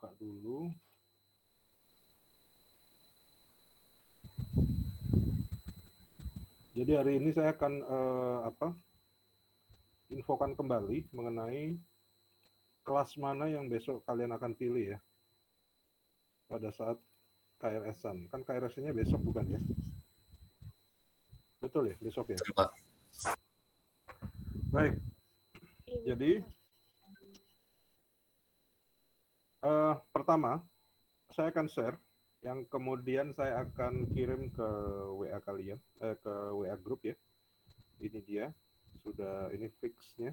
buka 0.00 0.16
dulu. 0.16 0.72
Jadi 6.72 6.92
hari 6.96 7.20
ini 7.20 7.36
saya 7.36 7.52
akan 7.52 7.84
uh, 7.84 8.40
apa? 8.48 8.72
infokan 10.10 10.56
kembali 10.58 11.06
mengenai 11.12 11.76
kelas 12.82 13.14
mana 13.20 13.46
yang 13.46 13.68
besok 13.68 14.00
kalian 14.08 14.32
akan 14.32 14.56
pilih 14.56 14.96
ya. 14.96 14.98
Pada 16.48 16.72
saat 16.72 16.96
KRS-an. 17.60 18.24
Kan 18.32 18.40
KRS-nya 18.40 18.96
besok 18.96 19.20
bukan 19.20 19.52
ya? 19.52 19.60
Betul 21.60 21.92
ya, 21.92 21.96
besok 22.00 22.32
ya? 22.32 22.40
Baik. 24.72 24.96
Jadi 26.08 26.40
uh, 29.64 29.94
pertama 30.12 30.60
saya 31.30 31.52
akan 31.52 31.66
share 31.70 31.96
yang 32.40 32.64
kemudian 32.72 33.36
saya 33.36 33.68
akan 33.68 34.08
kirim 34.16 34.48
ke 34.48 34.68
WA 35.20 35.38
kalian, 35.44 35.76
eh, 36.00 36.16
ke 36.24 36.34
WA 36.56 36.76
grup 36.80 37.04
ya. 37.04 37.12
Ini 38.00 38.20
dia, 38.24 38.48
sudah 39.04 39.52
ini 39.52 39.68
fixnya. 39.76 40.32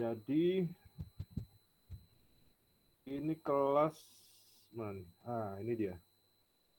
Jadi 0.00 0.66
ini 3.06 3.34
kelas 3.44 3.94
mana? 4.72 5.04
Ah, 5.28 5.60
ini 5.60 5.76
dia. 5.76 5.94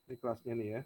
Ini 0.09 0.17
kelasnya 0.17 0.57
nih 0.57 0.69
ya 0.75 0.83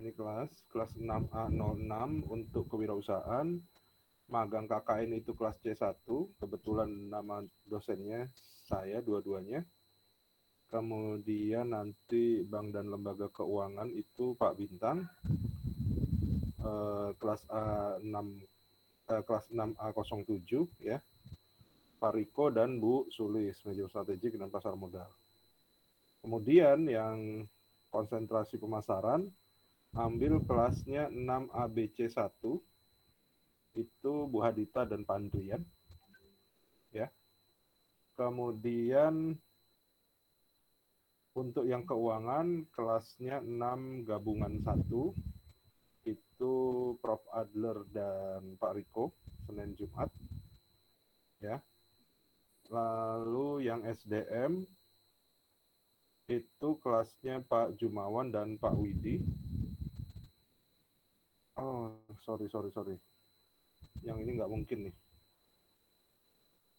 ini 0.00 0.16
kelas 0.16 0.48
kelas 0.72 0.96
6A06 0.96 2.24
untuk 2.32 2.64
kewirausahaan. 2.72 3.60
Magang 4.30 4.64
KKN 4.64 5.20
itu 5.20 5.36
kelas 5.36 5.60
C1 5.60 6.06
kebetulan 6.40 6.88
nama 6.88 7.44
dosennya 7.68 8.24
saya 8.64 9.04
dua-duanya. 9.04 9.60
Kemudian 10.70 11.74
nanti 11.74 12.46
bank 12.46 12.72
dan 12.72 12.88
lembaga 12.88 13.26
keuangan 13.28 13.90
itu 13.90 14.38
Pak 14.38 14.54
Bintang. 14.56 15.04
Eh, 16.62 17.10
kelas 17.18 17.42
A6 17.50 18.16
eh, 19.10 19.22
kelas 19.26 19.50
6A07 19.52 20.64
ya. 20.80 20.96
Pak 22.00 22.16
Riko 22.16 22.48
dan 22.48 22.80
Bu 22.80 23.04
Sulis 23.12 23.60
manajemen 23.66 23.92
strategik 23.92 24.32
dan 24.40 24.48
pasar 24.48 24.72
modal. 24.72 25.10
Kemudian 26.24 26.88
yang 26.88 27.44
konsentrasi 27.90 28.56
pemasaran 28.56 29.28
ambil 29.94 30.38
kelasnya 30.46 31.10
6 31.10 31.50
ABC 31.50 32.06
1 32.06 32.30
itu 33.78 34.12
Bu 34.30 34.38
Hadita 34.42 34.86
dan 34.86 35.02
Pak 35.02 35.16
Andrian. 35.18 35.62
Ya. 36.94 37.10
Kemudian 38.14 39.38
untuk 41.34 41.64
yang 41.66 41.86
keuangan 41.86 42.66
kelasnya 42.74 43.42
6 43.42 44.06
gabungan 44.06 44.58
1 44.62 44.86
itu 46.06 46.54
Prof. 46.98 47.22
Adler 47.30 47.86
dan 47.94 48.58
Pak 48.58 48.74
Riko 48.78 49.14
Senin 49.46 49.74
Jumat. 49.78 50.10
Ya. 51.42 51.62
Lalu 52.70 53.66
yang 53.66 53.82
SDM 53.82 54.62
itu 56.30 56.78
kelasnya 56.78 57.42
Pak 57.42 57.74
Jumawan 57.74 58.30
dan 58.30 58.54
Pak 58.54 58.78
Widi 58.78 59.18
Oh, 61.60 61.92
sorry, 62.24 62.48
sorry, 62.48 62.72
sorry. 62.72 62.96
Yang 64.00 64.18
ini 64.24 64.30
nggak 64.40 64.48
mungkin 64.48 64.78
nih. 64.88 64.96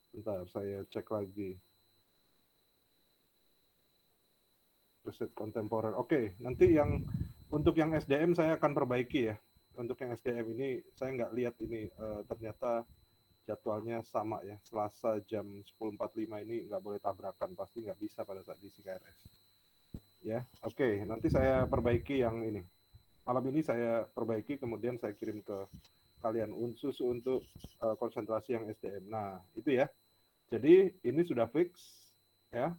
Bentar, 0.09 0.41
saya 0.49 0.81
cek 0.89 1.05
lagi. 1.13 1.53
Riset 5.05 5.29
kontemporer. 5.37 5.93
Oke, 5.93 6.33
nanti 6.41 6.73
yang 6.73 6.97
untuk 7.53 7.77
yang 7.77 7.93
SDM 7.93 8.33
saya 8.33 8.57
akan 8.57 8.73
perbaiki 8.73 9.29
ya. 9.29 9.37
Untuk 9.77 10.01
yang 10.01 10.17
SDM 10.17 10.49
ini 10.57 10.69
saya 10.97 11.13
nggak 11.13 11.33
lihat 11.37 11.55
ini 11.61 11.85
uh, 12.01 12.25
ternyata 12.25 12.81
jadwalnya 13.45 14.01
sama 14.01 14.41
ya. 14.41 14.57
Selasa 14.65 15.21
jam 15.29 15.45
10.45 15.77 16.25
ini 16.41 16.65
nggak 16.65 16.81
boleh 16.81 16.97
tabrakan, 16.97 17.53
pasti 17.53 17.85
nggak 17.85 18.01
bisa 18.01 18.25
pada 18.25 18.41
saat 18.41 18.57
di 18.57 18.73
CKRS. 18.73 19.19
Ya, 20.25 20.41
oke. 20.65 21.05
Nanti 21.05 21.29
saya 21.29 21.69
perbaiki 21.69 22.25
yang 22.25 22.41
ini 22.41 22.80
malam 23.25 23.43
ini 23.53 23.61
saya 23.61 24.05
perbaiki 24.09 24.57
kemudian 24.57 24.97
saya 24.97 25.13
kirim 25.13 25.45
ke 25.45 25.57
kalian 26.21 26.53
unsus 26.53 27.01
untuk 27.01 27.41
uh, 27.81 27.97
konsentrasi 27.97 28.53
yang 28.53 28.69
SDM. 28.69 29.09
Nah, 29.09 29.41
itu 29.57 29.73
ya. 29.81 29.89
Jadi 30.53 30.93
ini 31.01 31.21
sudah 31.25 31.49
fix 31.49 31.73
ya. 32.53 32.73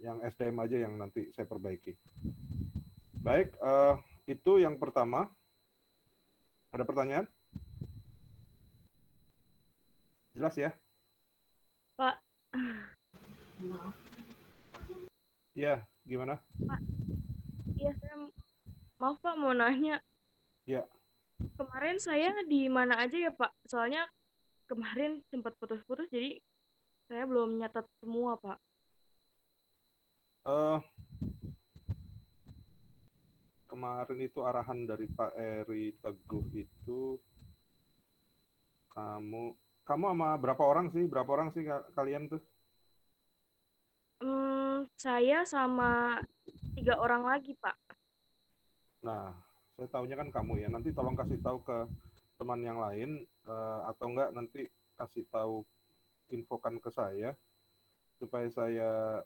Yang 0.00 0.32
SDM 0.34 0.56
aja 0.64 0.76
yang 0.80 0.94
nanti 0.96 1.28
saya 1.36 1.46
perbaiki. 1.46 1.92
Baik, 3.20 3.52
uh, 3.60 4.00
itu 4.24 4.58
yang 4.58 4.80
pertama. 4.80 5.28
Ada 6.70 6.86
pertanyaan? 6.86 7.26
Jelas 10.32 10.54
ya? 10.56 10.70
Pak. 11.98 12.16
Ya, 15.52 15.84
gimana? 16.06 16.38
Pak. 16.64 16.80
Iya, 17.76 17.92
saya 18.00 18.14
Maaf 19.00 19.16
Pak, 19.24 19.32
mau 19.40 19.56
nanya. 19.56 19.96
Ya. 20.68 20.84
Kemarin 21.56 21.96
saya 21.96 22.36
di 22.44 22.68
mana 22.68 23.00
aja 23.00 23.16
ya 23.16 23.32
Pak? 23.32 23.48
Soalnya 23.64 24.04
kemarin 24.68 25.24
sempat 25.32 25.56
putus-putus, 25.56 26.04
jadi 26.12 26.36
saya 27.08 27.24
belum 27.24 27.56
nyatat 27.56 27.88
semua 27.96 28.36
Pak. 28.36 28.60
Uh, 30.44 30.84
kemarin 33.72 34.20
itu 34.20 34.44
arahan 34.44 34.84
dari 34.84 35.08
Pak 35.08 35.32
Eri 35.32 35.96
Teguh 35.96 36.44
itu 36.52 37.16
kamu 38.92 39.56
kamu 39.88 40.04
sama 40.12 40.28
berapa 40.36 40.60
orang 40.60 40.92
sih? 40.92 41.08
Berapa 41.08 41.30
orang 41.40 41.48
sih 41.56 41.64
kalian 41.96 42.28
tuh? 42.28 42.44
Hmm, 44.20 44.84
saya 45.00 45.48
sama 45.48 46.20
tiga 46.76 47.00
orang 47.00 47.24
lagi 47.24 47.56
Pak. 47.56 47.99
Nah, 49.00 49.32
saya 49.76 49.88
tahunya 49.88 50.16
kan 50.16 50.28
kamu 50.28 50.64
ya. 50.64 50.68
Nanti 50.68 50.92
tolong 50.92 51.16
kasih 51.16 51.40
tahu 51.40 51.64
ke 51.64 51.78
teman 52.40 52.60
yang 52.64 52.80
lain 52.80 53.24
uh, 53.48 53.84
atau 53.92 54.12
enggak 54.12 54.32
nanti 54.32 54.64
kasih 54.96 55.24
tahu 55.28 55.64
infokan 56.32 56.80
ke 56.80 56.88
saya 56.92 57.36
supaya 58.16 58.48
saya 58.52 59.20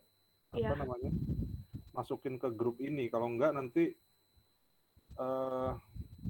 yeah. 0.54 0.70
apa 0.70 0.74
iya. 0.74 0.82
namanya 0.82 1.10
masukin 1.94 2.38
ke 2.38 2.50
grup 2.54 2.78
ini. 2.78 3.10
Kalau 3.10 3.30
enggak 3.30 3.54
nanti 3.54 3.94
uh, 5.18 5.74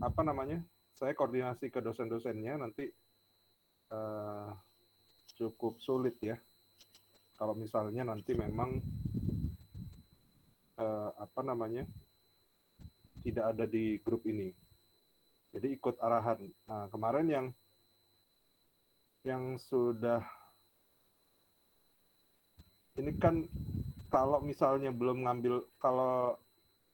apa 0.01 0.21
namanya 0.25 0.61
saya 0.97 1.13
koordinasi 1.13 1.69
ke 1.69 1.81
dosen-dosennya 1.85 2.61
nanti 2.61 2.89
uh, 3.93 4.53
cukup 5.37 5.81
sulit 5.85 6.17
ya. 6.25 6.37
Kalau 7.35 7.53
misalnya 7.59 8.07
nanti 8.07 8.33
memang 8.33 8.79
uh, 10.79 11.11
apa 11.19 11.41
namanya 11.43 11.83
tidak 13.25 13.57
ada 13.57 13.65
di 13.65 13.97
grup 14.05 14.23
ini. 14.29 14.53
Jadi 15.57 15.73
ikut 15.73 15.97
arahan. 15.99 16.45
Nah, 16.69 16.87
kemarin 16.93 17.27
yang 17.27 17.47
yang 19.25 19.57
sudah 19.57 20.21
ini 23.01 23.17
kan 23.17 23.49
kalau 24.13 24.39
misalnya 24.45 24.93
belum 24.93 25.25
ngambil 25.25 25.65
kalau 25.81 26.37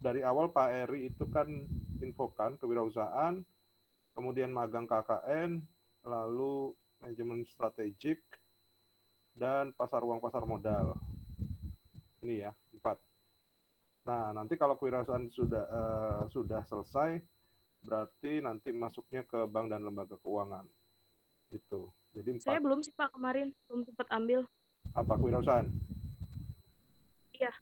dari 0.00 0.24
awal 0.24 0.48
Pak 0.48 0.88
Eri 0.88 1.12
itu 1.12 1.28
kan 1.28 1.50
infokan 2.00 2.56
kewirausahaan, 2.56 3.44
kemudian 4.16 4.48
magang 4.48 4.88
KKN, 4.88 5.60
lalu 6.08 6.72
manajemen 7.04 7.44
strategik 7.44 8.24
dan 9.36 9.76
pasar 9.76 10.00
uang 10.00 10.20
pasar 10.24 10.48
modal. 10.48 10.96
Ini 12.24 12.48
ya. 12.48 12.52
Nah, 14.08 14.32
nanti 14.32 14.56
kalau 14.56 14.80
kewirausahaan 14.80 15.28
sudah 15.28 15.64
uh, 15.68 16.22
sudah 16.32 16.64
selesai, 16.64 17.20
berarti 17.84 18.40
nanti 18.40 18.72
masuknya 18.72 19.24
ke 19.28 19.44
bank 19.44 19.68
dan 19.68 19.84
lembaga 19.84 20.16
keuangan. 20.20 20.64
Itu. 21.52 21.92
Jadi 22.16 22.40
empat. 22.40 22.46
Saya 22.48 22.60
belum 22.62 22.80
sih 22.80 22.94
Pak 22.96 23.12
kemarin, 23.14 23.52
belum 23.68 23.84
sempat 23.84 24.08
ambil. 24.14 24.48
Apa 24.96 25.14
kewirausahaan? 25.20 25.68
Iya. 27.36 27.52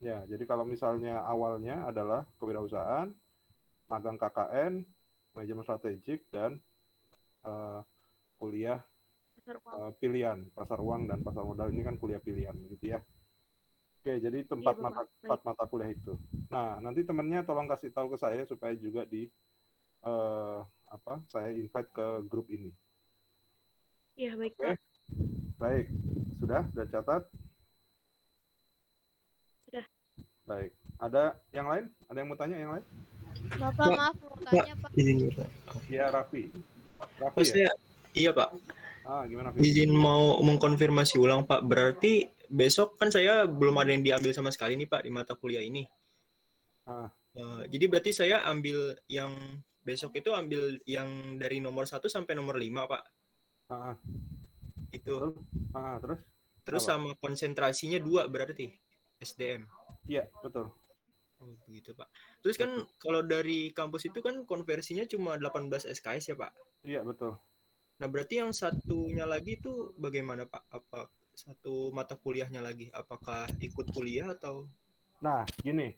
Ya, 0.00 0.18
jadi 0.24 0.44
kalau 0.48 0.64
misalnya 0.64 1.20
awalnya 1.24 1.84
adalah 1.84 2.24
kewirausahaan, 2.40 3.12
magang 3.90 4.16
KKN, 4.16 4.80
manajemen 5.36 5.64
strategik 5.64 6.24
dan 6.32 6.56
uh, 7.44 7.84
kuliah 8.40 8.80
pasar 9.40 9.56
uh, 9.72 9.92
pilihan 9.96 10.38
pasar 10.52 10.78
uang 10.80 11.08
dan 11.08 11.20
pasar 11.24 11.42
modal 11.44 11.68
ini 11.72 11.82
kan 11.84 11.96
kuliah 12.00 12.20
pilihan 12.22 12.56
gitu 12.72 12.96
ya. 12.96 13.00
Oke, 14.00 14.16
jadi 14.16 14.48
tempat 14.48 14.80
Iya, 14.80 14.80
Bapak. 14.80 14.96
mata 14.96 15.02
tempat 15.20 15.40
mata 15.44 15.64
kuliah 15.68 15.92
itu. 15.92 16.16
Nah, 16.48 16.80
nanti 16.80 17.04
temennya 17.04 17.44
tolong 17.44 17.68
kasih 17.68 17.92
tahu 17.92 18.16
ke 18.16 18.16
saya 18.16 18.48
supaya 18.48 18.72
juga 18.72 19.04
di 19.04 19.28
eh, 20.08 20.58
apa? 20.88 21.20
Saya 21.28 21.52
invite 21.52 21.92
ke 21.92 22.06
grup 22.24 22.48
ini. 22.48 22.72
Iya, 24.16 24.40
baik, 24.40 24.56
Oke. 24.56 24.72
Baik, 25.60 25.86
sudah, 26.40 26.64
sudah 26.72 26.86
catat. 26.88 27.22
Sudah. 29.68 29.84
Baik. 30.48 30.72
Ada 30.96 31.36
yang 31.52 31.68
lain? 31.68 31.84
Ada 32.08 32.16
yang 32.24 32.28
mau 32.32 32.40
tanya 32.40 32.56
yang 32.56 32.72
lain? 32.72 32.84
Bapak 33.60 33.84
Pak, 33.84 33.88
maaf 34.00 34.16
mau 34.24 34.36
tanya 34.48 34.74
Pak. 34.80 34.90
Iya, 35.92 36.04
Raffi. 36.08 36.48
Raffi 37.20 37.44
ya? 37.52 37.72
iya 38.16 38.32
Pak 38.32 38.79
Ah, 39.04 39.24
gimana? 39.24 39.50
Izin 39.56 39.90
mau 39.96 40.38
mengkonfirmasi 40.44 41.16
ulang 41.16 41.48
Pak 41.48 41.64
berarti 41.64 42.28
besok 42.50 42.98
kan 43.00 43.08
saya 43.08 43.46
belum 43.46 43.78
ada 43.78 43.94
yang 43.94 44.02
diambil 44.04 44.34
sama 44.34 44.50
sekali 44.50 44.74
nih 44.76 44.90
Pak 44.90 45.06
di 45.06 45.10
mata 45.10 45.32
kuliah 45.38 45.62
ini 45.62 45.86
Ah. 46.84 47.06
Eh, 47.36 47.62
jadi 47.70 47.86
berarti 47.86 48.10
saya 48.10 48.42
ambil 48.50 48.98
yang 49.06 49.30
besok 49.80 50.18
itu 50.18 50.34
ambil 50.34 50.74
yang 50.82 51.38
dari 51.38 51.62
nomor 51.62 51.86
1 51.86 52.10
sampai 52.10 52.34
nomor 52.34 52.58
5 52.58 52.90
Pak 52.90 53.02
Ah, 53.70 53.94
itu 54.90 55.14
Terus? 55.14 55.34
Ah, 55.70 55.96
terus? 56.02 56.20
terus 56.66 56.82
apa? 56.84 56.90
sama 56.98 57.10
konsentrasinya 57.22 58.02
dua 58.02 58.26
berarti 58.26 58.74
SDM 59.22 59.62
Iya, 60.10 60.26
betul. 60.42 60.74
Oh, 61.40 61.56
begitu 61.64 61.96
Pak. 61.96 62.08
Terus 62.44 62.56
kan 62.60 62.84
kalau 63.00 63.24
dari 63.24 63.72
kampus 63.72 64.12
itu 64.12 64.20
kan 64.20 64.44
konversinya 64.44 65.08
cuma 65.08 65.40
18 65.40 65.88
SKS 65.88 66.32
ya 66.32 66.36
Pak. 66.36 66.52
Iya, 66.84 67.00
betul. 67.00 67.36
Nah, 68.00 68.08
berarti 68.08 68.40
yang 68.40 68.56
satunya 68.56 69.28
lagi 69.28 69.60
itu 69.60 69.92
bagaimana 70.00 70.48
Pak? 70.48 70.64
Apa 70.72 71.12
satu 71.36 71.92
mata 71.92 72.16
kuliahnya 72.16 72.64
lagi? 72.64 72.88
Apakah 72.96 73.44
ikut 73.60 73.92
kuliah 73.92 74.32
atau 74.32 74.64
Nah, 75.20 75.44
gini. 75.60 75.92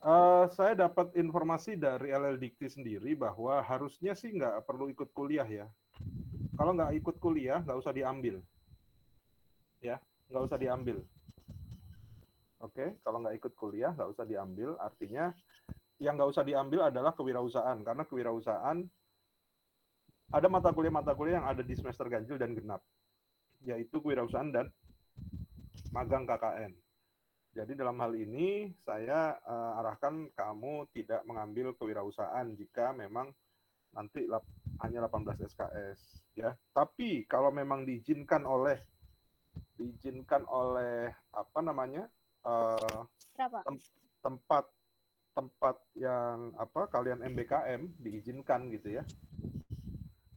Eh, 0.00 0.44
saya 0.56 0.74
dapat 0.74 1.14
informasi 1.14 1.78
dari 1.78 2.10
LL 2.10 2.34
Dikti 2.34 2.66
sendiri 2.66 3.14
bahwa 3.14 3.62
harusnya 3.62 4.16
sih 4.18 4.34
nggak 4.34 4.66
perlu 4.66 4.90
ikut 4.90 5.14
kuliah 5.14 5.46
ya. 5.46 5.66
Kalau 6.58 6.74
nggak 6.74 6.98
ikut 6.98 7.16
kuliah, 7.22 7.62
nggak 7.62 7.78
usah 7.78 7.94
diambil. 7.94 8.42
Ya, 9.78 10.02
nggak 10.32 10.44
usah 10.50 10.58
diambil. 10.58 10.98
Oke, 12.60 12.98
kalau 13.06 13.22
nggak 13.22 13.38
ikut 13.38 13.52
kuliah, 13.54 13.94
nggak 13.94 14.10
usah 14.10 14.26
diambil. 14.26 14.74
Artinya, 14.82 15.30
yang 16.02 16.18
nggak 16.18 16.32
usah 16.32 16.42
diambil 16.42 16.90
adalah 16.90 17.14
kewirausahaan. 17.14 17.78
Karena 17.84 18.02
kewirausahaan, 18.02 18.82
ada 20.30 20.46
mata 20.46 20.70
kuliah-mata 20.70 21.12
kuliah 21.18 21.42
yang 21.42 21.48
ada 21.50 21.62
di 21.62 21.74
semester 21.74 22.06
ganjil 22.06 22.38
dan 22.38 22.54
genap. 22.54 22.82
Yaitu 23.66 23.98
kewirausahaan 24.00 24.50
dan 24.50 24.66
magang 25.90 26.24
KKN. 26.24 26.72
Jadi 27.50 27.74
dalam 27.74 27.98
hal 27.98 28.14
ini 28.14 28.70
saya 28.86 29.34
eh, 29.42 29.78
arahkan 29.82 30.30
kamu 30.38 30.86
tidak 30.94 31.26
mengambil 31.26 31.74
kewirausahaan 31.74 32.46
jika 32.54 32.94
memang 32.94 33.34
nanti 33.90 34.22
lap- 34.30 34.46
hanya 34.86 35.02
18 35.10 35.50
SKS 35.50 35.98
ya. 36.38 36.54
Tapi 36.70 37.26
kalau 37.26 37.50
memang 37.50 37.82
diizinkan 37.82 38.46
oleh 38.46 38.78
diizinkan 39.74 40.46
oleh 40.46 41.10
apa 41.34 41.58
namanya 41.58 42.06
eh, 42.46 42.98
Berapa? 43.34 43.66
tempat 44.22 44.64
tempat 45.34 45.76
yang 45.98 46.54
apa 46.54 46.86
kalian 46.86 47.26
MBKM 47.26 47.98
diizinkan 47.98 48.70
gitu 48.70 48.94
ya. 48.94 49.02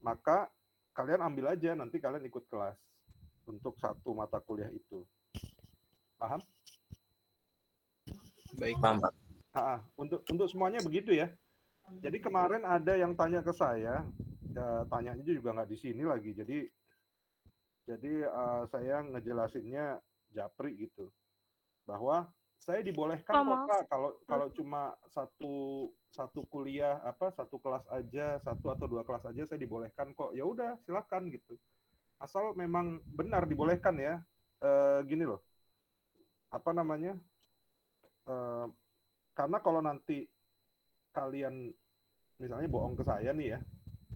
Maka 0.03 0.51
kalian 0.93 1.23
ambil 1.23 1.55
aja 1.55 1.73
nanti 1.73 1.97
kalian 1.97 2.27
ikut 2.27 2.45
kelas 2.51 2.75
untuk 3.47 3.79
satu 3.79 4.11
mata 4.13 4.37
kuliah 4.43 4.69
itu. 4.69 5.01
Paham? 6.19 6.43
baik 8.53 8.77
Paham, 8.77 9.01
Pak. 9.01 9.13
Ah, 9.53 9.79
untuk 9.97 10.21
untuk 10.29 10.47
semuanya 10.49 10.81
begitu 10.81 11.13
ya. 11.13 11.29
Jadi 12.01 12.17
kemarin 12.23 12.63
ada 12.63 12.95
yang 12.95 13.13
tanya 13.13 13.43
ke 13.43 13.53
saya, 13.53 14.01
ya, 14.55 14.65
tanyanya 14.87 15.21
juga 15.25 15.51
nggak 15.53 15.69
di 15.69 15.77
sini 15.77 16.03
lagi. 16.05 16.31
Jadi 16.33 16.57
jadi 17.83 18.13
eh, 18.23 18.61
saya 18.71 19.03
ngejelasinnya 19.03 19.99
japri 20.31 20.87
gitu, 20.87 21.11
bahwa 21.83 22.25
saya 22.63 22.79
dibolehkan 22.79 23.35
Oh, 23.35 23.43
kok. 23.43 23.67
Kak, 23.67 23.83
kalau 23.91 24.09
kalau 24.23 24.47
cuma 24.55 24.95
satu 25.11 25.55
satu 26.15 26.47
kuliah 26.47 27.03
apa 27.03 27.27
satu 27.35 27.59
kelas 27.59 27.83
aja 27.91 28.39
satu 28.39 28.71
atau 28.71 28.87
dua 28.87 29.03
kelas 29.03 29.27
aja 29.27 29.43
saya 29.43 29.59
dibolehkan 29.59 30.15
kok. 30.15 30.31
Ya 30.31 30.47
udah 30.47 30.79
silakan 30.87 31.27
gitu. 31.27 31.59
Asal 32.23 32.55
memang 32.55 33.03
benar 33.03 33.43
dibolehkan 33.43 33.99
ya. 33.99 34.23
Eh, 34.63 34.99
gini 35.11 35.27
loh, 35.27 35.43
apa 36.55 36.71
namanya? 36.71 37.19
Eh, 38.31 38.67
karena 39.35 39.57
kalau 39.59 39.83
nanti 39.83 40.23
kalian 41.11 41.67
misalnya 42.39 42.69
bohong 42.71 42.95
ke 42.95 43.03
saya 43.03 43.35
nih 43.35 43.57
ya 43.57 43.59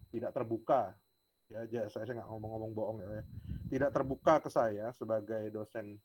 tidak 0.10 0.32
terbuka 0.34 0.96
ya 1.48 1.64
aja 1.64 1.88
saya 1.88 2.04
saya 2.10 2.20
nggak 2.20 2.30
ngomong-ngomong 2.32 2.72
bohong 2.74 2.98
ya 3.04 3.24
tidak 3.70 3.92
terbuka 3.94 4.34
ke 4.42 4.50
saya 4.50 4.90
sebagai 4.98 5.48
dosen 5.54 6.00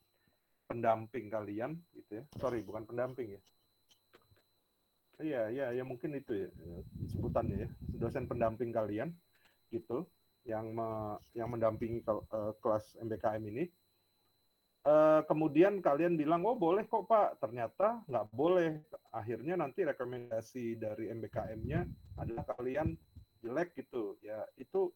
pendamping 0.73 1.29
kalian 1.29 1.77
gitu 1.93 2.11
ya. 2.21 2.25
Sorry 2.41 2.65
bukan 2.65 2.89
pendamping 2.89 3.37
ya. 3.37 3.41
Iya 5.21 5.43
iya 5.53 5.67
ya 5.77 5.85
mungkin 5.85 6.17
itu 6.17 6.33
ya 6.33 6.49
eh, 6.49 6.81
sebutannya 7.13 7.69
ya. 7.69 7.69
Dosen 8.01 8.25
pendamping 8.25 8.73
kalian 8.73 9.13
gitu 9.69 10.09
yang 10.49 10.73
me- 10.73 11.21
yang 11.37 11.53
mendampingi 11.53 12.01
kel- 12.01 12.25
eh, 12.25 12.53
kelas 12.65 12.97
MBKM 12.99 13.45
ini. 13.53 13.65
Eh, 14.83 15.21
kemudian 15.31 15.79
kalian 15.79 16.19
bilang 16.19 16.43
oh 16.49 16.57
boleh 16.59 16.89
kok 16.89 17.07
pak. 17.07 17.39
Ternyata 17.39 18.03
nggak 18.09 18.27
boleh. 18.33 18.83
Akhirnya 19.15 19.55
nanti 19.55 19.85
rekomendasi 19.87 20.81
dari 20.81 21.13
MBKM-nya 21.13 21.87
adalah 22.19 22.43
kalian 22.57 22.97
jelek 23.45 23.77
gitu. 23.79 24.17
Ya 24.25 24.43
itu 24.59 24.91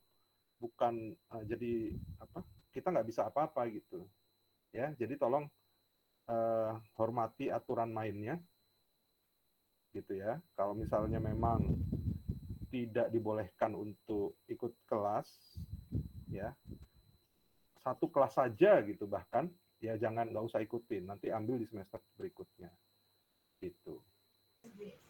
bukan 0.59 1.13
eh, 1.15 1.45
jadi 1.47 1.93
apa 2.19 2.41
kita 2.75 2.89
nggak 2.91 3.07
bisa 3.07 3.29
apa-apa 3.31 3.69
gitu. 3.71 4.09
Ya 4.75 4.91
jadi 4.99 5.15
tolong 5.15 5.47
eh, 6.27 6.73
hormati 6.99 7.51
aturan 7.51 7.91
mainnya 7.91 8.39
gitu 9.95 10.19
ya. 10.19 10.37
Kalau 10.59 10.77
misalnya 10.77 11.23
memang 11.23 11.63
tidak 12.69 13.09
dibolehkan 13.09 13.73
untuk 13.73 14.37
ikut 14.51 14.75
kelas 14.85 15.29
ya 16.29 16.51
satu 17.81 18.11
kelas 18.11 18.35
saja 18.35 18.83
gitu 18.83 19.07
bahkan 19.07 19.47
ya 19.79 19.95
jangan 19.95 20.27
nggak 20.29 20.45
usah 20.51 20.61
ikutin. 20.61 21.07
Nanti 21.07 21.31
ambil 21.31 21.63
di 21.63 21.67
semester 21.71 22.03
berikutnya 22.19 22.69
gitu. 23.63 24.03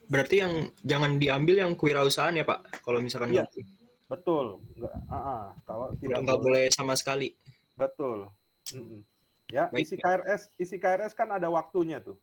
Berarti 0.07 0.37
yang 0.45 0.69
jangan 0.85 1.17
diambil 1.17 1.65
yang 1.65 1.73
kewirausahaan 1.75 2.37
ya 2.37 2.45
Pak? 2.45 2.85
Kalau 2.85 3.01
misalkan 3.01 3.33
Iya. 3.33 3.49
nggak- 3.49 3.67
betul. 4.07 4.61
Nggak 4.77 4.95
ah, 5.09 5.17
ah. 5.17 5.45
kalau 5.65 5.91
tidak 5.97 6.21
nggak 6.23 6.41
boleh 6.45 6.65
sama 6.71 6.93
sekali. 6.95 7.33
Betul. 7.75 8.29
Mm-mm. 8.77 9.01
Ya 9.47 9.71
Baik. 9.71 9.87
isi 9.87 9.97
KRS 9.99 10.43
isi 10.59 10.77
KRS 10.79 11.15
kan 11.15 11.31
ada 11.31 11.47
waktunya 11.51 12.03
tuh. 12.03 12.19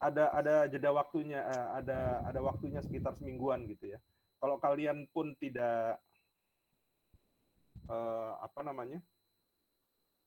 Ada 0.00 0.32
ada 0.32 0.54
jeda 0.70 0.90
waktunya 0.94 1.44
eh, 1.44 1.68
ada 1.82 2.24
ada 2.24 2.40
waktunya 2.40 2.80
sekitar 2.80 3.12
semingguan 3.18 3.68
gitu 3.68 3.92
ya. 3.92 3.98
Kalau 4.40 4.56
kalian 4.56 5.04
pun 5.12 5.36
tidak 5.36 6.00
eh, 7.90 8.32
apa 8.40 8.60
namanya 8.64 9.02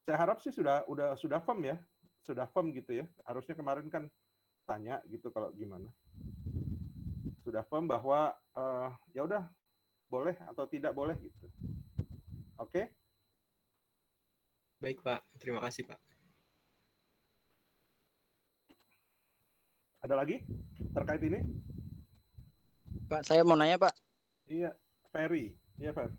saya 0.04 0.20
harap 0.20 0.44
sih 0.44 0.52
sudah 0.52 0.84
udah 0.86 1.16
sudah 1.16 1.40
firm 1.42 1.64
ya. 1.64 1.80
Sudah 2.24 2.46
firm 2.52 2.76
gitu 2.76 3.02
ya. 3.04 3.06
Harusnya 3.26 3.56
kemarin 3.56 3.88
kan 3.88 4.06
tanya 4.68 5.00
gitu 5.10 5.32
kalau 5.32 5.50
gimana. 5.56 5.90
Sudah 7.42 7.64
firm 7.66 7.88
bahwa 7.88 8.36
eh, 8.54 8.90
ya 9.16 9.26
udah 9.26 9.48
boleh 10.12 10.38
atau 10.54 10.70
tidak 10.70 10.94
boleh 10.94 11.18
gitu. 11.18 11.48
Oke? 12.62 12.94
Baik 14.78 15.00
Pak. 15.02 15.24
Terima 15.40 15.64
kasih 15.64 15.88
Pak 15.88 16.13
ada 20.04 20.20
lagi 20.20 20.44
terkait 20.92 21.24
ini 21.24 21.40
Pak, 23.08 23.24
saya 23.24 23.48
mau 23.48 23.56
nanya 23.56 23.80
Pak. 23.80 23.96
iya 24.52 24.76
Ferry 25.16 25.56
iya 25.80 25.96
Fer 25.96 26.12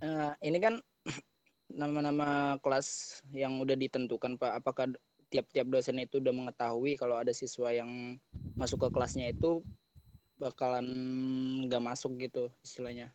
Eh, 0.00 0.32
ini 0.48 0.56
kan 0.56 0.80
nama-nama 1.80 2.56
kelas 2.64 3.20
yang 3.36 3.60
udah 3.60 3.76
ditentukan 3.76 4.40
Pak. 4.40 4.64
Apakah 4.64 4.88
tiap-tiap 5.28 5.68
dosen 5.68 6.00
itu 6.00 6.16
udah 6.18 6.32
mengetahui 6.32 6.96
kalau 6.96 7.20
ada 7.20 7.36
siswa 7.36 7.68
yang 7.68 8.16
masuk 8.56 8.88
ke 8.88 8.96
kelasnya 8.96 9.28
itu 9.28 9.60
bakalan 10.40 10.88
nggak 11.68 11.84
masuk 11.84 12.16
gitu 12.16 12.48
istilahnya. 12.64 13.12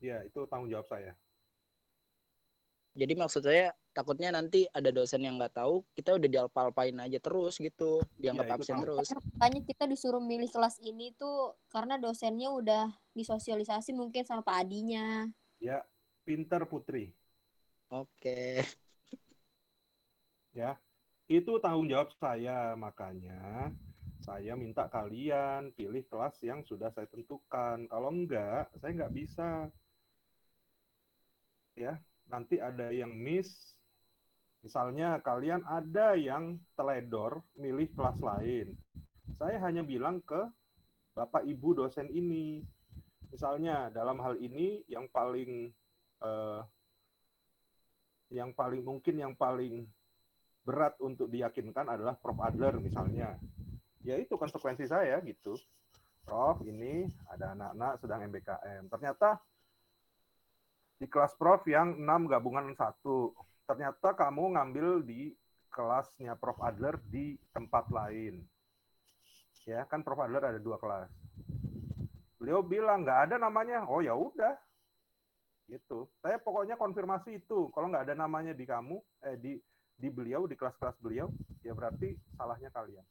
iya 0.00 0.24
itu 0.24 0.40
tanggung 0.48 0.72
jawab 0.72 0.88
saya 0.88 1.12
Jadi 2.96 3.12
maksud 3.14 3.44
saya 3.44 3.76
takutnya 3.90 4.30
nanti 4.30 4.66
ada 4.70 4.90
dosen 4.94 5.22
yang 5.26 5.36
nggak 5.38 5.58
tahu, 5.58 5.82
kita 5.94 6.14
udah 6.16 6.28
dialpa-alpain 6.30 6.94
aja 6.98 7.18
terus 7.18 7.58
gitu, 7.58 8.00
dianggap 8.16 8.46
itu 8.46 8.54
absen 8.62 8.76
terus. 8.82 9.06
Makanya 9.36 9.60
kita 9.66 9.84
disuruh 9.90 10.22
milih 10.22 10.50
kelas 10.50 10.78
ini 10.82 11.12
tuh 11.18 11.54
karena 11.68 11.98
dosennya 11.98 12.54
udah 12.54 12.90
disosialisasi 13.14 13.92
mungkin 13.92 14.22
sama 14.22 14.46
Pak 14.46 14.56
Adinya. 14.66 15.26
ya 15.60 15.84
pinter 16.24 16.64
Putri 16.64 17.12
Oke. 17.90 18.62
ya 20.56 20.78
Itu 21.30 21.62
tanggung 21.62 21.86
jawab 21.86 22.10
saya, 22.18 22.74
makanya 22.74 23.70
saya 24.20 24.52
minta 24.58 24.90
kalian 24.90 25.72
pilih 25.72 26.04
kelas 26.06 26.36
yang 26.44 26.60
sudah 26.66 26.90
saya 26.90 27.06
tentukan. 27.06 27.86
Kalau 27.86 28.10
enggak, 28.10 28.66
saya 28.78 28.92
nggak 28.94 29.14
bisa. 29.14 29.70
Ya, 31.78 32.02
nanti 32.26 32.58
ada 32.60 32.90
yang 32.90 33.14
miss. 33.14 33.78
Misalnya 34.60 35.16
kalian 35.24 35.64
ada 35.64 36.12
yang 36.16 36.60
teledor 36.76 37.40
milih 37.56 37.88
kelas 37.96 38.20
lain. 38.20 38.76
Saya 39.40 39.56
hanya 39.64 39.80
bilang 39.80 40.20
ke 40.20 40.40
Bapak 41.16 41.48
Ibu 41.48 41.80
dosen 41.80 42.12
ini. 42.12 42.60
Misalnya 43.32 43.88
dalam 43.88 44.20
hal 44.20 44.36
ini 44.36 44.84
yang 44.90 45.08
paling 45.08 45.72
eh, 46.20 46.60
yang 48.30 48.54
paling 48.54 48.84
mungkin 48.84 49.16
yang 49.16 49.34
paling 49.34 49.88
berat 50.62 50.94
untuk 51.00 51.32
diyakinkan 51.32 51.88
adalah 51.88 52.14
Prof 52.14 52.38
Adler 52.44 52.76
misalnya. 52.78 53.40
Ya 54.04 54.16
itu 54.16 54.36
konsekuensi 54.36 54.84
saya 54.84 55.18
gitu. 55.24 55.56
Prof 56.24 56.60
ini 56.68 57.08
ada 57.32 57.56
anak-anak 57.56 57.92
sedang 58.00 58.20
MBKM. 58.28 58.82
Ternyata 58.92 59.40
di 61.00 61.08
kelas 61.08 61.32
Prof 61.40 61.64
yang 61.64 61.96
6 61.96 62.30
gabungan 62.30 62.70
satu. 62.76 63.32
Ternyata 63.70 64.18
kamu 64.18 64.58
ngambil 64.58 65.06
di 65.06 65.30
kelasnya 65.70 66.34
Prof 66.34 66.58
Adler 66.58 66.98
di 67.06 67.38
tempat 67.54 67.86
lain. 67.94 68.42
Ya 69.62 69.86
kan 69.86 70.02
Prof 70.02 70.18
Adler 70.18 70.42
ada 70.42 70.58
dua 70.58 70.74
kelas. 70.74 71.06
Beliau 72.42 72.66
bilang 72.66 73.06
nggak 73.06 73.30
ada 73.30 73.36
namanya. 73.38 73.86
Oh 73.86 74.02
ya 74.02 74.10
udah, 74.18 74.58
gitu. 75.70 76.10
Saya 76.18 76.42
pokoknya 76.42 76.74
konfirmasi 76.74 77.38
itu. 77.46 77.70
Kalau 77.70 77.86
nggak 77.86 78.10
ada 78.10 78.18
namanya 78.18 78.50
di 78.50 78.66
kamu, 78.66 78.98
eh 79.22 79.38
di 79.38 79.54
di 79.94 80.08
beliau 80.10 80.50
di 80.50 80.58
kelas-kelas 80.58 80.98
beliau, 80.98 81.30
ya 81.62 81.70
berarti 81.70 82.18
salahnya 82.34 82.74
kalian. 82.74 83.06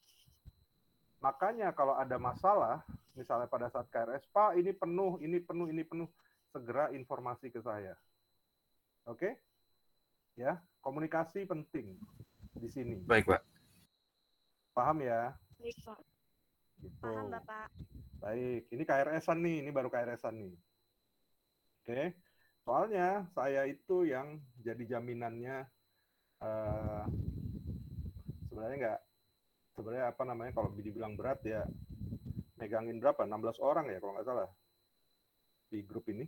Makanya 1.23 1.71
kalau 1.71 1.95
ada 1.95 2.19
masalah, 2.19 2.83
misalnya 3.15 3.47
pada 3.47 3.71
saat 3.71 3.87
KRS, 3.87 4.27
Pak 4.35 4.59
ini 4.59 4.75
penuh, 4.75 5.23
ini 5.23 5.39
penuh, 5.39 5.71
ini 5.71 5.87
penuh, 5.87 6.09
segera 6.51 6.91
informasi 6.91 7.47
ke 7.47 7.63
saya. 7.63 7.95
Oke? 9.07 9.39
Ya, 10.35 10.61
komunikasi 10.83 11.47
penting 11.47 11.97
di 12.57 12.69
sini. 12.69 12.99
Baik, 13.05 13.29
Pak. 13.29 13.41
Paham 14.75 15.01
ya? 15.01 15.33
Baik, 15.57 15.77
Pak. 15.83 15.99
Gitu. 16.79 17.03
Paham, 17.03 17.27
Bapak. 17.31 17.67
Baik, 18.19 18.67
ini 18.71 18.83
KRS-an 18.83 19.39
nih, 19.39 19.55
ini 19.63 19.69
baru 19.71 19.87
KRS-an 19.87 20.35
nih. 20.35 20.55
Oke, 21.79 22.01
soalnya 22.67 23.25
saya 23.33 23.65
itu 23.65 24.05
yang 24.05 24.37
jadi 24.61 24.97
jaminannya 24.97 25.65
eh 26.39 27.03
sebenarnya 28.47 28.77
nggak 28.79 28.99
sebenarnya 29.75 30.05
apa 30.11 30.23
namanya 30.23 30.51
kalau 30.55 30.71
dibilang 30.71 31.19
berat 31.19 31.43
ya 31.43 31.67
megangin 32.55 32.99
berapa 32.99 33.27
16 33.27 33.59
orang 33.59 33.91
ya 33.91 33.99
kalau 33.99 34.15
nggak 34.15 34.27
salah 34.27 34.49
di 35.71 35.79
grup 35.83 36.07
ini. 36.11 36.23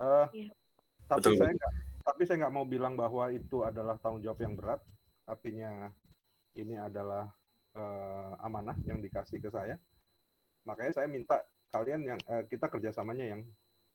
Eh 0.00 0.26
Iya. 0.32 0.52
tapi 1.08 1.20
Betul, 1.24 1.34
saya 1.40 1.52
nggak 1.56 1.74
tapi 2.08 2.24
saya 2.24 2.48
nggak 2.48 2.56
mau 2.56 2.64
bilang 2.64 2.96
bahwa 2.96 3.28
itu 3.28 3.60
adalah 3.68 4.00
tanggung 4.00 4.24
jawab 4.24 4.40
yang 4.40 4.56
berat. 4.56 4.80
Artinya 5.28 5.92
ini 6.56 6.80
adalah 6.80 7.28
eh, 7.76 8.32
amanah 8.40 8.80
yang 8.88 9.04
dikasih 9.04 9.44
ke 9.44 9.52
saya. 9.52 9.76
Makanya 10.64 10.96
saya 10.96 11.06
minta 11.12 11.44
kalian 11.68 12.08
yang 12.08 12.20
eh, 12.24 12.48
kita 12.48 12.72
kerjasamanya 12.72 13.36
yang 13.36 13.44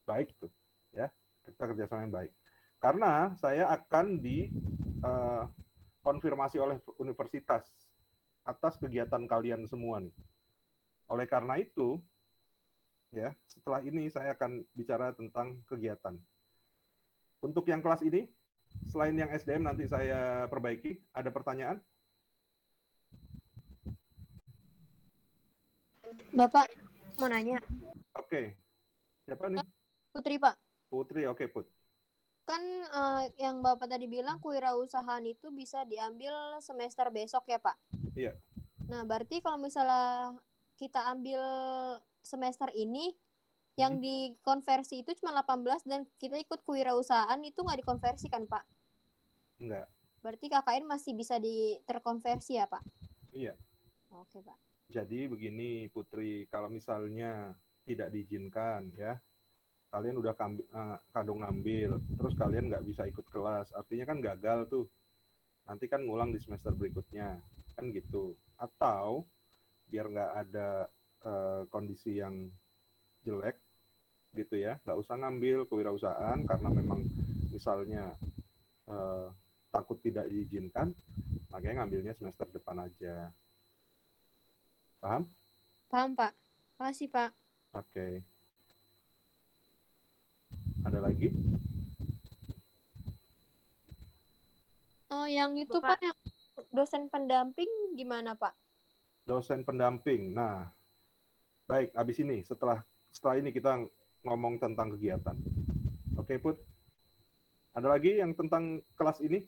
baik 0.05 0.29
tuh, 0.37 0.53
ya 0.93 1.09
kita 1.41 1.73
kerjasama 1.73 2.05
yang 2.05 2.13
baik. 2.13 2.31
Karena 2.77 3.33
saya 3.41 3.73
akan 3.73 4.21
di 4.21 4.45
eh, 5.01 5.43
konfirmasi 6.05 6.61
oleh 6.61 6.77
universitas 7.01 7.65
atas 8.45 8.77
kegiatan 8.77 9.25
kalian 9.25 9.65
semua 9.65 10.05
nih. 10.05 10.13
Oleh 11.09 11.25
karena 11.25 11.57
itu, 11.57 11.97
ya 13.09 13.33
setelah 13.49 13.81
ini 13.81 14.05
saya 14.13 14.37
akan 14.37 14.61
bicara 14.77 15.17
tentang 15.17 15.65
kegiatan. 15.65 16.13
Untuk 17.43 17.67
yang 17.67 17.83
kelas 17.83 17.99
ini, 18.07 18.23
selain 18.87 19.19
yang 19.19 19.27
SDM 19.27 19.67
nanti 19.67 19.83
saya 19.83 20.47
perbaiki, 20.47 20.95
ada 21.11 21.27
pertanyaan? 21.27 21.83
Bapak 26.31 26.71
mau 27.19 27.27
nanya, 27.27 27.59
Oke. 28.15 28.55
Siapa 29.27 29.51
nih? 29.51 29.59
Putri 30.15 30.39
Pak. 30.39 30.55
Putri, 30.87 31.27
oke 31.27 31.45
Put. 31.51 31.67
Kan 32.47 32.63
eh, 32.87 33.23
yang 33.43 33.59
Bapak 33.59 33.91
tadi 33.91 34.07
bilang 34.07 34.39
kewirausahaan 34.39 35.23
itu 35.27 35.51
bisa 35.51 35.83
diambil 35.83 36.63
semester 36.63 37.11
besok 37.11 37.43
ya 37.51 37.59
Pak? 37.59 37.75
Iya. 38.15 38.33
Nah, 38.87 39.03
berarti 39.03 39.43
kalau 39.43 39.59
misalnya 39.59 40.37
kita 40.79 41.11
ambil 41.11 41.41
semester 42.23 42.71
ini, 42.71 43.11
yang 43.73 43.97
Hmm. 43.97 44.03
dikonversi 44.05 45.01
itu 45.01 45.17
cuma 45.17 45.33
18 45.33 45.81
dan 45.85 46.05
kita 46.21 46.37
ikut 46.37 46.61
kewirausahaan 46.61 47.39
itu 47.41 47.57
nggak 47.57 47.79
dikonversi 47.81 48.29
kan 48.29 48.45
Pak? 48.45 48.63
Enggak. 49.57 49.89
Berarti 50.21 50.45
KKN 50.47 50.85
masih 50.87 51.13
bisa 51.17 51.41
di 51.41 51.77
terkonversi 51.83 52.55
ya 52.61 52.69
Pak? 52.69 52.83
Iya. 53.33 53.57
Oke 54.13 54.39
Pak. 54.45 54.57
Jadi 54.93 55.25
begini 55.25 55.89
Putri, 55.89 56.45
kalau 56.53 56.69
misalnya 56.69 57.49
tidak 57.83 58.13
diizinkan 58.13 58.93
ya, 58.93 59.17
kalian 59.89 60.21
udah 60.21 60.37
kambi- 60.37 60.69
eh, 60.69 60.97
kadung 61.09 61.41
ngambil, 61.41 61.97
terus 62.17 62.33
kalian 62.37 62.69
nggak 62.69 62.85
bisa 62.85 63.09
ikut 63.09 63.25
kelas, 63.33 63.73
artinya 63.73 64.05
kan 64.05 64.21
gagal 64.21 64.69
tuh. 64.69 64.85
Nanti 65.65 65.89
kan 65.89 66.05
ngulang 66.05 66.29
di 66.29 66.37
semester 66.37 66.75
berikutnya, 66.77 67.41
kan 67.73 67.89
gitu. 67.89 68.37
Atau 68.61 69.25
biar 69.89 70.05
nggak 70.13 70.31
ada 70.45 70.69
eh, 71.23 71.63
kondisi 71.71 72.19
yang 72.19 72.51
jelek 73.23 73.62
gitu 74.33 74.57
ya, 74.57 74.81
nggak 74.81 74.97
usah 74.97 75.15
ngambil 75.21 75.69
kewirausahaan 75.69 76.41
karena 76.45 76.69
memang 76.73 77.05
misalnya 77.53 78.09
eh, 78.89 79.27
takut 79.69 79.97
tidak 80.01 80.25
diizinkan, 80.29 80.93
makanya 81.53 81.85
ngambilnya 81.85 82.13
semester 82.17 82.49
depan 82.49 82.85
aja. 82.85 83.29
Paham? 85.01 85.25
Paham 85.89 86.17
Pak? 86.17 86.33
Makasih 86.81 87.09
Pak. 87.09 87.29
Oke. 87.77 88.21
Ada 90.83 90.99
lagi? 90.99 91.29
Oh, 95.13 95.29
yang 95.29 95.53
itu 95.55 95.77
Bapak. 95.77 95.99
Pak, 95.99 95.99
yang 96.01 96.17
dosen 96.73 97.05
pendamping 97.07 97.69
gimana 97.93 98.33
Pak? 98.33 98.57
Dosen 99.23 99.61
pendamping. 99.61 100.33
Nah, 100.33 100.67
baik. 101.69 101.93
Abis 101.93 102.17
ini, 102.19 102.41
setelah 102.41 102.81
setelah 103.13 103.37
ini 103.37 103.53
kita 103.53 103.77
ngomong 104.23 104.59
tentang 104.59 104.95
kegiatan. 104.95 105.35
Oke, 106.17 106.39
Put. 106.39 106.57
Ada 107.73 107.87
lagi 107.89 108.19
yang 108.21 108.31
tentang 108.37 108.79
kelas 108.95 109.19
ini? 109.23 109.43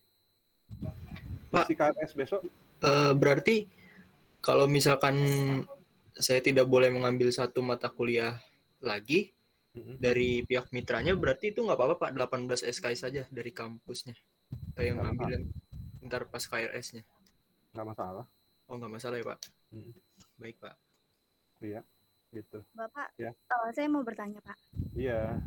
Pak. 1.51 1.71
KRS 1.71 2.11
besok? 2.17 2.41
Eh, 2.83 3.13
berarti 3.15 3.69
kalau 4.43 4.67
misalkan 4.67 5.15
saya 6.15 6.39
tidak 6.43 6.67
boleh 6.67 6.91
mengambil 6.91 7.31
satu 7.31 7.63
mata 7.63 7.87
kuliah 7.87 8.39
lagi 8.83 9.35
dari 9.75 10.39
pihak 10.47 10.71
mitranya, 10.71 11.11
berarti 11.19 11.51
itu 11.51 11.59
nggak 11.59 11.75
apa-apa 11.75 11.95
Pak, 12.07 12.11
18 12.15 12.63
SKS 12.63 12.99
saja 13.03 13.23
dari 13.27 13.51
kampusnya. 13.51 14.15
Saya 14.71 14.95
yang 14.95 15.03
ngambil 15.03 15.51
ntar 16.07 16.23
pas 16.31 16.39
KRS-nya. 16.39 17.03
Nggak 17.75 17.87
masalah. 17.91 18.25
Oh 18.71 18.79
nggak 18.79 18.93
masalah 18.95 19.19
ya 19.19 19.25
Pak? 19.35 19.39
Mhm. 19.75 19.93
Baik 20.39 20.55
Pak. 20.63 20.75
Iya, 21.59 21.81
gitu. 22.35 22.59
Bapak, 22.75 23.15
Ya. 23.15 23.31
eh, 23.31 23.69
saya 23.71 23.87
mau 23.87 24.03
bertanya, 24.03 24.43
Pak. 24.43 24.57
Iya, 24.91 25.39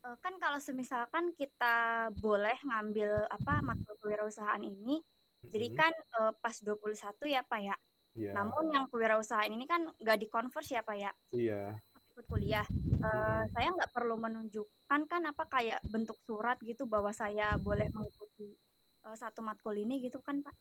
Eh, 0.00 0.16
kan 0.24 0.32
kalau 0.40 0.56
semisalkan 0.56 1.36
kita 1.36 2.08
boleh 2.24 2.56
ngambil 2.64 3.28
apa 3.28 3.60
matkul 3.60 4.00
kewirausahaan 4.00 4.64
ini, 4.64 4.96
jadi 5.44 5.68
Mhm. 5.68 5.76
kan 5.76 5.92
eh, 5.92 6.32
pas 6.40 6.56
21 6.56 7.28
ya, 7.28 7.44
Pak 7.44 7.60
ya. 7.60 7.76
Iya, 8.16 8.32
Namun 8.32 8.72
yang 8.72 8.88
kewirausahaan 8.88 9.52
ini 9.52 9.68
kan 9.68 9.84
nggak 10.00 10.18
dikonvers 10.24 10.72
ya, 10.72 10.80
Pak 10.80 10.96
ya, 10.96 11.12
iya. 11.30 11.76
ikut 12.10 12.24
kuliah. 12.26 12.64
Eh, 12.96 13.42
saya 13.52 13.68
nggak 13.76 13.92
perlu 13.92 14.16
menunjukkan 14.16 15.00
kan 15.04 15.22
apa 15.28 15.44
kayak 15.46 15.84
bentuk 15.84 16.16
surat 16.24 16.56
gitu 16.64 16.88
bahwa 16.88 17.12
saya 17.12 17.60
boleh 17.60 17.92
mengikuti 17.92 18.56
eh, 19.04 19.16
satu 19.20 19.44
matkul 19.44 19.76
ini 19.76 20.00
gitu 20.00 20.24
kan, 20.24 20.40
Pak? 20.40 20.56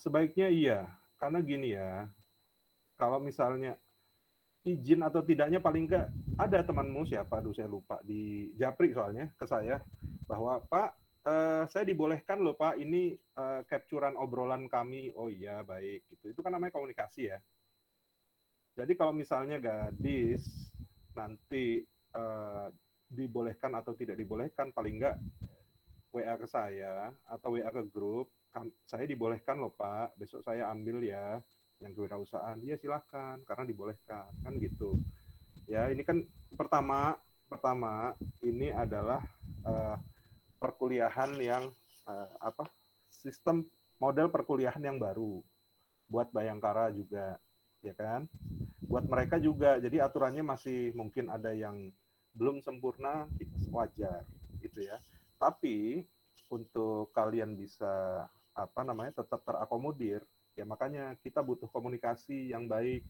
Sebaiknya 0.00 0.48
iya, 0.48 0.88
karena 1.20 1.44
gini 1.44 1.76
ya, 1.76 2.08
kalau 2.96 3.20
misalnya 3.20 3.76
izin 4.64 5.04
atau 5.04 5.20
tidaknya 5.20 5.60
paling 5.60 5.84
enggak 5.86 6.08
ada 6.40 6.64
temanmu 6.64 7.04
siapa, 7.04 7.38
aduh 7.38 7.52
saya 7.52 7.68
lupa 7.68 8.00
di 8.00 8.50
Japri 8.56 8.96
soalnya 8.96 9.28
ke 9.36 9.44
saya. 9.44 9.78
Bahwa 10.24 10.56
Pak 10.64 10.88
eh, 11.28 11.64
saya 11.68 11.84
dibolehkan 11.84 12.40
loh 12.40 12.56
Pak 12.56 12.80
ini 12.80 13.12
eh, 13.14 13.60
capturean 13.68 14.16
obrolan 14.16 14.66
kami, 14.66 15.12
oh 15.14 15.28
iya 15.28 15.60
baik 15.60 16.08
gitu, 16.08 16.32
itu 16.32 16.40
kan 16.40 16.56
namanya 16.56 16.72
komunikasi 16.72 17.28
ya. 17.28 17.38
Jadi 18.74 18.92
kalau 18.98 19.14
misalnya 19.14 19.60
gadis 19.60 20.72
nanti 21.12 21.84
eh, 22.16 22.66
dibolehkan 23.04 23.76
atau 23.76 23.92
tidak 23.92 24.16
dibolehkan 24.16 24.72
paling 24.72 24.96
enggak 24.98 25.16
WA 26.10 26.34
ke 26.40 26.48
saya 26.48 27.12
atau 27.28 27.58
WA 27.58 27.68
ke 27.68 27.84
grup 27.92 28.32
kam- 28.48 28.72
saya 28.88 29.04
dibolehkan 29.04 29.60
loh 29.60 29.76
Pak, 29.76 30.16
besok 30.16 30.40
saya 30.40 30.72
ambil 30.72 31.04
ya 31.04 31.42
yang 31.82 31.92
kewirausahaan. 31.94 32.58
Iya 32.62 32.76
silahkan, 32.78 33.40
karena 33.46 33.64
dibolehkan 33.66 34.30
kan 34.42 34.52
gitu. 34.58 34.98
Ya 35.66 35.88
ini 35.88 36.04
kan 36.04 36.22
pertama 36.54 37.18
pertama 37.48 38.12
ini 38.42 38.70
adalah 38.72 39.22
eh, 39.64 39.96
perkuliahan 40.60 41.36
yang 41.40 41.64
eh, 42.08 42.30
apa 42.40 42.68
sistem 43.10 43.64
model 44.02 44.28
perkuliahan 44.28 44.82
yang 44.82 44.98
baru 44.98 45.40
buat 46.10 46.28
Bayangkara 46.34 46.92
juga 46.92 47.40
ya 47.84 47.92
kan 47.96 48.24
buat 48.84 49.04
mereka 49.04 49.36
juga 49.36 49.76
jadi 49.80 50.04
aturannya 50.08 50.44
masih 50.44 50.92
mungkin 50.96 51.28
ada 51.28 51.52
yang 51.52 51.92
belum 52.36 52.60
sempurna 52.64 53.28
wajar 53.72 54.24
gitu 54.60 54.84
ya 54.84 55.00
tapi 55.36 56.04
untuk 56.48 57.12
kalian 57.12 57.56
bisa 57.56 58.24
apa 58.54 58.80
namanya 58.86 59.24
tetap 59.24 59.42
terakomodir 59.44 60.24
ya 60.54 60.62
makanya 60.62 61.18
kita 61.18 61.42
butuh 61.42 61.66
komunikasi 61.70 62.54
yang 62.54 62.70
baik 62.70 63.02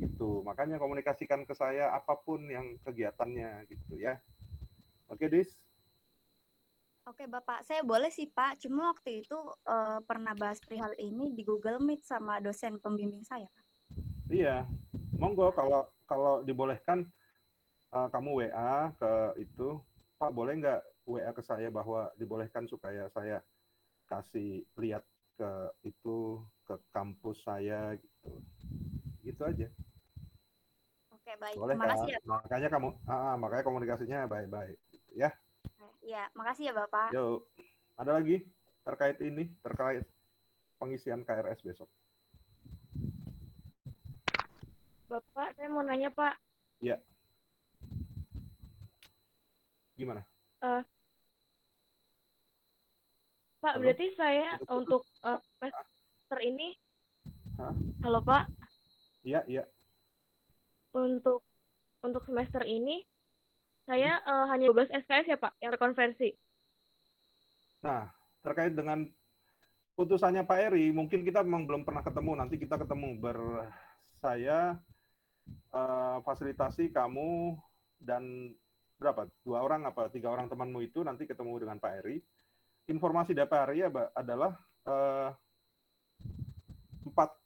gitu. 0.00 0.40
Makanya 0.44 0.80
komunikasikan 0.80 1.44
ke 1.44 1.54
saya 1.54 1.92
apa 1.92 2.16
pun 2.18 2.42
yang 2.48 2.76
kegiatannya 2.82 3.68
gitu 3.68 4.00
ya. 4.00 4.18
Oke 5.12 5.28
dis? 5.28 5.52
Oke 7.02 7.26
Bapak, 7.26 7.66
saya 7.66 7.82
boleh 7.82 8.14
sih 8.14 8.30
Pak, 8.30 8.62
cuma 8.62 8.94
waktu 8.94 9.26
itu 9.26 9.38
eh, 9.66 9.98
pernah 10.06 10.38
bahas 10.38 10.62
perihal 10.62 10.94
ini 11.02 11.34
di 11.34 11.42
Google 11.42 11.82
Meet 11.82 12.06
sama 12.06 12.38
dosen 12.38 12.78
pembimbing 12.78 13.26
saya. 13.26 13.50
Pak. 13.50 13.64
Iya, 14.30 14.62
monggo 15.18 15.50
kalau 15.50 15.90
kalau 16.06 16.46
dibolehkan 16.46 17.02
eh, 17.90 18.08
kamu 18.14 18.46
WA 18.46 18.94
ke 18.94 19.12
itu, 19.42 19.82
Pak 20.14 20.30
boleh 20.30 20.62
nggak 20.62 20.80
WA 21.10 21.30
ke 21.34 21.42
saya 21.42 21.74
bahwa 21.74 22.06
dibolehkan 22.14 22.70
supaya 22.70 23.10
saya 23.10 23.42
kasih 24.06 24.62
lihat 24.78 25.02
ke 25.34 25.50
itu 25.82 26.38
ke 26.78 26.86
kampus 26.94 27.36
saya 27.44 27.96
gitu, 27.98 28.30
gitu 29.24 29.42
aja. 29.44 29.68
Oke 31.12 31.32
baik, 31.38 31.56
Boleh 31.58 31.74
terima 31.76 31.86
kasih 31.92 32.06
kan? 32.06 32.12
ya 32.12 32.18
Pak. 32.20 32.40
Makanya 32.46 32.68
kamu, 32.72 32.88
ah, 33.06 33.34
makanya 33.36 33.64
komunikasinya 33.64 34.20
baik-baik, 34.26 34.78
gitu 34.90 35.10
ya. 35.14 35.30
Ya, 36.02 36.26
makasih 36.34 36.70
ya 36.70 36.74
Bapak. 36.74 37.14
Yuk, 37.14 37.46
ada 37.94 38.10
lagi 38.18 38.42
terkait 38.82 39.18
ini, 39.22 39.54
terkait 39.62 40.02
pengisian 40.82 41.22
KRS 41.22 41.62
besok. 41.62 41.86
Bapak, 45.06 45.54
saya 45.54 45.68
mau 45.70 45.84
nanya 45.86 46.10
Pak. 46.10 46.34
Gimana? 49.92 50.24
Pak, 53.62 53.78
Halo? 53.78 53.86
berarti 53.86 54.10
saya 54.18 54.58
Putus-putus. 54.58 54.74
untuk 54.74 55.02
eh, 55.22 55.38
semester 56.32 56.48
ini, 56.48 56.72
Hah? 57.60 57.76
halo 58.08 58.24
Pak, 58.24 58.48
Iya, 59.20 59.44
iya. 59.44 59.68
untuk 60.96 61.44
untuk 62.00 62.24
semester 62.24 62.64
ini 62.64 63.04
saya 63.84 64.16
eh, 64.24 64.46
hanya 64.48 64.72
12 64.72 64.96
SKS 65.04 65.28
ya 65.28 65.36
Pak 65.36 65.60
yang 65.60 65.76
terkonversi. 65.76 66.32
Nah, 67.84 68.08
terkait 68.40 68.72
dengan 68.72 69.04
putusannya 69.92 70.48
Pak 70.48 70.72
Eri, 70.72 70.88
mungkin 70.88 71.20
kita 71.20 71.44
memang 71.44 71.68
belum 71.68 71.84
pernah 71.84 72.00
ketemu. 72.00 72.32
Nanti 72.40 72.56
kita 72.56 72.80
ketemu 72.80 73.12
ber 73.20 73.68
saya 74.24 74.80
eh, 75.68 76.16
fasilitasi 76.24 76.96
kamu 76.96 77.60
dan 78.00 78.56
berapa? 78.96 79.28
Dua 79.44 79.60
orang 79.60 79.84
apa 79.84 80.08
tiga 80.08 80.32
orang 80.32 80.48
temanmu 80.48 80.80
itu 80.80 81.04
nanti 81.04 81.28
ketemu 81.28 81.60
dengan 81.60 81.76
Pak 81.76 81.92
Eri. 82.00 82.24
Informasi 82.88 83.36
dari 83.36 83.52
Pak 83.52 83.68
Eri 83.68 83.84
adalah 84.16 84.56
empat 84.88 85.41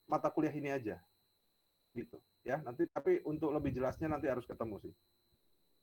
mata 0.07 0.31
kuliah 0.31 0.55
ini 0.55 0.71
aja, 0.71 0.97
gitu 1.95 2.17
ya. 2.47 2.63
Nanti 2.63 2.87
tapi 2.91 3.21
untuk 3.27 3.51
lebih 3.51 3.75
jelasnya 3.75 4.07
nanti 4.07 4.31
harus 4.31 4.47
ketemu 4.47 4.79
sih. 4.83 4.95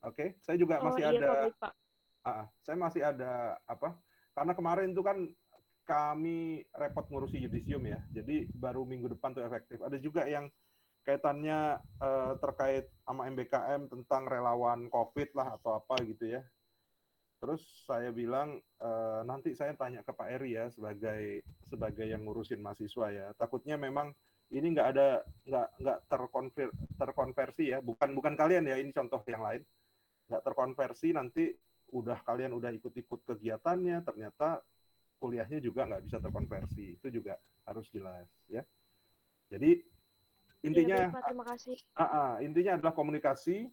Oke, 0.04 0.36
saya 0.44 0.60
juga 0.60 0.84
Oh 0.84 0.92
masih 0.92 1.04
iya 1.08 1.12
ada 1.16 1.28
baik 1.48 1.56
Pak. 1.60 1.74
Ah, 2.24 2.46
saya 2.64 2.76
masih 2.80 3.02
ada 3.04 3.60
apa? 3.68 3.96
Karena 4.36 4.56
kemarin 4.56 4.92
itu 4.92 5.04
kan 5.04 5.18
kami 5.84 6.64
repot 6.76 7.08
ngurusi 7.12 7.40
yudisium 7.40 7.84
ya. 7.84 8.00
Jadi 8.12 8.48
baru 8.56 8.88
minggu 8.88 9.12
depan 9.12 9.36
tuh 9.36 9.44
efektif. 9.44 9.84
Ada 9.84 10.00
juga 10.00 10.24
yang 10.28 10.48
kaitannya 11.04 11.80
eh, 11.80 12.34
terkait 12.40 12.88
sama 13.04 13.28
MBKM 13.28 13.92
tentang 13.92 14.24
relawan 14.28 14.88
COVID 14.88 15.36
lah 15.36 15.60
atau 15.60 15.80
apa 15.80 16.00
gitu 16.08 16.32
ya. 16.40 16.42
Terus 17.44 17.84
saya 17.84 18.08
bilang 18.16 18.56
eh, 18.80 19.22
nanti 19.28 19.52
saya 19.52 19.76
tanya 19.76 20.00
ke 20.00 20.16
Pak 20.16 20.32
Eri 20.32 20.56
ya 20.56 20.72
sebagai 20.72 21.44
sebagai 21.68 22.08
yang 22.08 22.24
ngurusin 22.24 22.64
mahasiswa 22.64 23.12
ya. 23.12 23.28
Takutnya 23.36 23.76
memang 23.76 24.16
ini 24.56 24.72
nggak 24.72 24.88
ada 24.96 25.28
nggak 25.44 25.68
nggak 25.84 26.00
terkonver, 26.08 26.68
terkonversi 26.96 27.76
ya. 27.76 27.84
Bukan 27.84 28.16
bukan 28.16 28.40
kalian 28.40 28.64
ya. 28.64 28.80
Ini 28.80 28.96
contoh 28.96 29.20
yang 29.28 29.44
lain 29.44 29.60
nggak 30.32 30.40
terkonversi 30.40 31.12
nanti 31.12 31.52
udah 31.92 32.24
kalian 32.24 32.56
udah 32.56 32.72
ikut-ikut 32.74 33.28
kegiatannya 33.28 34.02
ternyata 34.02 34.64
kuliahnya 35.20 35.60
juga 35.62 35.86
nggak 35.86 36.04
bisa 36.10 36.18
terkonversi 36.18 36.98
itu 36.98 37.08
juga 37.22 37.38
harus 37.70 37.86
jelas 37.94 38.26
ya 38.50 38.66
jadi 39.54 39.78
intinya 40.66 40.96
Iya, 40.96 41.08
baik, 41.12 41.16
Pak, 41.16 41.24
terima 41.30 41.46
kasih. 41.54 41.78
intinya 42.42 42.72
adalah 42.82 42.94
komunikasi 42.98 43.70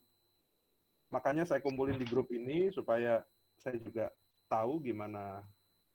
makanya 1.11 1.49
saya 1.49 1.65
kumpulin 1.65 1.97
di 1.97 2.07
grup 2.07 2.29
ini 2.31 2.69
supaya 2.71 3.25
saya 3.61 3.77
juga 3.77 4.09
tahu 4.49 4.81
gimana 4.81 5.45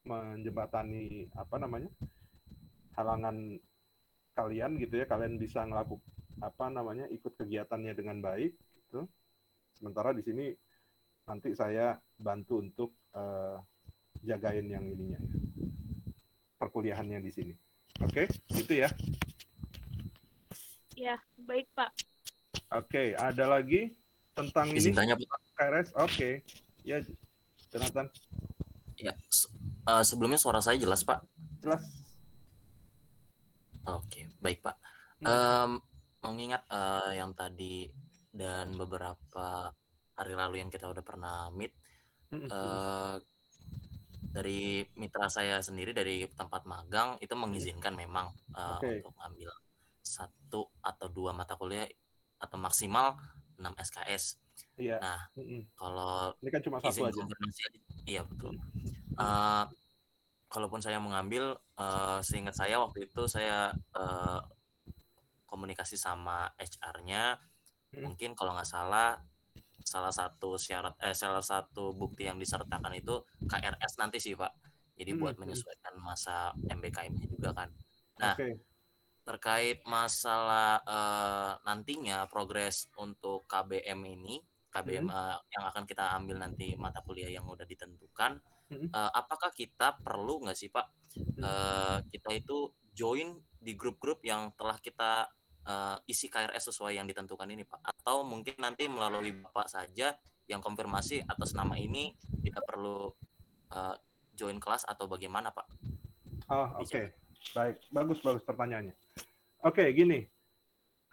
menjembatani 0.05 1.25
apa 1.33 1.57
namanya 1.57 1.89
halangan 2.93 3.57
kalian 4.37 4.77
gitu 4.77 5.01
ya 5.01 5.05
kalian 5.09 5.41
bisa 5.41 5.65
ngelakukan 5.65 6.05
apa 6.39 6.69
namanya 6.69 7.09
ikut 7.09 7.33
kegiatannya 7.35 7.97
dengan 7.97 8.21
baik 8.21 8.53
gitu 8.53 9.09
sementara 9.73 10.13
di 10.13 10.21
sini 10.21 10.53
nanti 11.25 11.57
saya 11.57 11.97
bantu 12.15 12.61
untuk 12.61 12.93
eh, 13.17 13.57
jagain 14.21 14.69
yang 14.69 14.85
ininya 14.85 15.17
ya. 15.17 15.31
perkuliahannya 16.61 17.19
di 17.19 17.31
sini 17.33 17.53
oke 17.99 18.29
gitu 18.53 18.73
ya 18.77 18.89
Ya, 20.95 21.19
baik 21.35 21.67
Pak. 21.75 21.91
oke 22.71 23.19
ada 23.19 23.45
lagi 23.51 23.91
tentang 24.31 24.71
ini 24.71 24.79
Izin 24.79 24.95
tanya 24.95 25.19
Pak. 25.19 25.39
KRS 25.59 25.87
oke 25.91 26.39
ya 26.87 27.03
Jonathan 27.75 28.07
Ya, 28.95 29.11
eh, 29.91 30.03
sebelumnya 30.07 30.39
suara 30.39 30.63
saya 30.63 30.79
jelas 30.79 31.03
Pak. 31.03 31.19
jelas 31.59 31.83
Oke, 33.85 34.31
baik 34.39 34.63
Pak. 34.63 34.75
Hmm. 35.19 35.27
Em, 35.27 35.71
mengingat 36.23 36.63
eh, 36.71 37.19
yang 37.19 37.35
tadi 37.35 37.91
dan 38.31 38.71
beberapa 38.79 39.67
hari 40.15 40.33
lalu 40.33 40.63
yang 40.63 40.71
kita 40.71 40.87
udah 40.87 41.03
pernah 41.03 41.51
meet, 41.51 41.75
eh, 42.31 43.15
dari 44.31 44.83
mitra 44.95 45.27
saya 45.27 45.59
sendiri 45.59 45.91
dari 45.91 46.23
tempat 46.31 46.63
magang 46.63 47.19
itu 47.19 47.35
mengizinkan 47.35 47.93
memang 47.99 48.31
eh, 48.55 48.79
Oke. 48.79 49.03
untuk 49.03 49.15
ambil 49.19 49.51
satu 49.99 50.71
atau 50.79 51.07
dua 51.11 51.35
mata 51.35 51.59
kuliah 51.59 51.85
atau 52.39 52.55
maksimal 52.55 53.19
6 53.59 53.75
SKS. 53.75 54.44
Iya 54.75 54.97
Nah, 54.99 55.21
Mm-mm. 55.39 55.61
kalau 55.75 56.31
ini 56.43 56.49
kan 56.51 56.61
cuma 56.63 56.77
satu 56.83 57.07
aja. 57.07 57.21
Iya 58.07 58.21
betul. 58.27 58.53
Eh, 59.15 59.63
kalaupun 60.51 60.79
saya 60.83 60.99
mengambil, 60.99 61.55
eh, 61.79 62.19
seingat 62.23 62.55
saya 62.55 62.79
waktu 62.79 63.07
itu 63.07 63.23
saya 63.27 63.71
eh, 63.73 64.39
komunikasi 65.47 65.95
sama 65.95 66.51
HR-nya, 66.59 67.39
Hmm. 67.95 68.11
mungkin 68.11 68.35
kalau 68.35 68.51
nggak 68.51 68.67
salah 68.67 69.15
salah 69.85 70.11
satu 70.11 70.57
syarat 70.59 70.97
eh 70.99 71.13
salah 71.15 71.39
satu 71.45 71.93
bukti 71.95 72.25
yang 72.27 72.35
disertakan 72.41 72.91
itu 72.97 73.21
KRS 73.47 73.95
nanti 74.01 74.19
sih 74.19 74.35
Pak. 74.35 74.51
Jadi 74.99 75.15
buat 75.15 75.39
menyesuaikan 75.39 75.95
masa 76.03 76.51
MBKM-nya 76.67 77.27
juga 77.31 77.55
kan. 77.55 77.69
Nah, 78.19 78.35
oke 78.35 78.74
terkait 79.25 79.81
masalah 79.89 80.79
eh, 80.85 81.51
nantinya 81.65 82.29
progres 82.29 82.93
untuk 82.95 83.49
KBM 83.49 83.99
ini, 84.05 84.37
KBM 84.69 85.09
eh, 85.09 85.37
yang 85.49 85.63
akan 85.73 85.83
kita 85.83 86.13
ambil 86.13 86.37
nanti 86.39 86.77
mata 86.77 87.01
kuliah 87.01 87.33
yang 87.33 87.49
udah 87.49 87.65
ditentukan, 87.65 88.37
Mhm. 88.65 88.93
eh, 88.93 89.11
apakah 89.13 89.49
kita 89.49 89.97
perlu 89.99 90.45
nggak 90.45 90.57
sih 90.57 90.69
Pak 90.69 90.87
eh, 91.17 91.97
kita 92.11 92.29
itu 92.33 92.69
join 92.93 93.33
di 93.57 93.73
grup-grup 93.73 94.21
yang 94.21 94.53
telah 94.53 94.77
kita 94.77 95.25
eh, 95.65 95.97
isi 96.05 96.29
KRS 96.29 96.69
sesuai 96.69 96.93
yang 97.01 97.09
ditentukan 97.09 97.49
ini 97.49 97.65
Pak? 97.65 97.81
Atau 97.81 98.21
mungkin 98.21 98.53
nanti 98.61 98.85
melalui 98.85 99.33
Bapak 99.33 99.65
saja 99.65 100.13
yang 100.45 100.61
konfirmasi 100.61 101.25
atas 101.25 101.57
nama 101.57 101.73
ini 101.73 102.13
tidak 102.45 102.61
perlu 102.69 103.09
eh, 103.73 103.95
join 104.37 104.61
kelas 104.61 104.85
atau 104.85 105.09
bagaimana 105.09 105.49
Pak? 105.49 105.67
Oh, 106.53 106.69
oke. 106.77 106.85
Bisa. 106.85 107.24
Baik, 107.53 107.77
bagus 107.93 108.19
bagus 108.25 108.43
pertanyaannya. 108.47 108.95
Oke, 109.65 109.85
gini. 109.93 110.25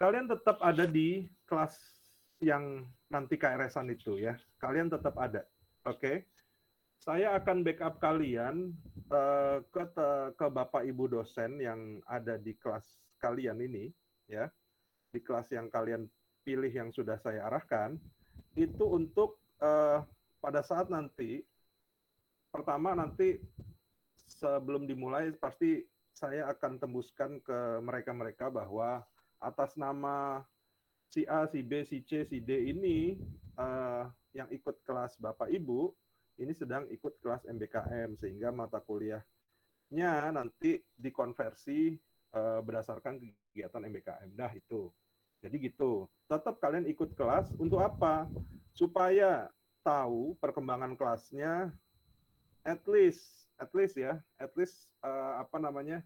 Kalian 0.01 0.25
tetap 0.25 0.57
ada 0.59 0.89
di 0.89 1.29
kelas 1.45 1.77
yang 2.41 2.83
nanti 3.07 3.37
KRS-an 3.37 3.93
itu 3.93 4.19
ya. 4.19 4.33
Kalian 4.57 4.89
tetap 4.89 5.15
ada. 5.19 5.45
Oke. 5.85 6.27
saya 7.03 7.35
akan 7.35 7.67
backup 7.67 7.99
kalian 7.99 8.71
eh, 9.11 9.59
ke 9.75 9.83
ke 10.39 10.47
Bapak 10.47 10.87
Ibu 10.87 11.11
dosen 11.11 11.59
yang 11.59 11.99
ada 12.07 12.39
di 12.39 12.55
kelas 12.55 12.87
kalian 13.19 13.59
ini 13.59 13.91
ya. 14.31 14.47
Di 15.11 15.19
kelas 15.19 15.51
yang 15.51 15.67
kalian 15.67 16.07
pilih 16.47 16.71
yang 16.71 16.95
sudah 16.95 17.19
saya 17.19 17.43
arahkan 17.51 17.99
itu 18.55 18.87
untuk 18.87 19.35
eh, 19.59 19.99
pada 20.39 20.63
saat 20.63 20.87
nanti 20.87 21.43
pertama 22.55 22.95
nanti 22.95 23.35
sebelum 24.39 24.87
dimulai 24.87 25.35
pasti 25.35 25.83
saya 26.23 26.47
akan 26.55 26.79
tembuskan 26.79 27.43
ke 27.43 27.83
mereka-mereka 27.83 28.47
bahwa 28.47 29.03
atas 29.43 29.75
nama 29.75 30.39
si 31.11 31.27
A, 31.27 31.43
si 31.51 31.59
B, 31.59 31.83
si 31.83 31.99
C, 31.99 32.23
si 32.23 32.39
D 32.39 32.71
ini 32.71 33.19
eh, 33.59 34.03
yang 34.31 34.47
ikut 34.47 34.79
kelas 34.87 35.19
Bapak 35.19 35.51
Ibu 35.51 35.91
ini 36.39 36.55
sedang 36.55 36.87
ikut 36.87 37.19
kelas 37.19 37.43
MBKM 37.43 38.15
sehingga 38.15 38.55
mata 38.55 38.79
kuliahnya 38.79 40.31
nanti 40.31 40.79
dikonversi 40.95 41.99
eh, 42.31 42.59
berdasarkan 42.63 43.19
kegiatan 43.51 43.83
MBKM. 43.83 44.31
Nah, 44.39 44.55
itu. 44.55 44.87
Jadi 45.43 45.59
gitu. 45.59 46.07
Tetap 46.31 46.55
kalian 46.63 46.87
ikut 46.87 47.19
kelas 47.19 47.51
untuk 47.59 47.83
apa? 47.83 48.31
Supaya 48.71 49.51
tahu 49.83 50.39
perkembangan 50.39 50.95
kelasnya 50.95 51.67
at 52.63 52.79
least 52.87 53.43
at 53.59 53.69
least 53.75 53.99
ya, 53.99 54.17
at 54.39 54.55
least 54.55 54.87
eh, 55.03 55.33
apa 55.43 55.59
namanya? 55.59 55.99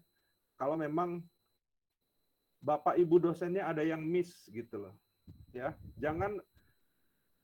Kalau 0.58 0.74
memang 0.74 1.22
Bapak 2.58 2.98
Ibu 2.98 3.22
dosennya 3.22 3.70
ada 3.70 3.86
yang 3.86 4.02
miss 4.02 4.50
gitu 4.50 4.82
loh. 4.82 4.94
Ya, 5.54 5.72
jangan 5.96 6.42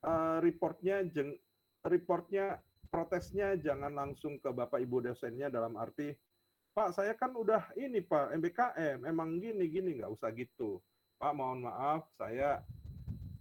eh, 0.02 0.36
reportnya 0.42 1.06
jeng, 1.06 1.38
reportnya 1.86 2.58
protesnya 2.90 3.54
jangan 3.58 3.94
langsung 3.94 4.38
ke 4.42 4.50
Bapak 4.50 4.82
Ibu 4.82 5.02
dosennya 5.10 5.50
dalam 5.50 5.74
arti 5.78 6.14
Pak 6.74 6.90
saya 6.90 7.14
kan 7.14 7.30
udah 7.30 7.70
ini 7.78 8.02
Pak 8.02 8.34
MBKM 8.34 9.06
emang 9.06 9.38
gini 9.38 9.70
gini 9.70 9.98
nggak 9.98 10.10
usah 10.10 10.34
gitu 10.34 10.82
Pak 11.18 11.32
mohon 11.34 11.66
maaf 11.66 12.06
saya 12.18 12.62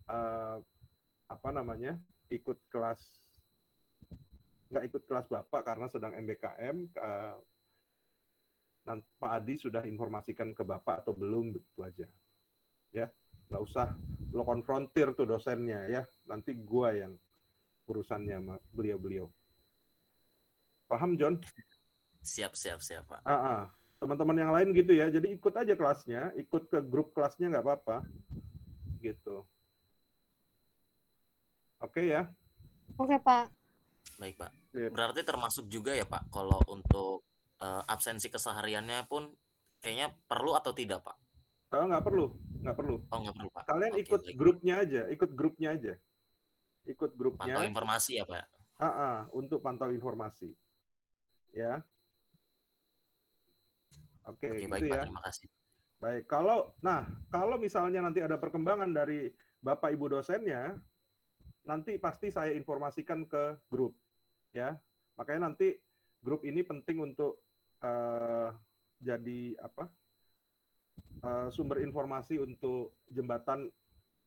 eh, 0.09 0.57
apa 1.29 1.49
namanya 1.49 1.97
ikut 2.29 2.57
kelas 2.69 3.01
nggak 4.73 4.86
ikut 4.89 5.03
kelas 5.05 5.29
Bapak 5.29 5.62
karena 5.65 5.86
sedang 5.89 6.13
MBKM 6.17 6.77
nanti 6.97 7.52
Pak 8.86 9.32
Adi 9.32 9.56
sudah 9.56 9.88
informasikan 9.88 10.52
ke 10.52 10.63
Bapak 10.67 11.04
atau 11.06 11.15
belum 11.15 11.56
begitu 11.56 11.80
aja 11.84 12.08
ya 12.91 13.08
nggak 13.50 13.63
usah 13.63 13.96
lo 14.36 14.43
konfrontir 14.43 15.15
tuh 15.15 15.28
dosennya 15.28 15.88
ya 15.88 16.02
nanti 16.28 16.54
gua 16.58 16.91
yang 16.93 17.13
urusannya 17.88 18.36
sama 18.39 18.56
beliau-beliau 18.72 19.28
paham 20.88 21.15
John 21.15 21.39
Siap, 22.24 22.56
siap, 22.56 22.80
siap, 22.80 23.04
Pak. 23.04 23.19
ah, 23.28 23.36
ah. 23.36 23.62
teman-teman 24.00 24.39
yang 24.39 24.52
lain 24.56 24.72
gitu 24.72 24.96
ya 24.96 25.12
jadi 25.12 25.28
ikut 25.36 25.54
aja 25.60 25.76
kelasnya 25.76 26.32
ikut 26.39 26.72
ke 26.72 26.80
grup 26.80 27.12
kelasnya 27.12 27.52
nggak 27.52 27.63
apa-apa 27.67 28.08
gitu 29.04 29.43
oke 31.84 32.00
ya 32.00 32.32
Oke, 32.98 33.17
Pak. 33.17 33.50
Baik, 34.22 34.36
Pak. 34.38 34.52
Sip. 34.69 34.89
Berarti 34.93 35.22
termasuk 35.26 35.65
juga 35.65 35.98
ya, 35.98 36.06
Pak, 36.06 36.30
kalau 36.30 36.62
untuk 36.69 37.26
eh, 37.61 37.83
absensi 37.89 38.31
kesehariannya 38.31 39.05
pun 39.05 39.29
kayaknya 39.83 40.15
perlu 40.25 40.55
atau 40.55 40.71
tidak, 40.71 41.03
Pak? 41.03 41.17
Ah, 41.73 41.89
nggak 41.89 42.05
perlu 42.05 42.25
nggak 42.63 42.75
perlu 42.77 42.95
Oh, 43.09 43.19
nggak 43.19 43.35
perlu, 43.35 43.49
Pak. 43.51 43.63
kalian 43.67 43.93
Oke, 43.93 44.01
ikut 44.05 44.21
baik. 44.23 44.35
grupnya 44.37 44.75
aja 44.79 45.01
ikut 45.09 45.29
grupnya 45.33 45.69
aja 45.73 45.93
ikut 46.85 47.11
Pantau 47.11 47.19
grupnya 47.19 47.53
informasi 47.65 48.11
ya, 48.21 48.25
Pak. 48.29 48.45
ah, 48.77 48.85
ah, 48.87 49.17
untuk 49.33 49.59
pantau 49.65 49.89
informasi 49.89 50.53
ya 51.51 51.81
oke 54.29 54.37
Oke, 54.47 54.63
gitu 54.63 54.69
baik, 54.69 54.83
Pak. 54.85 54.95
ya 54.95 55.01
Terima 55.03 55.21
kasih. 55.25 55.47
Baik, 56.03 56.23
kalau 56.27 56.75
nah 56.83 57.07
kalau 57.31 57.55
misalnya 57.55 58.03
nanti 58.03 58.19
ada 58.19 58.35
perkembangan 58.35 58.91
dari 58.91 59.31
Bapak 59.63 59.95
Ibu 59.95 60.11
dosennya, 60.19 60.75
nanti 61.63 61.95
pasti 61.95 62.27
saya 62.27 62.51
informasikan 62.51 63.23
ke 63.23 63.55
grup, 63.71 63.95
ya. 64.51 64.75
Makanya 65.15 65.47
nanti 65.47 65.79
grup 66.23 66.47
ini 66.47 66.63
penting 66.63 67.03
untuk 67.03 67.43
eh, 67.83 68.49
jadi 69.03 69.59
apa? 69.59 69.91
eh, 71.23 71.47
sumber 71.51 71.79
informasi 71.83 72.39
untuk 72.39 72.99
jembatan 73.12 73.67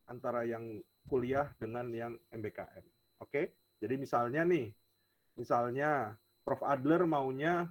antara 0.07 0.47
yang 0.47 0.81
kuliah 1.07 1.51
dengan 1.59 1.91
yang 1.91 2.15
MBKM. 2.31 2.85
Oke? 3.23 3.57
Jadi 3.79 3.95
misalnya 4.01 4.43
nih, 4.47 4.73
misalnya 5.37 6.15
Prof 6.47 6.63
Adler 6.63 7.05
maunya 7.05 7.69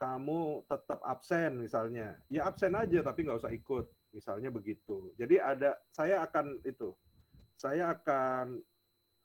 kamu 0.00 0.66
tetap 0.66 0.98
absen 1.06 1.62
misalnya, 1.62 2.18
ya 2.26 2.50
absen 2.50 2.74
aja 2.74 3.06
tapi 3.06 3.22
nggak 3.22 3.38
usah 3.38 3.54
ikut, 3.54 3.86
misalnya 4.10 4.50
begitu. 4.50 5.14
Jadi 5.14 5.38
ada, 5.38 5.78
saya 5.94 6.26
akan 6.26 6.58
itu, 6.66 6.90
saya 7.54 7.94
akan 7.94 8.58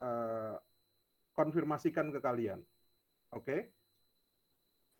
eh, 0.05 0.55
konfirmasikan 1.33 2.13
ke 2.13 2.19
kalian, 2.21 2.61
oke? 3.33 3.76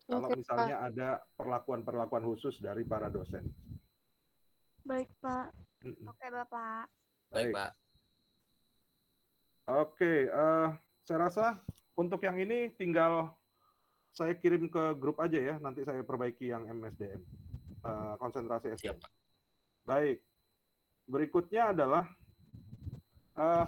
Kalau 0.08 0.24
Oke, 0.24 0.32
Pak. 0.32 0.40
misalnya 0.40 0.76
ada 0.88 1.08
perlakuan-perlakuan 1.36 2.24
khusus 2.24 2.56
dari 2.64 2.80
para 2.88 3.12
dosen. 3.12 3.44
Baik, 4.88 5.12
Pak. 5.20 5.52
Mm-mm. 5.84 6.08
Oke, 6.08 6.26
Bapak. 6.32 6.88
Baik, 7.28 7.52
Baik. 7.52 7.54
Pak. 7.54 7.70
Oke, 9.68 10.12
eh, 10.32 10.68
saya 11.04 11.18
rasa 11.28 11.60
untuk 11.92 12.24
yang 12.24 12.40
ini 12.40 12.72
tinggal 12.72 13.36
saya 14.16 14.32
kirim 14.32 14.72
ke 14.72 14.96
grup 14.96 15.20
aja 15.20 15.36
ya, 15.36 15.54
nanti 15.60 15.84
saya 15.84 16.00
perbaiki 16.00 16.48
yang 16.48 16.64
MSDM, 16.72 17.20
eh, 17.84 18.14
konsentrasi 18.16 18.72
Siap, 18.80 18.80
SDM. 18.80 18.96
Pak. 18.96 19.12
Baik, 19.84 20.16
berikutnya 21.04 21.76
adalah 21.76 22.08
eh, 23.36 23.64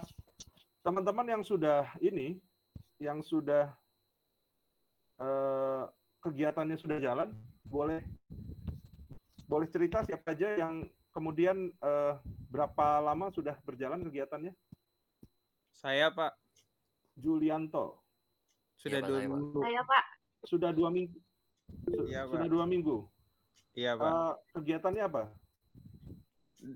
teman-teman 0.81 1.37
yang 1.37 1.43
sudah 1.45 1.85
ini, 2.01 2.41
yang 2.97 3.21
sudah 3.21 3.69
eh, 5.21 5.85
kegiatannya 6.21 6.77
sudah 6.77 7.01
jalan, 7.01 7.33
boleh 7.65 7.99
boleh 9.45 9.67
cerita 9.67 9.99
siapa 10.05 10.31
aja 10.31 10.55
yang 10.55 10.85
kemudian 11.11 11.67
eh, 11.73 12.13
berapa 12.47 13.03
lama 13.03 13.27
sudah 13.33 13.57
berjalan 13.65 13.99
kegiatannya? 14.05 14.53
Saya 15.75 16.13
Pak 16.13 16.37
Julianto 17.17 17.99
sudah 18.77 19.01
Pak, 19.01 19.09
dua 19.09 19.17
saya, 19.17 19.27
Pak. 19.27 19.35
minggu. 19.35 19.59
Saya, 19.59 19.81
Pak. 19.83 20.03
sudah 20.41 20.71
dua 20.71 20.89
minggu 20.89 21.17
su- 21.85 22.05
Iya, 22.07 22.21
sudah 22.25 22.47
Pak. 22.47 22.53
dua 22.53 22.65
minggu 22.65 22.97
Iya 23.73 23.91
Pak. 23.93 24.09
Eh, 24.09 24.33
kegiatannya 24.57 25.03
apa 25.05 25.21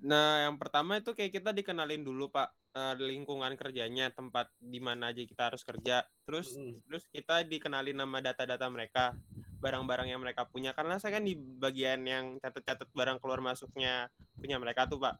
Nah 0.01 0.49
yang 0.49 0.57
pertama 0.57 0.97
itu 0.97 1.13
kayak 1.13 1.31
kita 1.31 1.53
dikenalin 1.53 2.01
dulu 2.01 2.25
Pak 2.27 2.49
eh, 2.75 2.95
lingkungan 2.99 3.55
kerjanya 3.55 4.11
tempat 4.11 4.51
di 4.59 4.83
mana 4.83 5.15
aja 5.15 5.23
kita 5.23 5.47
harus 5.47 5.63
kerja. 5.63 6.03
Terus 6.27 6.51
Mm. 6.59 6.83
terus 6.83 7.03
kita 7.07 7.47
dikenalin 7.47 7.95
nama 7.95 8.19
data-data 8.19 8.67
mereka, 8.67 9.15
barang-barang 9.63 10.11
yang 10.11 10.19
mereka 10.19 10.43
punya. 10.43 10.75
Karena 10.75 10.99
saya 10.99 11.17
kan 11.17 11.23
di 11.23 11.39
bagian 11.39 12.03
yang 12.03 12.35
catat-catat 12.43 12.91
barang 12.91 13.17
keluar 13.23 13.39
masuknya 13.39 14.11
punya 14.35 14.59
mereka 14.59 14.85
tuh 14.85 14.99
Pak. 14.99 15.15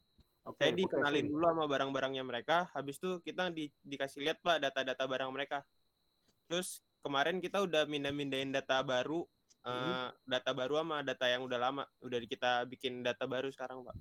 oke 0.46 0.62
Saya 0.62 0.78
dikenalin 0.78 1.26
oke. 1.26 1.32
dulu 1.32 1.46
sama 1.48 1.66
barang-barangnya 1.66 2.24
mereka. 2.28 2.70
Habis 2.76 3.02
itu 3.02 3.18
kita 3.24 3.50
di- 3.50 3.74
dikasih 3.82 4.22
lihat 4.22 4.38
Pak 4.44 4.62
data-data 4.62 5.08
barang 5.08 5.32
mereka. 5.32 5.64
Terus 6.46 6.84
kemarin 7.02 7.42
kita 7.42 7.64
udah 7.66 7.90
mindah-mindahin 7.90 8.54
data 8.54 8.84
baru, 8.86 9.26
eh, 9.66 10.10
data 10.28 10.52
baru 10.54 10.86
sama 10.86 11.02
data 11.02 11.26
yang 11.26 11.42
udah 11.48 11.58
lama. 11.58 11.84
Udah 12.04 12.20
kita 12.22 12.68
bikin 12.70 13.02
data 13.02 13.26
baru 13.26 13.50
sekarang 13.50 13.82
Pak. 13.82 13.98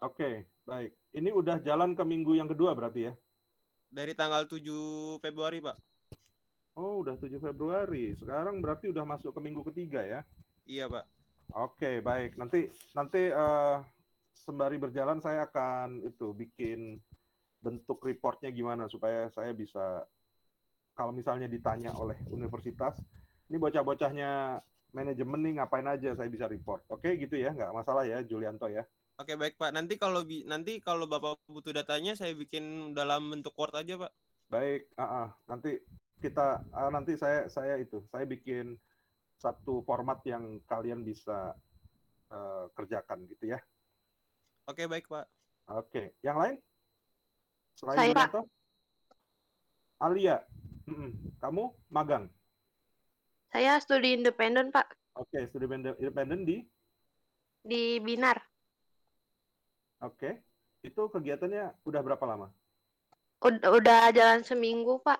Oke, 0.00 0.46
baik 0.68 0.92
ini 1.16 1.32
udah 1.32 1.58
jalan 1.64 1.96
ke 1.96 2.04
minggu 2.04 2.36
yang 2.36 2.46
kedua 2.50 2.76
berarti 2.76 3.08
ya? 3.08 3.12
Dari 3.88 4.12
tanggal 4.12 4.44
7 4.44 5.18
Februari 5.18 5.64
Pak. 5.64 5.76
oh 6.78 7.02
udah 7.02 7.18
7 7.18 7.40
Februari. 7.42 8.14
Sekarang 8.14 8.62
berarti 8.62 8.92
udah 8.92 9.02
masuk 9.02 9.34
ke 9.34 9.40
minggu 9.40 9.64
ketiga 9.72 10.04
ya? 10.04 10.20
Iya 10.68 10.86
Pak. 10.86 11.04
oke 11.56 12.04
baik. 12.04 12.36
Nanti 12.36 12.68
nanti 12.92 13.32
eh, 13.32 13.76
sembari 14.36 14.76
berjalan 14.76 15.18
saya 15.18 15.48
akan 15.48 16.04
itu 16.04 16.36
bikin 16.36 17.00
bentuk 17.58 17.98
reportnya 18.04 18.54
gimana 18.54 18.86
supaya 18.86 19.26
saya 19.34 19.50
bisa 19.50 20.06
kalau 20.94 21.10
misalnya 21.10 21.50
ditanya 21.50 21.96
oleh 21.98 22.14
universitas 22.30 22.94
ini 23.48 23.56
bocah-bocahnya 23.58 24.60
manajemen 24.92 25.40
nih 25.40 25.52
ngapain 25.58 25.88
aja? 25.88 26.12
Saya 26.12 26.28
bisa 26.28 26.44
report. 26.44 26.84
Oke 26.92 27.16
gitu 27.16 27.40
ya? 27.40 27.56
Nggak 27.56 27.72
masalah 27.72 28.04
ya 28.04 28.20
Julianto 28.20 28.68
ya 28.68 28.84
Oke 29.18 29.34
baik 29.34 29.58
Pak. 29.58 29.74
Nanti 29.74 29.98
kalau 29.98 30.22
bi- 30.22 30.46
nanti 30.46 30.78
kalau 30.78 31.10
Bapak 31.10 31.42
butuh 31.50 31.74
datanya 31.74 32.14
saya 32.14 32.38
bikin 32.38 32.94
dalam 32.94 33.34
bentuk 33.34 33.50
Word 33.58 33.74
aja 33.74 33.98
Pak. 33.98 34.12
Baik, 34.46 34.86
ah, 34.94 35.26
ah. 35.26 35.28
nanti 35.50 35.74
kita 36.22 36.62
ah, 36.70 36.90
nanti 36.94 37.18
saya 37.18 37.50
saya 37.50 37.82
itu 37.82 37.98
saya 38.14 38.22
bikin 38.30 38.78
satu 39.42 39.82
format 39.82 40.22
yang 40.22 40.62
kalian 40.70 41.02
bisa 41.02 41.50
eh, 42.30 42.64
kerjakan 42.78 43.26
gitu 43.26 43.58
ya. 43.58 43.58
Oke 44.70 44.86
baik 44.86 45.10
Pak. 45.10 45.26
Oke, 45.68 46.16
yang 46.24 46.38
lain? 46.38 46.56
Selain 47.76 47.98
Saya, 48.00 48.14
Pak. 48.16 48.46
Alia, 50.00 50.40
Mm-mm. 50.88 51.12
Kamu 51.42 51.76
magang. 51.92 52.30
Saya 53.52 53.76
studi 53.82 54.16
independen, 54.16 54.72
Pak, 54.72 54.96
Oke, 55.18 55.44
studi 55.50 55.68
independen 55.68 55.92
independen 56.00 56.40
di. 56.48 56.56
di 57.60 58.00
Binar. 58.00 58.40
Oke. 60.02 60.38
Itu 60.82 61.10
kegiatannya 61.10 61.82
udah 61.82 62.00
berapa 62.06 62.24
lama? 62.26 62.48
Udah, 63.42 63.70
udah 63.70 64.00
jalan 64.14 64.42
seminggu, 64.46 65.02
Pak. 65.02 65.18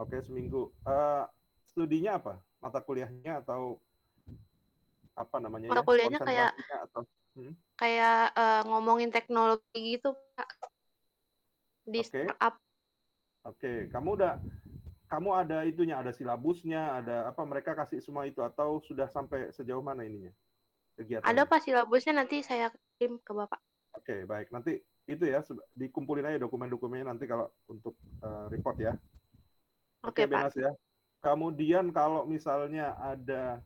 Oke, 0.00 0.20
seminggu. 0.24 0.72
Eh, 0.84 1.24
studinya 1.72 2.16
apa? 2.20 2.40
Mata 2.60 2.80
kuliahnya 2.80 3.44
atau 3.44 3.80
apa 5.14 5.36
namanya 5.38 5.70
Mata 5.70 5.82
ya? 5.82 5.86
kuliahnya 5.86 6.18
kayak 6.20 6.50
Konsentrasinya 6.52 6.78
atau 6.88 7.02
Hmm, 7.34 7.50
kayak 7.74 8.30
eh, 8.38 8.62
ngomongin 8.70 9.10
teknologi 9.10 9.98
gitu, 9.98 10.14
Pak. 10.38 10.48
Di 11.82 11.98
Oke. 11.98 12.06
startup. 12.06 12.54
Oke, 13.44 13.90
kamu 13.90 14.08
udah 14.22 14.38
kamu 15.10 15.30
ada 15.34 15.58
itunya, 15.66 15.98
ada 15.98 16.14
silabusnya, 16.14 17.02
ada 17.02 17.28
apa 17.28 17.42
mereka 17.42 17.74
kasih 17.74 17.98
semua 18.00 18.24
itu 18.24 18.38
atau 18.40 18.78
sudah 18.86 19.10
sampai 19.10 19.50
sejauh 19.50 19.82
mana 19.82 20.06
ininya? 20.06 20.30
Kegiatannya. 20.94 21.26
Ada 21.26 21.42
Pak 21.44 21.60
silabusnya 21.66 22.14
nanti 22.22 22.40
saya 22.46 22.70
kirim 22.96 23.18
ke 23.18 23.34
Bapak. 23.34 23.58
Oke, 23.94 24.26
baik. 24.26 24.50
Nanti 24.50 24.82
itu 25.04 25.24
ya 25.28 25.44
dikumpulin 25.76 26.24
aja 26.24 26.38
dokumen-dokumennya 26.40 27.12
nanti 27.12 27.28
kalau 27.28 27.48
untuk 27.68 27.94
eh, 28.24 28.46
report 28.50 28.76
ya. 28.80 28.92
Oke, 30.04 30.24
Pak. 30.28 30.32
Benas 30.50 30.56
ya. 30.56 30.72
Kemudian 31.24 31.88
kalau 31.94 32.28
misalnya 32.28 32.92
ada 33.00 33.64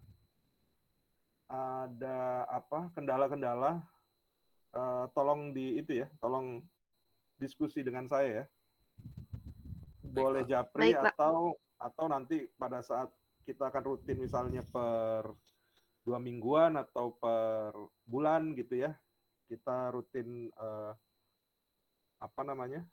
ada 1.48 2.44
apa 2.46 2.92
kendala-kendala, 2.92 3.80
eh, 4.76 5.04
tolong 5.16 5.50
di 5.56 5.80
itu 5.80 6.04
ya, 6.04 6.06
tolong 6.20 6.62
diskusi 7.40 7.80
dengan 7.80 8.06
saya 8.06 8.44
ya. 8.44 8.44
Boleh 10.08 10.44
japri 10.44 10.92
Baik, 10.92 11.02
Pak. 11.02 11.14
atau 11.16 11.56
atau 11.78 12.06
nanti 12.10 12.50
pada 12.58 12.82
saat 12.82 13.06
kita 13.46 13.70
akan 13.70 13.94
rutin 13.94 14.18
misalnya 14.18 14.66
per 14.66 15.30
dua 16.02 16.18
mingguan 16.18 16.74
atau 16.74 17.14
per 17.14 17.72
bulan 18.04 18.52
gitu 18.58 18.82
ya, 18.82 18.92
kita 19.48 19.90
rutin 19.96 20.52
eh, 20.52 20.92
apa 22.20 22.42
namanya 22.44 22.84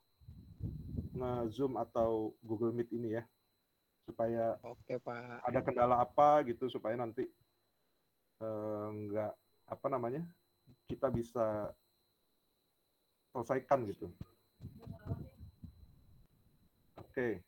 nge-zoom 1.16 1.76
atau 1.76 2.36
Google 2.44 2.72
Meet 2.72 2.90
ini 2.96 3.20
ya, 3.20 3.24
supaya 4.08 4.56
Oke, 4.64 5.00
Pak. 5.00 5.44
ada 5.44 5.60
kendala 5.60 5.96
apa 6.00 6.44
gitu 6.48 6.72
supaya 6.72 6.96
nanti 6.96 7.28
eh, 8.40 8.88
nggak 8.88 9.34
apa 9.66 9.88
namanya 9.92 10.24
kita 10.88 11.12
bisa 11.12 11.74
selesaikan 13.36 13.84
gitu. 13.92 14.08
Oke. 16.96 17.44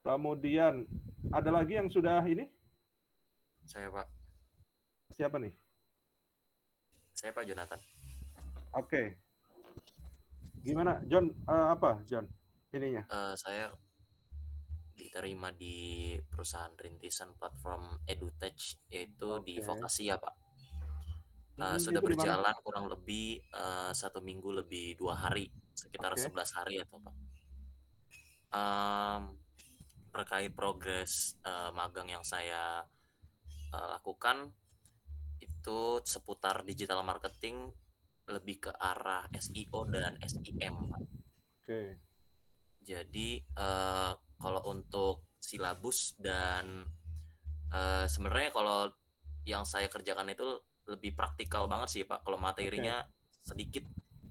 Kemudian 0.00 0.88
ada 1.30 1.50
lagi 1.52 1.76
yang 1.76 1.86
sudah 1.92 2.24
ini 2.26 2.48
Saya 3.68 3.92
Pak, 3.92 4.08
siapa 5.14 5.38
nih? 5.38 5.54
Saya 7.20 7.36
Pak 7.36 7.44
Jonathan. 7.44 7.80
Oke. 8.80 9.20
Gimana 10.64 11.04
John 11.04 11.28
Eh, 11.28 11.66
apa 11.76 12.00
John 12.08 12.24
ininya? 12.72 13.04
Eh, 13.04 13.34
saya 13.36 13.68
diterima 14.96 15.52
di 15.52 16.16
perusahaan 16.24 16.72
rintisan 16.72 17.36
platform 17.36 18.00
EduTech 18.08 18.88
yaitu 18.88 19.36
di 19.44 19.60
Oke. 19.60 19.68
vokasi 19.68 20.08
ya 20.08 20.16
Pak. 20.16 20.34
Nah, 21.60 21.76
sudah 21.76 22.00
di 22.00 22.08
berjalan 22.08 22.56
kurang 22.64 22.88
lebih 22.88 23.36
eh, 23.36 23.92
satu 23.92 24.24
minggu 24.24 24.64
lebih 24.64 24.96
dua 24.96 25.12
hari, 25.12 25.52
sekitar 25.76 26.16
Oke. 26.16 26.24
11 26.24 26.56
hari 26.56 26.80
atau 26.80 26.96
Pak. 27.04 27.14
Em, 28.50 29.22
terkait 30.08 30.52
progres 30.56 31.36
eh, 31.44 31.70
magang 31.76 32.08
yang 32.08 32.24
saya 32.24 32.80
eh, 33.76 33.86
lakukan 33.92 34.56
itu 35.60 36.00
seputar 36.02 36.64
digital 36.64 37.04
marketing 37.04 37.68
lebih 38.30 38.70
ke 38.70 38.72
arah 38.72 39.28
SEO 39.36 39.84
dan 39.92 40.16
SEM. 40.24 40.76
Oke. 41.60 42.00
Jadi 42.80 43.38
eh, 43.44 44.12
kalau 44.16 44.62
untuk 44.72 45.36
silabus 45.36 46.16
dan 46.16 46.88
eh, 47.70 48.06
sebenarnya 48.08 48.50
kalau 48.56 48.88
yang 49.44 49.64
saya 49.68 49.88
kerjakan 49.92 50.32
itu 50.32 50.46
lebih 50.88 51.12
praktikal 51.12 51.68
banget 51.68 51.88
sih 51.92 52.02
Pak. 52.08 52.24
Kalau 52.24 52.38
materinya 52.40 53.04
sedikit, 53.44 53.84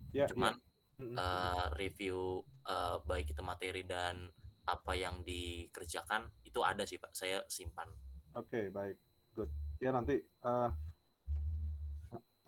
Ya, 0.10 0.26
cuman 0.26 0.58
ya. 0.58 1.06
Mm-mm. 1.06 1.16
eh, 1.18 1.66
review 1.78 2.42
eh, 2.66 2.98
baik 3.06 3.32
itu 3.38 3.42
materi 3.46 3.86
dan 3.86 4.26
apa 4.70 4.94
yang 4.94 5.22
dikerjakan 5.26 6.30
itu 6.46 6.60
ada 6.66 6.84
sih 6.86 6.98
Pak. 6.98 7.14
Saya 7.14 7.46
simpan. 7.46 7.90
Oke, 8.34 8.74
baik. 8.74 8.98
Good. 9.38 9.50
Ya 9.80 9.94
nanti 9.94 10.18
eh, 10.20 10.70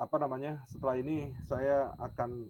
apa 0.02 0.16
namanya? 0.18 0.66
Setelah 0.66 0.98
ini 0.98 1.30
saya 1.46 1.94
akan 2.02 2.50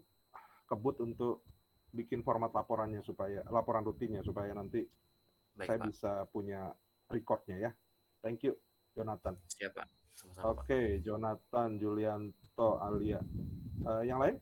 kebut 0.71 1.03
untuk 1.03 1.43
bikin 1.91 2.23
format 2.23 2.55
laporannya 2.55 3.03
supaya 3.03 3.43
laporan 3.51 3.83
rutinnya 3.83 4.23
supaya 4.23 4.55
nanti 4.55 4.87
Baik 5.59 5.67
saya 5.67 5.77
Pak. 5.83 5.87
bisa 5.91 6.11
punya 6.31 6.61
recordnya 7.11 7.59
ya. 7.59 7.71
Thank 8.23 8.47
you, 8.47 8.55
Jonathan. 8.95 9.35
Siap 9.51 9.75
Pak. 9.75 9.87
Sama-sama 10.15 10.55
Pak. 10.55 10.63
Oke, 10.63 10.81
Jonathan, 11.03 11.69
Julianto, 11.75 12.79
Alia. 12.79 13.19
Eh, 13.83 14.03
yang 14.07 14.23
lain? 14.23 14.39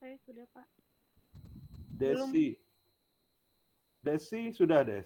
Saya 0.00 0.16
sudah, 0.24 0.46
Pak. 0.56 0.66
Belum. 2.00 2.28
Desi. 2.32 2.48
Desi 4.00 4.40
sudah, 4.56 4.80
Des. 4.86 5.04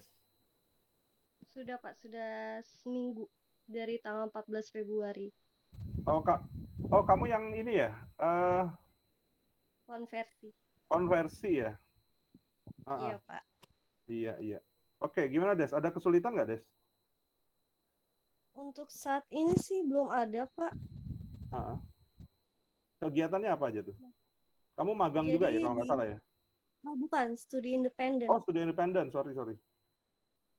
Sudah 1.51 1.75
Pak, 1.83 1.99
sudah 1.99 2.63
seminggu 2.63 3.27
dari 3.67 3.99
tanggal 3.99 4.31
14 4.31 4.71
Februari. 4.71 5.27
Oh, 6.11 6.19
Kak. 6.19 6.43
Oh, 6.91 7.07
kamu 7.07 7.31
yang 7.31 7.55
ini 7.55 7.79
ya? 7.87 7.95
Eh, 8.19 8.63
Konversi. 9.87 10.51
konversi 10.91 11.63
ya? 11.63 11.71
Ah, 12.83 12.99
Iya 13.07 13.15
ah. 13.15 13.19
Pak. 13.23 13.43
Iya, 14.11 14.33
iya. 14.43 14.59
Oke, 14.99 15.31
gimana 15.31 15.55
Des? 15.55 15.71
Ada 15.71 15.87
kesulitan 15.87 16.35
nggak 16.35 16.51
Des? 16.51 16.63
Untuk 18.59 18.91
saat 18.91 19.23
ini 19.31 19.55
sih 19.55 19.87
belum 19.87 20.11
ada 20.11 20.51
Pak. 20.51 20.75
Ah, 21.55 21.75
ah. 21.75 21.77
Kegiatannya 22.99 23.47
apa 23.47 23.71
aja 23.71 23.79
tuh? 23.79 23.95
Kamu 24.75 24.91
magang 24.91 25.31
juga 25.31 25.47
ya 25.47 25.55
Jadi 25.55 25.63
kalau 25.63 25.75
nggak 25.79 25.87
salah 25.95 26.07
ya? 26.11 26.17
Oh, 26.91 26.95
bukan, 26.99 27.39
studi 27.39 27.71
independen. 27.71 28.27
Oh, 28.27 28.43
studi 28.43 28.59
independen. 28.59 29.07
Sorry, 29.15 29.31
sorry. 29.31 29.55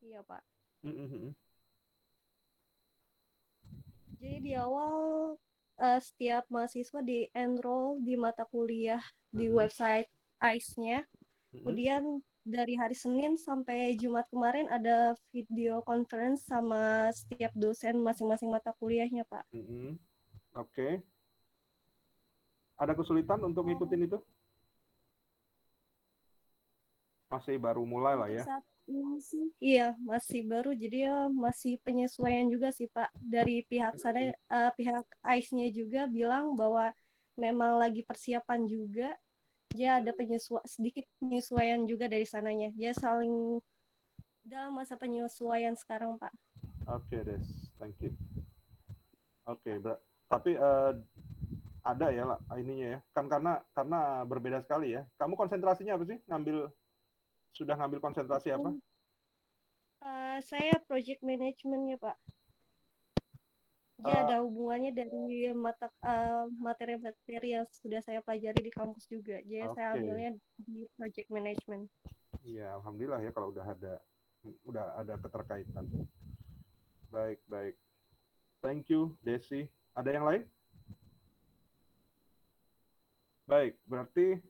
Iya 0.01 0.25
Pak. 0.25 0.41
Mm, 0.89 0.97
mm, 0.97 1.09
mm. 1.13 1.33
Jadi 4.23 4.39
di 4.39 4.53
awal 4.55 5.35
eh, 5.83 5.99
setiap 5.99 6.47
mahasiswa 6.47 7.03
di 7.03 7.27
enroll 7.35 7.99
di 7.99 8.15
mata 8.15 8.47
kuliah 8.47 9.03
di 9.35 9.51
Mhm. 9.51 9.55
website 9.59 10.07
ICE-nya. 10.39 11.03
Mm, 11.51 11.59
Kemudian 11.59 12.03
dari 12.47 12.79
hari 12.79 12.95
Senin 12.95 13.35
sampai 13.35 13.99
Jumat 13.99 14.31
kemarin 14.31 14.71
ada 14.71 15.19
video 15.35 15.83
conference 15.83 16.47
sama 16.47 17.11
setiap 17.11 17.51
dosen 17.59 17.99
masing-masing 17.99 18.47
mata 18.47 18.71
kuliahnya 18.79 19.27
Pak. 19.27 19.43
mm, 19.51 19.67
mm. 19.67 19.93
Oke. 20.55 21.03
Ada 22.79 22.95
kesulitan 22.95 23.43
untuk 23.43 23.67
ngikutin 23.67 24.07
itu? 24.07 24.23
Masih 27.27 27.59
baru 27.59 27.83
mulai 27.83 28.15
lah 28.15 28.29
ya. 28.31 28.45
saat 28.47 28.63
ini 28.91 29.19
sih, 29.23 29.47
iya 29.63 29.95
masih 30.03 30.43
baru, 30.47 30.75
jadi 30.75 31.09
ya 31.09 31.17
masih 31.31 31.79
penyesuaian 31.87 32.51
juga 32.51 32.75
sih 32.75 32.91
Pak. 32.91 33.15
Dari 33.19 33.63
pihak 33.67 33.97
sana, 33.99 34.35
eh, 34.35 34.71
pihak 34.75 35.07
ICE-nya 35.23 35.69
juga 35.71 36.11
bilang 36.11 36.59
bahwa 36.59 36.91
memang 37.39 37.79
lagi 37.79 38.03
persiapan 38.05 38.67
juga. 38.67 39.15
Dia 39.73 40.05
ada 40.05 40.13
penyesua- 40.13 40.67
sedikit 40.69 41.09
penyesuaian 41.17 41.81
juga 41.89 42.05
dari 42.05 42.29
sananya. 42.29 42.69
Dia 42.77 42.93
saling 42.93 43.57
dalam 44.45 44.77
masa 44.77 44.99
penyesuaian 45.01 45.73
sekarang 45.79 46.21
Pak. 46.21 46.35
Oke, 46.91 47.25
Des. 47.25 47.47
Thank 47.81 48.03
you. 48.05 48.13
Oke, 49.49 49.79
ber- 49.81 50.03
tapi 50.29 50.59
eh, 50.59 50.93
ada 51.83 52.07
ya 52.13 52.25
lah 52.29 52.39
ininya 52.61 52.99
ya. 52.99 53.01
Kan 53.17 53.33
karena 53.33 53.65
karena 53.73 54.27
berbeda 54.29 54.61
sekali 54.61 54.93
ya. 54.93 55.09
Kamu 55.17 55.39
konsentrasinya 55.39 55.97
apa 55.97 56.05
sih? 56.05 56.19
Ngambil 56.29 56.69
sudah 57.53 57.77
ngambil 57.77 58.01
konsentrasi 58.01 58.53
apa? 58.53 58.73
Eh, 60.03 60.39
saya 60.43 60.75
project 60.89 61.23
management-nya 61.23 61.97
Pak. 62.01 62.17
Dia 64.03 64.11
Eh, 64.11 64.21
ada 64.27 64.37
hubungannya 64.43 64.91
dari 64.91 65.55
mata 65.55 65.87
eh, 66.03 66.45
materi-materi 66.59 67.55
yang 67.55 67.67
sudah 67.71 68.03
saya 68.03 68.19
pelajari 68.19 68.67
di 68.67 68.73
kampus 68.75 69.07
juga. 69.07 69.39
Jadi 69.47 69.63
saya 69.79 69.95
Oke. 69.95 70.03
ambilnya 70.03 70.31
di 70.59 70.91
project 70.99 71.29
management. 71.31 71.87
Iya, 72.43 72.75
alhamdulillah 72.83 73.23
ya 73.23 73.31
kalau 73.31 73.55
udah 73.55 73.63
ada 73.63 74.03
udah 74.67 74.99
ada 74.99 75.15
keterkaitan. 75.23 75.87
Baik, 77.15 77.39
baik. 77.47 77.79
Thank 78.59 78.91
you, 78.91 79.15
Desi. 79.23 79.71
Ada 79.95 80.11
yang 80.11 80.27
lain? 80.27 80.43
Baik, 83.47 83.79
berarti 83.87 84.41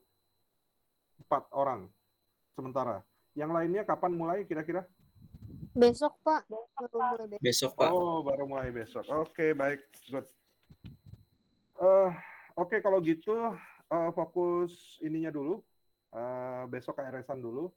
empat 1.21 1.45
orang 1.53 1.91
sementara. 2.53 3.01
Yang 3.33 3.51
lainnya 3.51 3.83
kapan 3.83 4.13
mulai 4.13 4.45
kira-kira? 4.45 4.85
Besok, 5.73 6.21
Pak. 6.21 6.45
Baru 6.45 6.93
mulai 6.93 7.25
besok. 7.25 7.41
Besok, 7.41 7.71
Pak. 7.75 7.89
Oh, 7.89 8.17
baru 8.21 8.43
mulai 8.45 8.69
besok. 8.69 9.03
Oke, 9.09 9.57
baik. 9.57 9.81
Good. 10.09 10.27
Eh, 11.81 12.11
Oke, 12.53 12.85
kalau 12.85 13.01
gitu 13.01 13.33
eh, 13.89 14.11
fokus 14.13 15.01
ininya 15.01 15.33
dulu. 15.33 15.57
Eh, 16.13 16.63
besok 16.69 17.01
KRS-an 17.01 17.41
dulu. 17.41 17.73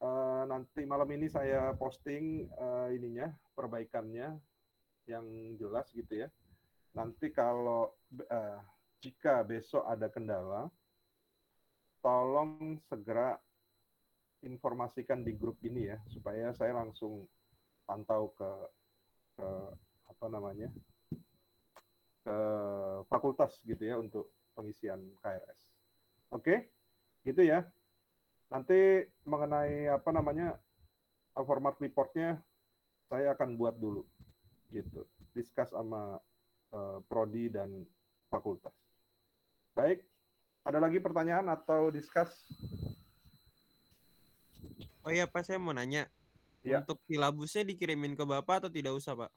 Eh, 0.00 0.42
nanti 0.48 0.88
malam 0.88 1.08
ini 1.12 1.28
saya 1.28 1.76
posting 1.76 2.48
eh, 2.48 2.88
ininya, 2.96 3.28
perbaikannya 3.52 4.32
yang 5.04 5.26
jelas 5.60 5.92
gitu 5.92 6.24
ya. 6.24 6.28
Nanti 6.96 7.28
kalau 7.28 7.92
eh, 8.16 8.58
jika 9.04 9.44
besok 9.44 9.84
ada 9.84 10.08
kendala, 10.08 10.72
tolong 12.00 12.80
segera 12.88 13.36
informasikan 14.46 15.26
di 15.26 15.34
grup 15.34 15.58
ini 15.66 15.90
ya, 15.90 15.98
supaya 16.06 16.54
saya 16.54 16.78
langsung 16.78 17.26
pantau 17.82 18.30
ke 18.38 18.50
ke 19.36 19.48
apa 20.06 20.26
namanya 20.32 20.70
ke 22.24 22.38
fakultas 23.10 23.58
gitu 23.66 23.82
ya 23.82 24.00
untuk 24.00 24.32
pengisian 24.56 25.02
KRS. 25.20 25.60
Oke, 26.32 26.72
gitu 27.22 27.42
ya. 27.44 27.66
Nanti 28.50 29.04
mengenai 29.26 29.90
apa 29.90 30.10
namanya 30.14 30.56
format 31.36 31.76
reportnya 31.76 32.40
saya 33.06 33.36
akan 33.36 33.54
buat 33.54 33.76
dulu 33.78 34.02
gitu, 34.74 35.06
discuss 35.36 35.70
sama 35.70 36.18
eh, 36.74 36.98
prodi 37.06 37.52
dan 37.52 37.86
fakultas. 38.32 38.74
Baik, 39.76 40.02
ada 40.66 40.82
lagi 40.82 40.98
pertanyaan 40.98 41.46
atau 41.52 41.92
discuss? 41.92 42.32
Oh 45.06 45.14
iya 45.14 45.30
Pak, 45.30 45.46
saya 45.46 45.62
mau 45.62 45.70
nanya. 45.70 46.10
Iya. 46.66 46.82
Untuk 46.82 46.98
silabusnya 47.06 47.62
dikirimin 47.62 48.18
ke 48.18 48.26
Bapak 48.26 48.66
atau 48.66 48.70
tidak 48.74 48.98
usah, 48.98 49.14
Pak? 49.14 49.30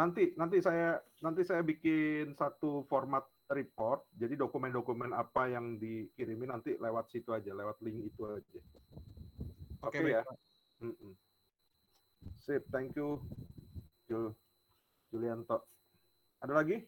Nanti 0.00 0.32
nanti 0.40 0.64
saya 0.64 0.96
nanti 1.20 1.44
saya 1.44 1.60
bikin 1.60 2.32
satu 2.32 2.88
format 2.88 3.28
report. 3.52 4.08
Jadi 4.16 4.40
dokumen-dokumen 4.40 5.12
apa 5.12 5.52
yang 5.52 5.76
dikirimin 5.76 6.56
nanti 6.56 6.80
lewat 6.80 7.12
situ 7.12 7.36
aja, 7.36 7.52
lewat 7.52 7.76
link 7.84 8.00
itu 8.00 8.22
aja. 8.24 8.60
Oke 9.84 10.00
Oke, 10.00 10.08
baik, 10.08 10.16
ya. 10.16 10.22
Pak. 10.24 10.36
Mm-mm. 10.88 11.12
Sip, 12.40 12.64
thank 12.72 12.96
you, 12.96 13.20
Jul 14.08 14.32
Julianto. 15.12 15.68
Ada 16.40 16.64
lagi? 16.64 16.80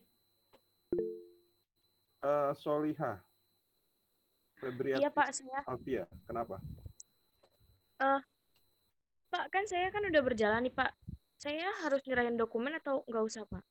Eh 2.24 2.52
Soliha. 2.56 3.20
Febriati 4.56 5.04
Iya, 5.04 5.12
Pak, 5.12 5.28
saya. 5.36 5.60
Alfia, 5.68 6.08
kenapa? 6.24 6.56
Eh, 7.96 8.20
Pak, 9.32 9.44
kan 9.48 9.64
saya 9.64 9.88
kan 9.88 10.04
udah 10.04 10.22
berjalan 10.22 10.60
nih, 10.68 10.74
Pak. 10.74 10.92
Saya 11.36 11.68
harus 11.84 12.00
nyerahin 12.04 12.36
dokumen 12.36 12.76
atau 12.76 13.04
nggak 13.08 13.24
usah, 13.24 13.42
Pak? 13.48 13.64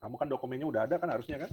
Kamu 0.00 0.16
kan 0.18 0.28
dokumennya 0.28 0.66
udah 0.66 0.82
ada 0.88 0.96
kan 0.98 1.12
harusnya 1.12 1.46
kan? 1.46 1.50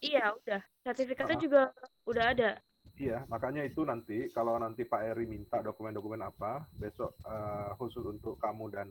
Iya, 0.00 0.32
udah. 0.32 0.62
Sertifikatnya 0.80 1.36
Ah. 1.38 1.42
juga 1.42 1.62
udah 2.06 2.24
ada. 2.30 2.50
Iya, 2.94 3.26
makanya 3.26 3.66
itu 3.66 3.82
nanti 3.82 4.30
kalau 4.30 4.54
nanti 4.54 4.86
Pak 4.86 5.02
Eri 5.02 5.26
minta 5.26 5.58
dokumen-dokumen 5.58 6.22
apa, 6.22 6.62
besok 6.78 7.18
eh, 7.26 7.70
khusus 7.74 8.06
untuk 8.06 8.38
kamu 8.38 8.70
dan 8.70 8.88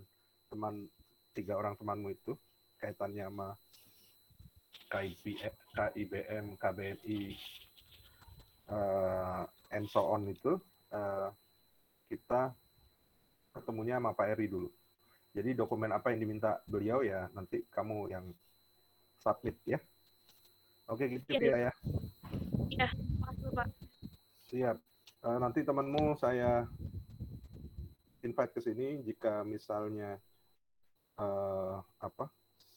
teman 0.51 0.91
tiga 1.31 1.55
orang 1.55 1.79
temanmu 1.79 2.11
itu 2.11 2.35
kaitannya 2.77 3.23
sama 3.31 3.55
KIP, 4.91 5.39
KIBM, 5.71 6.59
KBMI, 6.59 7.19
eh, 8.69 9.41
and 9.71 9.87
so 9.87 10.03
on 10.11 10.27
itu 10.27 10.59
eh, 10.91 11.27
kita 12.13 12.53
ketemunya 13.57 13.97
sama 13.97 14.13
Pak 14.13 14.37
Eri 14.37 14.45
dulu. 14.45 14.69
Jadi 15.33 15.57
dokumen 15.57 15.89
apa 15.89 16.13
yang 16.13 16.21
diminta 16.21 16.61
beliau 16.69 17.01
ya 17.01 17.25
nanti 17.33 17.65
kamu 17.73 18.13
yang 18.13 18.25
submit 19.17 19.57
ya. 19.65 19.81
Oke 20.85 21.09
gitu 21.09 21.41
Iya. 21.41 21.69
Ya. 21.69 21.71
Iya, 22.69 22.87
makasih, 23.17 23.49
Pak. 23.55 23.67
Siap. 24.51 24.77
Eh, 25.23 25.37
nanti 25.39 25.59
temanmu 25.65 26.19
saya 26.19 26.67
invite 28.21 28.53
ke 28.53 28.61
sini 28.61 29.01
jika 29.01 29.41
misalnya 29.47 30.19
eh, 31.17 31.75
apa 32.03 32.29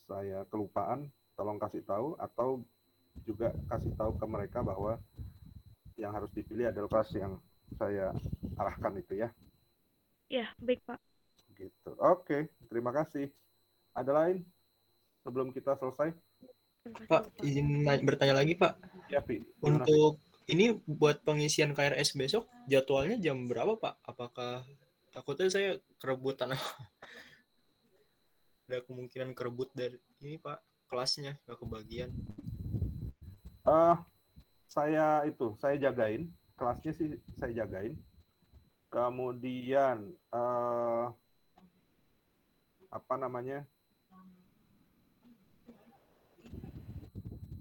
saya 0.06 0.46
kelupaan, 0.48 1.10
tolong 1.34 1.58
kasih 1.58 1.82
tahu 1.82 2.14
atau 2.16 2.62
juga 3.26 3.50
kasih 3.68 3.92
tahu 3.98 4.14
ke 4.16 4.26
mereka 4.28 4.62
bahwa 4.62 4.96
yang 5.98 6.12
harus 6.14 6.30
dipilih 6.30 6.70
adalah 6.70 6.88
kelas 6.88 7.10
yang 7.16 7.32
saya 7.74 8.14
arahkan 8.54 8.94
itu 9.02 9.26
ya. 9.26 9.28
Iya, 10.30 10.46
baik, 10.62 10.82
Pak. 10.86 10.98
Gitu. 11.58 11.90
Oke, 11.98 12.50
terima 12.70 12.94
kasih. 12.94 13.30
Ada 13.96 14.12
lain 14.12 14.46
sebelum 15.26 15.50
kita 15.50 15.74
selesai? 15.78 16.14
Pak, 17.10 17.42
izin 17.42 17.82
bertanya 18.06 18.38
lagi, 18.38 18.54
Pak. 18.54 18.78
Ya, 19.10 19.18
Pi. 19.18 19.42
Untuk 19.58 20.22
ini 20.46 20.78
buat 20.86 21.22
pengisian 21.26 21.74
KRS 21.74 22.14
besok 22.14 22.46
jadwalnya 22.70 23.18
jam 23.18 23.50
berapa, 23.50 23.74
Pak? 23.74 23.94
Apakah 24.06 24.62
takutnya 25.10 25.50
saya 25.50 25.70
kerebutan 25.98 26.54
ada 28.66 28.78
kemungkinan 28.86 29.34
kerebut 29.34 29.70
dari 29.74 29.98
ini, 30.22 30.38
Pak, 30.38 30.62
kelasnya 30.86 31.38
nggak 31.46 31.58
kebagian. 31.58 32.10
Eh, 33.66 33.96
saya 34.70 35.26
itu, 35.26 35.58
saya 35.58 35.74
jagain. 35.78 36.30
Kelasnya 36.56 36.92
sih 36.96 37.08
saya 37.36 37.52
jagain. 37.52 37.94
Kemudian 38.88 40.08
eh 40.32 41.06
apa 42.88 43.14
namanya? 43.20 43.60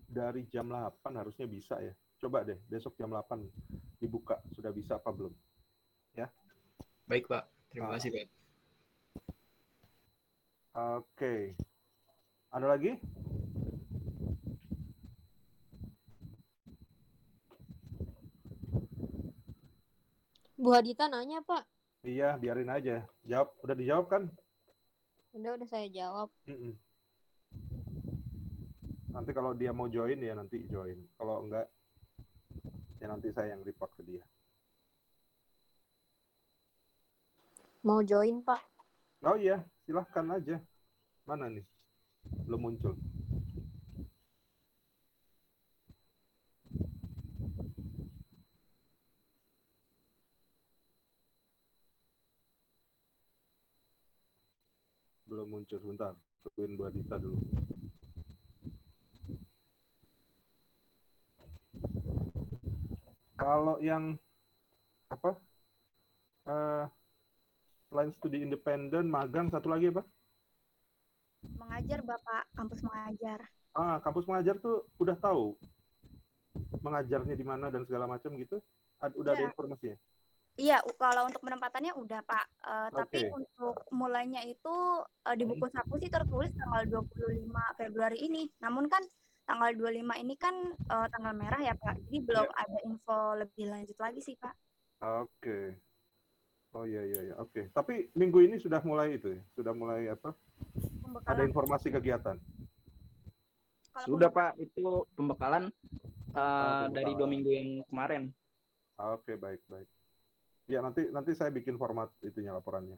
Dari 0.07 0.47
jam 0.47 0.71
8 0.71 1.11
harusnya 1.11 1.43
bisa 1.43 1.75
ya. 1.83 1.91
Coba 2.23 2.47
deh 2.47 2.55
besok 2.71 2.95
jam 2.95 3.11
8 3.11 3.43
dibuka. 3.99 4.39
Sudah 4.55 4.71
bisa 4.71 4.95
apa 4.95 5.11
belum? 5.11 5.35
Ya. 6.15 6.31
Baik, 7.03 7.27
Pak. 7.27 7.43
Terima 7.67 7.91
Ah. 7.91 7.99
kasih, 7.99 8.15
Pak. 8.15 8.27
Oke. 10.95 11.35
Ada 12.47 12.67
lagi? 12.71 12.95
Bu 20.55 20.71
Hadita 20.71 21.11
nanya, 21.11 21.43
Pak. 21.43 21.67
Iya, 22.07 22.39
biarin 22.39 22.71
aja. 22.71 23.03
Jawab, 23.27 23.51
udah 23.65 23.75
dijawab 23.75 24.05
kan? 24.07 24.23
Udah, 25.35 25.51
udah 25.59 25.67
saya 25.67 25.87
jawab. 25.91 26.31
Mm-mm. 26.47 26.79
Nanti 29.11 29.31
kalau 29.31 29.55
dia 29.55 29.71
mau 29.71 29.87
join 29.87 30.19
ya 30.19 30.35
nanti 30.35 30.63
join. 30.67 30.99
Kalau 31.15 31.47
enggak 31.47 31.67
ya 32.99 33.07
nanti 33.07 33.31
saya 33.31 33.55
yang 33.55 33.63
report 33.63 33.91
ke 33.95 34.03
dia. 34.03 34.23
Mau 37.83 38.03
join, 38.03 38.43
Pak. 38.43 38.59
Oh 39.23 39.39
iya, 39.39 39.63
silahkan 39.87 40.35
aja. 40.35 40.59
Mana 41.23 41.47
nih? 41.47 41.63
Belum 42.43 42.71
muncul. 42.71 42.99
Belum 55.35 55.51
muncul, 55.51 55.75
sebentar. 55.83 56.15
Tungguin 56.47 56.79
Bu 56.79 56.87
Adita 56.87 57.19
dulu. 57.19 57.35
Kalau 63.35 63.75
yang 63.83 64.15
apa? 65.11 65.35
Eh 66.47 66.85
selain 67.91 68.15
studi 68.15 68.47
independen, 68.47 69.11
magang, 69.11 69.51
satu 69.51 69.67
lagi 69.67 69.91
apa? 69.91 70.07
Mengajar 71.59 71.99
Bapak, 71.99 72.47
kampus 72.55 72.79
mengajar. 72.87 73.43
Ah, 73.75 73.99
kampus 73.99 74.23
mengajar 74.31 74.55
tuh 74.63 74.87
udah 75.03 75.19
tahu 75.19 75.59
mengajarnya 76.79 77.35
di 77.35 77.43
mana 77.43 77.67
dan 77.67 77.83
segala 77.83 78.07
macam 78.07 78.39
gitu? 78.39 78.63
Ad- 79.03 79.19
udah 79.19 79.35
ada 79.35 79.43
Iya. 79.43 79.51
informasinya? 79.51 79.99
Iya, 80.55 80.79
kalau 80.95 81.27
untuk 81.27 81.43
penempatannya 81.43 81.91
udah 81.93 82.23
Pak. 82.23 82.45
Eh, 82.63 82.87
Tapi 82.93 83.19
Oke. 83.21 83.33
untuk 83.35 83.75
mulainya 83.91 84.39
itu 84.41 84.75
eh, 85.21 85.35
di 85.35 85.43
buku 85.43 85.67
saku 85.67 85.99
sih 85.99 86.07
tertulis 86.07 86.47
tanggal 86.53 87.03
25 87.03 87.43
Februari 87.75 88.17
ini. 88.21 88.47
Namun 88.59 88.87
kan 88.87 89.03
tanggal 89.43 89.75
25 89.75 89.91
ini 90.15 90.33
kan 90.35 90.55
eh, 90.71 91.07
tanggal 91.11 91.33
merah 91.33 91.59
ya 91.59 91.75
Pak. 91.75 91.99
Jadi 92.01 92.17
belum 92.21 92.47
Iya. 92.47 92.55
ada 92.57 92.77
info 92.81 93.17
lebih 93.35 93.65
lanjut 93.67 93.97
lagi 93.99 94.19
sih 94.21 94.35
Pak. 94.35 94.55
Oke. 95.19 95.75
Oh 96.71 96.83
iya 96.83 97.03
iya 97.03 97.19
iya. 97.21 97.35
Oke. 97.37 97.67
Tapi 97.69 98.11
minggu 98.13 98.39
ini 98.41 98.55
sudah 98.55 98.79
mulai 98.81 99.15
itu 99.15 99.31
ya? 99.31 99.41
Sudah 99.51 99.71
mulai 99.71 100.07
apa? 100.07 100.31
Ada 100.31 101.03
Pembekalan. 101.03 101.45
informasi 101.45 101.87
kegiatan. 101.89 102.35
Kalau 103.91 104.05
Sudah 104.05 104.27
pembekalan- 104.27 104.55
Pak, 104.55 104.63
itu 104.63 104.83
pembekalan 105.11 105.63
uh, 106.31 106.39
Ah, 106.39 106.87
dari 106.87 107.11
pembekalan. 107.11 107.15
dua 107.17 107.27
minggu 107.27 107.49
yang 107.49 107.69
kemarin. 107.85 108.23
Oke, 108.97 109.35
baik 109.35 109.59
baik. 109.67 109.87
Ya 110.65 110.81
nanti 110.81 111.05
nanti 111.13 111.37
saya 111.37 111.53
bikin 111.53 111.77
format 111.77 112.09
itunya 112.25 112.49
laporannya. 112.49 112.97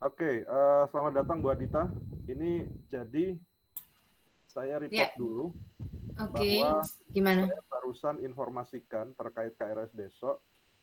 Oke, 0.00 0.46
eh, 0.46 0.84
selamat 0.88 1.12
datang 1.22 1.42
Bu 1.42 1.50
Adita. 1.50 1.90
Ini 2.30 2.62
jadi 2.86 3.34
saya 4.46 4.78
report 4.78 4.94
Ya. 4.94 5.18
dulu 5.18 5.50
Oke, 6.16 6.62
bahwa 6.62 6.86
gimana? 7.10 7.42
saya 7.50 7.62
barusan 7.68 8.16
informasikan 8.22 9.12
terkait 9.18 9.58
KRS 9.58 9.90
besok 9.92 10.40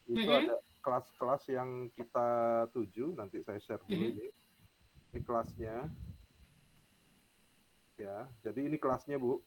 itu 0.07 0.27
Mhm. 0.27 0.39
ada 0.43 0.55
kelas-kelas 0.83 1.43
yang 1.49 1.87
kita 1.95 2.29
tuju. 2.75 3.15
Nanti 3.15 3.39
saya 3.47 3.59
share 3.63 3.83
dulu 3.87 3.95
Mhm. 3.95 4.11
ini. 4.11 4.27
Ini 5.15 5.19
kelasnya. 5.23 5.75
Ya, 7.97 8.29
jadi 8.45 8.59
ini 8.69 8.77
kelasnya 8.77 9.17
Bu. 9.17 9.41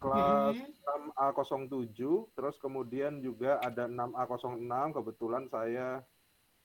Kelas 0.00 0.56
Mhm. 0.56 0.72
6A07, 0.80 2.32
terus 2.32 2.56
kemudian 2.56 3.20
juga 3.20 3.60
ada 3.60 3.84
6A06, 3.84 4.96
kebetulan 4.96 5.44
saya 5.52 6.00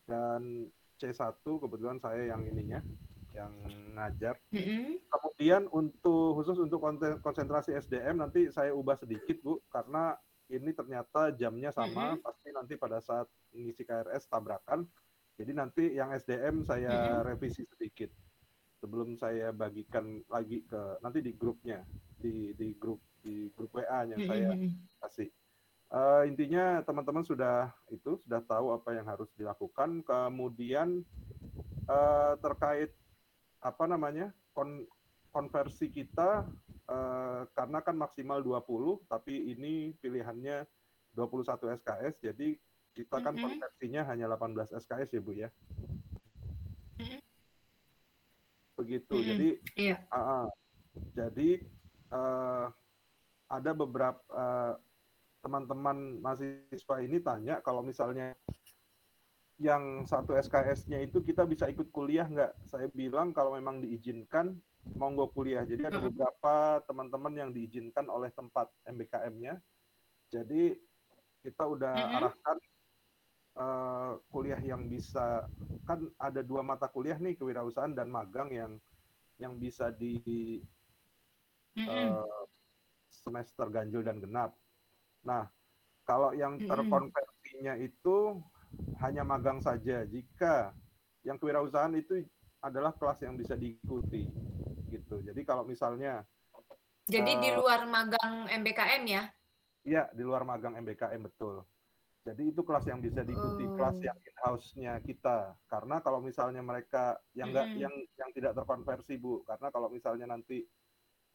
dan 0.07 0.71
C1 0.95 1.59
kebetulan 1.59 1.99
saya 1.99 2.31
yang 2.31 2.47
ininya, 2.47 2.79
yang 3.36 3.51
ngajar. 3.91 4.39
Mhm. 4.55 5.03
Kemudian 5.11 5.67
untuk 5.67 6.39
khusus 6.39 6.55
untuk 6.63 6.79
konten- 6.79 7.19
konsentrasi 7.19 7.75
SDM 7.75 8.23
nanti 8.23 8.47
saya 8.55 8.71
ubah 8.71 8.95
sedikit 8.95 9.36
Bu, 9.43 9.59
karena 9.67 10.15
ini 10.47 10.71
ternyata 10.71 11.36
jamnya 11.36 11.75
sama, 11.75 12.15
Mhm. 12.15 12.23
pasti 12.23 12.49
nanti 12.55 12.73
pada 12.79 13.03
saat 13.03 13.27
ngisi 13.51 13.83
KRS 13.83 14.31
tabrakan. 14.31 14.88
Jadi 15.36 15.51
nanti 15.51 15.91
yang 15.91 16.15
SDM 16.15 16.63
saya 16.63 17.19
Mhm. 17.19 17.36
revisi 17.36 17.67
sedikit 17.67 18.07
sebelum 18.79 19.19
saya 19.19 19.51
bagikan 19.51 20.23
lagi 20.31 20.63
ke 20.63 21.03
nanti 21.03 21.19
di 21.19 21.36
grupnya, 21.36 21.83
di 22.15 22.55
di 22.55 22.71
grup 22.71 23.03
di 23.26 23.49
grup 23.57 23.73
WA-nya 23.73 24.21
Mhm, 24.21 24.28
saya 24.30 24.49
mhm. 24.53 24.69
kasih. 25.01 25.30
Eh, 25.86 26.21
intinya 26.30 26.86
teman-teman 26.86 27.26
sudah 27.26 27.73
itu 27.89 28.21
sudah 28.21 28.41
tahu 28.45 28.69
apa 28.69 28.93
yang 28.93 29.09
harus 29.09 29.30
dilakukan. 29.34 30.05
Kemudian 30.05 31.01
eh, 31.86 32.34
terkait 32.39 32.93
apa 33.61 33.84
namanya 33.86 34.30
kon- 34.53 34.86
konversi 35.30 35.89
kita 35.89 36.45
eh, 36.86 37.41
karena 37.51 37.82
kan 37.82 37.97
maksimal 37.97 38.41
20 38.41 39.05
tapi 39.05 39.49
ini 39.51 39.93
pilihannya 39.97 40.65
21 41.13 41.73
SKS 41.76 42.21
jadi 42.21 42.47
kita 42.93 43.17
kan 43.19 43.34
Mhm. 43.34 43.41
konversinya 43.41 44.01
hanya 44.05 44.26
18 44.30 44.69
SKS 44.71 45.09
ya 45.11 45.21
Bu 45.21 45.34
ya. 45.34 45.49
Begitu. 48.76 49.15
Mhm. 49.15 49.26
Jadi 49.26 49.49
Iya. 49.76 49.97
ah, 50.09 50.17
ah. 50.17 50.45
jadi 51.11 51.49
eh, 52.07 52.65
ada 53.59 53.71
beberapa 53.71 54.19
eh, 54.31 54.73
teman-teman 55.45 56.19
mahasiswa 56.25 56.95
ini 57.05 57.21
tanya 57.21 57.61
kalau 57.61 57.85
misalnya 57.85 58.33
yang 59.55 60.03
satu 60.03 60.35
SKS-nya 60.35 60.99
itu 60.99 61.23
kita 61.23 61.47
bisa 61.47 61.71
ikut 61.71 61.87
kuliah 61.95 62.27
nggak? 62.27 62.67
Saya 62.67 62.91
bilang 62.91 63.31
kalau 63.31 63.55
memang 63.55 63.79
diizinkan, 63.79 64.51
monggo 64.99 65.31
kuliah. 65.31 65.63
Jadi 65.63 65.79
ada 65.79 65.95
beberapa 65.95 66.83
teman-teman 66.83 67.33
yang 67.35 67.49
diizinkan 67.55 68.11
oleh 68.11 68.35
tempat 68.35 68.67
MBKM-nya. 68.83 69.55
Jadi 70.27 70.75
kita 71.45 71.63
udah 71.71 71.95
Mhm. 72.03 72.15
arahkan 72.19 72.57
eh, 73.55 74.11
kuliah 74.27 74.59
yang 74.59 74.91
bisa 74.91 75.47
kan 75.87 76.03
ada 76.19 76.43
dua 76.43 76.59
mata 76.59 76.91
kuliah 76.91 77.15
nih 77.15 77.39
kewirausahaan 77.39 77.95
dan 77.95 78.11
magang 78.11 78.51
yang 78.51 78.71
yang 79.39 79.55
bisa 79.55 79.87
di 79.95 80.19
Mhm. 81.79 81.87
eh, 81.87 82.43
semester 83.26 83.65
ganjil 83.73 84.05
dan 84.05 84.21
genap. 84.21 84.53
Nah, 85.26 85.49
kalau 86.05 86.38
yang 86.38 86.61
terkonversinya 86.61 87.73
itu 87.82 88.38
hanya 89.01 89.26
magang 89.26 89.57
saja. 89.57 90.05
Jika 90.05 90.78
yang 91.26 91.41
kewirausahaan 91.41 91.97
itu 91.97 92.21
adalah 92.61 92.93
kelas 92.93 93.26
yang 93.26 93.34
bisa 93.34 93.57
diikuti, 93.57 94.30
gitu. 94.93 95.26
Jadi 95.26 95.41
kalau 95.41 95.65
misalnya, 95.65 96.21
Jadi 97.05 97.38
di 97.38 97.49
eh, 97.49 97.57
luar 97.57 97.86
magang 97.89 98.45
MBKM 98.49 99.03
ya? 99.05 99.23
ya 99.86 100.09
di 100.13 100.21
luar 100.26 100.41
magang 100.45 100.78
MBKM 100.78 101.21
betul. 101.26 101.65
Jadi 102.26 102.49
itu 102.49 102.65
kelas 102.65 102.89
yang 102.89 102.97
bisa 103.05 103.21
diikuti, 103.21 103.69
kelas 103.78 104.01
Oh. 104.01 104.05
yang 104.09 104.17
in-house-nya 104.17 104.93
kita. 105.05 105.53
Karena 105.69 106.01
kalau 106.01 106.17
misalnya 106.17 106.65
mereka 106.65 107.21
yang 107.38 107.53
nggak 107.53 107.69
Mhm. 107.69 107.78
yang 107.78 107.93
yang 108.17 108.30
tidak 108.34 108.57
terkonversi 108.57 109.21
bu, 109.21 109.45
karena 109.45 109.69
kalau 109.69 109.89
misalnya 109.89 110.30
nanti 110.30 110.65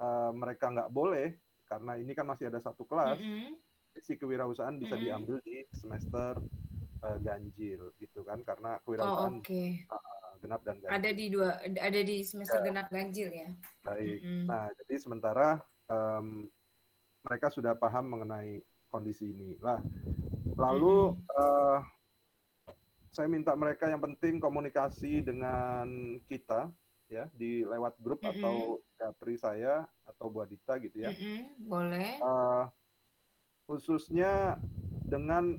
eh, 0.01 0.33
mereka 0.35 0.73
nggak 0.73 0.91
boleh, 0.91 1.37
karena 1.71 1.93
ini 1.95 2.13
kan 2.19 2.27
masih 2.27 2.51
ada 2.51 2.59
satu 2.59 2.83
kelas, 2.83 3.23
Mhm. 3.23 3.55
si 4.03 4.19
kewirausahaan 4.19 4.75
bisa 4.75 4.99
Mhm. 4.99 5.03
diambil 5.07 5.37
di 5.47 5.63
semester 5.71 6.35
eh, 7.01 7.19
ganjil 7.25 7.97
gitu 7.97 8.21
kan 8.29 8.45
karena 8.45 8.77
Oh, 8.77 8.85
kewirausahaan 8.85 9.41
oke. 9.41 9.65
uh, 9.89 10.33
genap 10.45 10.61
dan 10.69 10.77
ganjil. 10.85 10.93
Ada 11.01 11.11
di 11.17 11.27
dua, 11.33 11.49
ada 11.65 12.01
di 12.05 12.17
semester 12.21 12.61
Ya. 12.61 12.67
genap 12.69 12.87
ganjil 12.93 13.29
ya? 13.33 13.49
Baik. 13.81 14.21
Mhm. 14.21 14.45
Nah, 14.45 14.69
jadi 14.85 14.95
sementara 15.01 15.49
em, 15.89 16.45
mereka 17.25 17.49
sudah 17.49 17.73
paham 17.73 18.05
mengenai 18.05 18.61
kondisi 18.93 19.33
ini. 19.33 19.57
Lah, 19.65 19.81
lalu 20.61 21.17
Mhm. 21.17 21.25
eh, 21.25 21.79
saya 23.11 23.27
minta 23.33 23.57
mereka 23.57 23.89
yang 23.89 24.05
penting 24.05 24.37
komunikasi 24.39 25.25
dengan 25.25 25.89
kita 26.29 26.69
ya 27.11 27.27
di 27.35 27.67
lewat 27.67 27.99
grup 27.99 28.23
Mhm. 28.23 28.39
atau 28.39 28.79
Gapri 28.95 29.35
saya 29.35 29.85
atau 30.07 30.31
Bu 30.31 30.47
Adita 30.47 30.79
gitu 30.79 31.03
ya. 31.03 31.11
Mhm, 31.11 31.67
Boleh. 31.67 32.15
Eh, 32.23 32.65
khususnya 33.67 34.63
dengan 35.03 35.59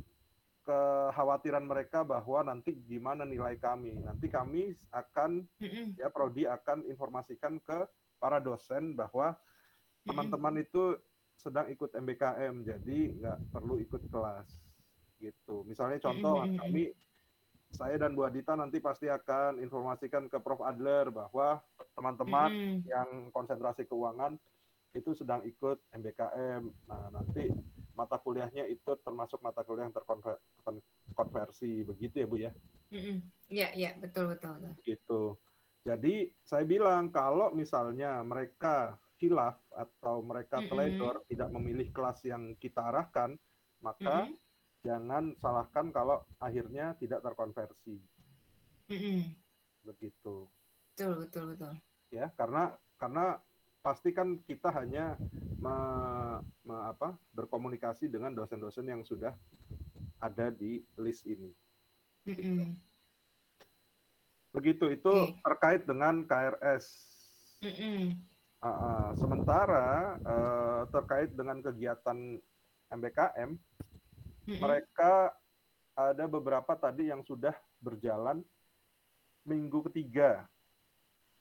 kekhawatiran 0.64 1.66
mereka 1.66 2.06
bahwa 2.08 2.46
nanti 2.48 2.72
gimana 2.88 3.28
nilai 3.28 3.60
kami. 3.60 4.00
Nanti 4.00 4.32
kami 4.32 4.72
akan 4.96 5.44
Mhm. 5.60 6.00
ya 6.00 6.08
prodi 6.08 6.48
akan 6.48 6.88
informasikan 6.88 7.60
ke 7.60 7.84
para 8.22 8.40
dosen 8.40 8.96
bahwa 8.96 9.36
Mhm. 9.36 10.08
teman-teman 10.08 10.56
itu 10.62 10.98
sedang 11.36 11.66
ikut 11.74 11.90
MBKM, 11.98 12.62
jadi 12.62 12.98
nggak 13.18 13.40
perlu 13.50 13.82
ikut 13.82 14.06
kelas 14.14 14.62
gitu. 15.18 15.66
Misalnya 15.66 15.98
contoh 15.98 16.46
Mhm, 16.46 16.54
mhm. 16.54 16.60
kami 16.62 16.84
saya 17.72 17.96
dan 17.98 18.14
Bu 18.14 18.28
Adita 18.28 18.54
nanti 18.54 18.78
pasti 18.78 19.08
akan 19.08 19.60
informasikan 19.60 20.28
ke 20.28 20.38
Prof 20.38 20.62
Adler 20.62 21.08
bahwa 21.10 21.64
teman-teman 21.96 22.52
Mhm. 22.52 22.78
yang 22.86 23.10
konsentrasi 23.32 23.88
keuangan 23.88 24.36
itu 24.92 25.16
sedang 25.16 25.40
ikut 25.48 25.80
MBKM. 25.96 26.68
Nah, 26.86 27.08
nanti 27.10 27.48
mata 27.96 28.20
kuliahnya 28.20 28.68
itu 28.68 28.92
termasuk 29.00 29.40
mata 29.40 29.64
kuliah 29.64 29.88
yang 29.88 29.96
terkonversi 29.96 31.88
begitu 31.88 32.16
ya 32.20 32.28
Bu 32.28 32.38
ya. 32.38 32.52
Iya, 33.48 33.68
iya, 33.72 33.92
betul, 33.96 34.36
betul. 34.36 34.60
Gitu. 34.84 35.40
Jadi 35.82 36.30
saya 36.44 36.68
bilang 36.68 37.10
kalau 37.10 37.56
misalnya 37.56 38.20
mereka 38.22 39.00
hilaf 39.18 39.58
atau 39.72 40.22
mereka 40.22 40.60
teledor 40.68 41.24
tidak 41.26 41.50
memilih 41.50 41.88
kelas 41.90 42.20
yang 42.28 42.54
kita 42.60 42.84
arahkan, 42.84 43.40
maka 43.80 44.28
Mhm. 44.28 44.36
Jangan 44.82 45.34
salahkan 45.38 45.94
kalau 45.94 46.26
akhirnya 46.42 46.98
tidak 46.98 47.22
terkonversi. 47.22 48.02
Mhm. 48.90 49.34
Begitu. 49.86 50.50
Betul, 50.94 51.14
betul, 51.26 51.46
betul. 51.56 51.74
ya 52.12 52.28
karena 52.36 52.76
karena 53.00 53.40
pasti 53.80 54.12
kan 54.12 54.36
kita 54.44 54.68
hanya 54.76 55.16
me- 55.58 56.44
me- 56.68 56.86
apa, 56.92 57.16
berkomunikasi 57.32 58.12
dengan 58.12 58.36
dosen-dosen 58.36 58.84
yang 58.84 59.02
sudah 59.08 59.32
ada 60.20 60.52
di 60.52 60.84
list 61.00 61.24
ini. 61.26 61.50
Mhm. 62.28 62.78
Begitu 64.52 64.86
itu 64.92 65.10
Oke. 65.10 65.40
terkait 65.42 65.82
dengan 65.88 66.28
KRS. 66.28 66.86
Mhm. 67.64 68.20
Ah, 68.62 68.70
ah. 68.70 69.08
sementara 69.18 70.20
eh, 70.22 70.82
terkait 70.94 71.34
dengan 71.34 71.58
kegiatan 71.66 72.38
MBKM, 72.92 73.56
Mereka 74.58 75.32
ada 75.94 76.26
beberapa 76.26 76.74
tadi 76.74 77.08
yang 77.08 77.22
sudah 77.22 77.54
berjalan 77.80 78.42
minggu 79.44 79.86
ketiga, 79.90 80.44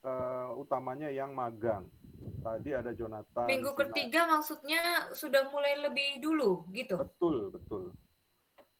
eh, 0.00 0.48
utamanya 0.54 1.08
yang 1.08 1.32
magang. 1.32 1.88
Tadi 2.20 2.76
ada 2.76 2.92
Jonathan. 2.92 3.48
Minggu 3.48 3.72
Sina- 3.72 3.80
ketiga 3.88 4.20
maksudnya 4.28 4.82
sudah 5.16 5.48
mulai 5.48 5.80
lebih 5.80 6.20
dulu 6.20 6.68
gitu? 6.70 7.00
Betul, 7.00 7.48
betul. 7.50 7.84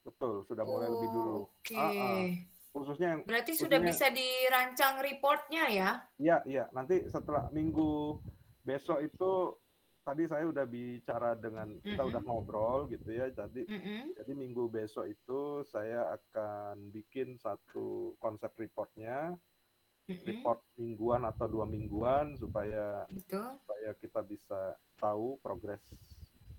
Betul, 0.00 0.44
sudah 0.44 0.64
mulai 0.64 0.88
lebih 0.88 1.08
dulu. 1.08 1.36
Oke. 1.48 1.76
Ah, 1.76 1.92
ah. 1.92 2.24
Khususnya 2.70 3.08
yang 3.18 3.22
Berarti 3.26 3.52
sudah 3.58 3.80
khususnya- 3.82 3.90
bisa 3.90 4.06
dirancang 4.14 4.94
reportnya 5.02 5.64
ya? 5.68 5.90
Iya, 6.16 6.36
iya. 6.46 6.64
Nanti 6.70 7.04
setelah 7.10 7.50
minggu 7.50 8.16
besok 8.62 9.02
itu 9.02 9.56
tadi 10.02 10.24
saya 10.26 10.44
udah 10.48 10.66
bicara 10.66 11.36
dengan 11.36 11.76
kita 11.80 12.02
udah 12.02 12.22
ngobrol 12.24 12.88
gitu 12.90 13.08
ya. 13.12 13.28
Jadi 13.30 13.66
Mm-mm. 13.68 14.16
jadi 14.16 14.32
minggu 14.34 14.68
besok 14.68 15.08
itu 15.08 15.64
saya 15.68 16.16
akan 16.16 16.90
bikin 16.90 17.36
satu 17.40 18.16
konsep 18.20 18.52
reportnya, 18.58 19.36
Mm-mm. 20.08 20.24
report 20.26 20.60
mingguan 20.76 21.22
atau 21.28 21.46
dua 21.46 21.66
mingguan 21.68 22.34
supaya 22.36 23.06
Betul. 23.08 23.60
supaya 23.62 23.90
kita 23.96 24.20
bisa 24.26 24.60
tahu 25.00 25.40
progres 25.40 25.80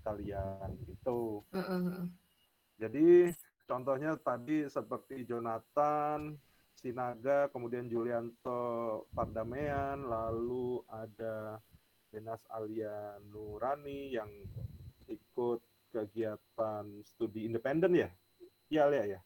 kalian 0.02 0.74
gitu. 0.88 1.46
Heeh, 1.54 1.80
heeh. 1.86 2.06
Jadi 2.82 3.30
contohnya 3.70 4.18
tadi 4.18 4.66
seperti 4.66 5.22
Jonathan, 5.22 6.34
Sinaga, 6.74 7.46
kemudian 7.54 7.86
Julianto 7.86 9.06
Pardamean, 9.14 10.02
lalu 10.02 10.82
ada 10.90 11.62
Benas 12.12 12.44
Alia 12.52 13.16
Nurani 13.32 14.12
yang 14.12 14.28
ikut 15.08 15.64
kegiatan 15.88 16.84
studi 17.00 17.48
independen 17.48 17.96
ya? 17.96 18.12
Iya, 18.68 18.80
Alia 18.84 19.04
ya? 19.16 19.20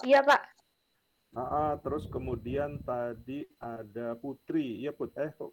Iya, 0.00 0.24
Pak. 0.24 0.42
Ah, 1.36 1.44
ah, 1.44 1.72
terus 1.84 2.08
kemudian 2.08 2.80
tadi 2.80 3.44
ada 3.60 4.16
Putri, 4.16 4.80
iya 4.80 4.88
Put, 4.96 5.12
eh 5.20 5.28
kok, 5.36 5.52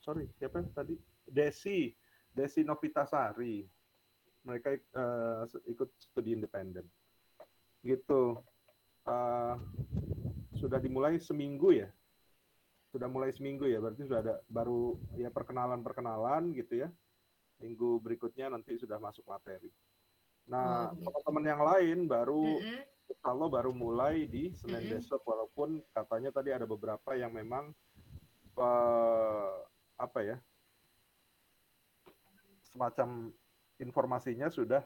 sorry, 0.00 0.24
siapa 0.40 0.64
tadi? 0.72 0.96
Desi, 1.28 1.92
Desi 2.32 2.64
Novitasari. 2.64 3.60
Mereka 4.48 4.68
eh, 4.72 5.42
ikut 5.68 5.92
studi 6.00 6.32
independen. 6.32 6.88
Gitu. 7.84 8.40
Eh, 9.04 9.54
sudah 10.56 10.80
dimulai 10.80 11.20
seminggu 11.20 11.76
ya? 11.76 11.92
Sudah 12.98 13.06
mulai 13.06 13.30
seminggu 13.30 13.62
ya, 13.70 13.78
berarti 13.78 14.10
sudah 14.10 14.20
ada 14.26 14.34
baru 14.50 14.98
ya 15.14 15.30
perkenalan-perkenalan 15.30 16.50
gitu 16.58 16.82
ya. 16.82 16.90
Minggu 17.62 18.02
berikutnya 18.02 18.50
nanti 18.50 18.74
sudah 18.74 18.98
masuk 18.98 19.22
materi. 19.30 19.70
Nah, 20.50 20.90
Oh, 20.90 20.98
gitu. 20.98 21.06
teman-teman 21.06 21.44
yang 21.46 21.62
lain 21.62 21.98
baru 22.10 22.58
kalau 23.22 23.46
baru 23.46 23.70
mulai 23.70 24.26
di 24.26 24.50
Senin 24.58 24.90
besok 24.90 25.22
walaupun 25.22 25.78
katanya 25.94 26.34
tadi 26.34 26.50
ada 26.50 26.66
beberapa 26.66 27.14
yang 27.14 27.30
memang 27.30 27.70
eh, 28.58 29.54
apa 29.94 30.18
ya 30.26 30.36
semacam 32.66 33.30
informasinya 33.78 34.50
sudah 34.50 34.82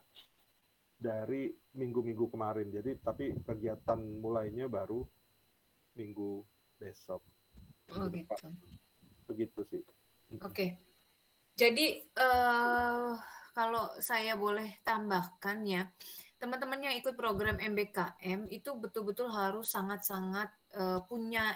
dari 1.00 1.50
minggu-minggu 1.74 2.30
kemarin 2.30 2.70
jadi 2.70 2.94
tapi 3.02 3.34
kegiatan 3.42 3.98
mulainya 4.22 4.70
baru 4.70 5.02
minggu 5.98 6.46
besok 6.78 7.20
Oh 7.90 8.06
depan. 8.06 8.38
gitu. 8.38 8.46
begitu 9.26 9.60
sih 9.68 9.80
Oke. 10.40 10.80
Jadi 11.52 12.00
eh 12.00 13.12
kalau 13.52 13.92
saya 14.00 14.32
boleh 14.32 14.80
tambahkan 14.80 15.60
ya, 15.68 15.84
teman-teman 16.40 16.80
yang 16.80 16.96
ikut 16.96 17.12
program 17.12 17.60
MBKM 17.60 18.48
itu 18.48 18.72
betul-betul 18.80 19.28
harus 19.28 19.68
sangat-sangat 19.68 20.48
eh, 20.72 21.00
punya 21.04 21.52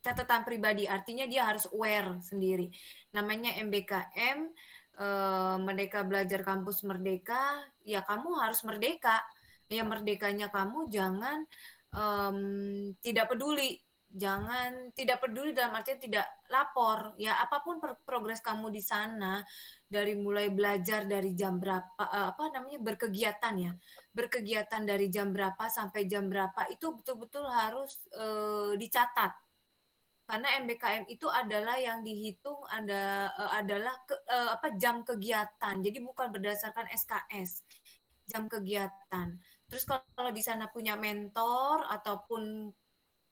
catatan 0.00 0.48
pribadi. 0.48 0.88
Artinya 0.88 1.28
dia 1.28 1.44
harus 1.44 1.68
aware 1.68 2.24
sendiri. 2.24 2.72
Namanya 3.12 3.52
MBKM 3.60 4.38
eh, 4.96 5.56
Merdeka 5.60 6.08
Belajar 6.08 6.40
Kampus 6.40 6.80
Merdeka, 6.88 7.60
ya 7.84 8.00
kamu 8.00 8.40
harus 8.40 8.64
merdeka. 8.64 9.20
Ya 9.70 9.86
merdekanya 9.86 10.50
kamu 10.50 10.90
jangan 10.90 11.46
em, 11.94 12.38
tidak 13.06 13.30
peduli 13.30 13.78
jangan 14.10 14.90
tidak 14.90 15.22
peduli 15.22 15.54
dalam 15.54 15.78
artian 15.78 16.02
tidak 16.02 16.26
lapor. 16.50 17.14
Ya 17.14 17.38
apa 17.38 17.62
pun 17.62 17.78
progres 18.02 18.42
kamu 18.42 18.74
di 18.74 18.82
sana 18.82 19.38
dari 19.86 20.18
mulai 20.18 20.50
belajar 20.50 21.06
dari 21.06 21.34
jam 21.38 21.62
berapa 21.62 22.02
eh, 22.02 22.26
apa 22.34 22.42
namanya 22.50 22.82
berkegiatan 22.82 23.54
ya. 23.54 23.72
Berkegiatan 24.10 24.82
dari 24.82 25.06
jam 25.08 25.30
berapa 25.30 25.70
sampai 25.70 26.10
jam 26.10 26.26
berapa 26.26 26.66
itu 26.74 26.90
betul-betul 26.90 27.46
harus 27.46 27.94
eh, 28.14 28.74
dicatat. 28.74 29.32
Karena 30.30 30.62
MBKM 30.62 31.10
itu 31.10 31.26
adalah 31.26 31.74
yang 31.78 32.02
dihitung 32.02 32.66
ada 32.66 33.30
eh, 33.30 33.52
adalah 33.62 33.94
ke- 34.06 34.26
eh, 34.26 34.50
apa 34.58 34.74
jam 34.74 35.06
kegiatan. 35.06 35.74
Jadi 35.78 35.98
bukan 36.02 36.34
berdasarkan 36.34 36.90
SKS 36.90 37.62
jam 38.26 38.46
kegiatan. 38.50 39.38
Terus 39.70 39.86
kalau 39.86 40.34
di 40.34 40.42
sana 40.42 40.66
punya 40.66 40.98
mentor 40.98 41.86
ataupun 41.86 42.70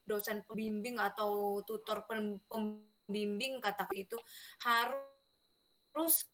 dosen 0.08 0.40
pembimbing 0.48 0.96
atau 0.96 1.60
tutor 1.68 2.08
pem- 2.08 2.40
pembimbing 2.48 3.60
kata 3.60 3.84
itu 3.92 4.16
harus 4.64 6.24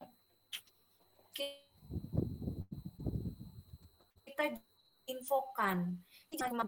ki- 1.35 1.67
kita 4.31 4.63
infokan. 5.11 5.99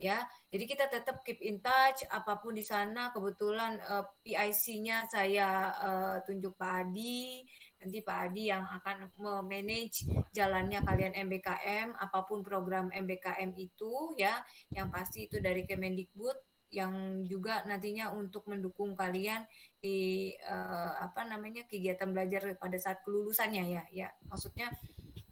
Ya 0.02 0.26
jadi 0.57 0.64
kita 0.72 0.84
tetap 0.88 1.20
keep 1.26 1.42
in 1.44 1.59
touch 1.61 2.07
apa 2.09 2.38
pun 2.40 2.57
di 2.57 2.64
sana 2.64 3.12
kebetulan 3.12 3.76
eh, 3.76 4.04
PIC-nya 4.24 5.04
saya 5.11 5.68
eh, 5.74 6.16
tunjuk 6.24 6.57
Pak 6.57 6.72
Adi 6.86 7.44
nanti 7.76 8.00
Pak 8.00 8.18
Adi 8.30 8.48
yang 8.48 8.64
akan 8.64 9.12
memanage 9.20 10.09
jalannya 10.32 10.80
kalian 10.80 11.12
MBKM 11.28 11.92
apa 11.92 12.24
pun 12.24 12.40
program 12.40 12.88
MBKM 12.88 13.52
itu 13.59 14.16
ya 14.16 14.40
yang 14.72 14.88
pasti 14.88 15.28
itu 15.28 15.42
dari 15.44 15.68
Kemendikbud 15.68 16.55
yang 16.74 17.22
juga 17.24 17.62
nantinya 17.64 18.10
untuk 18.10 18.46
mendukung 18.50 18.98
kalian 18.98 19.46
di 19.78 20.32
eh, 20.34 20.92
apa 20.98 21.22
namanya 21.24 21.62
kegiatan 21.70 22.10
belajar 22.10 22.58
pada 22.58 22.78
saat 22.80 23.02
kelulusannya 23.06 23.64
ya 23.70 23.84
ya. 23.94 24.08
Maksudnya 24.26 24.74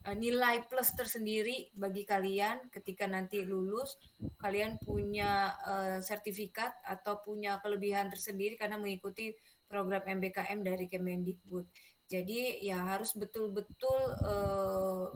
eh, 0.07 0.17
nilai 0.17 0.63
plus 0.71 0.95
tersendiri 0.95 1.75
bagi 1.75 2.07
kalian 2.07 2.71
ketika 2.71 3.11
nanti 3.11 3.43
lulus 3.43 3.99
kalian 4.39 4.79
punya 4.79 5.55
eh, 5.67 5.99
sertifikat 6.01 6.71
atau 6.87 7.19
punya 7.25 7.59
kelebihan 7.59 8.09
tersendiri 8.13 8.55
karena 8.55 8.79
mengikuti 8.79 9.35
program 9.67 10.07
MBKM 10.07 10.63
dari 10.63 10.87
Kemendikbud. 10.87 11.67
Jadi 12.05 12.63
ya 12.63 12.79
harus 12.95 13.17
betul-betul 13.17 13.99
eh, 14.23 15.07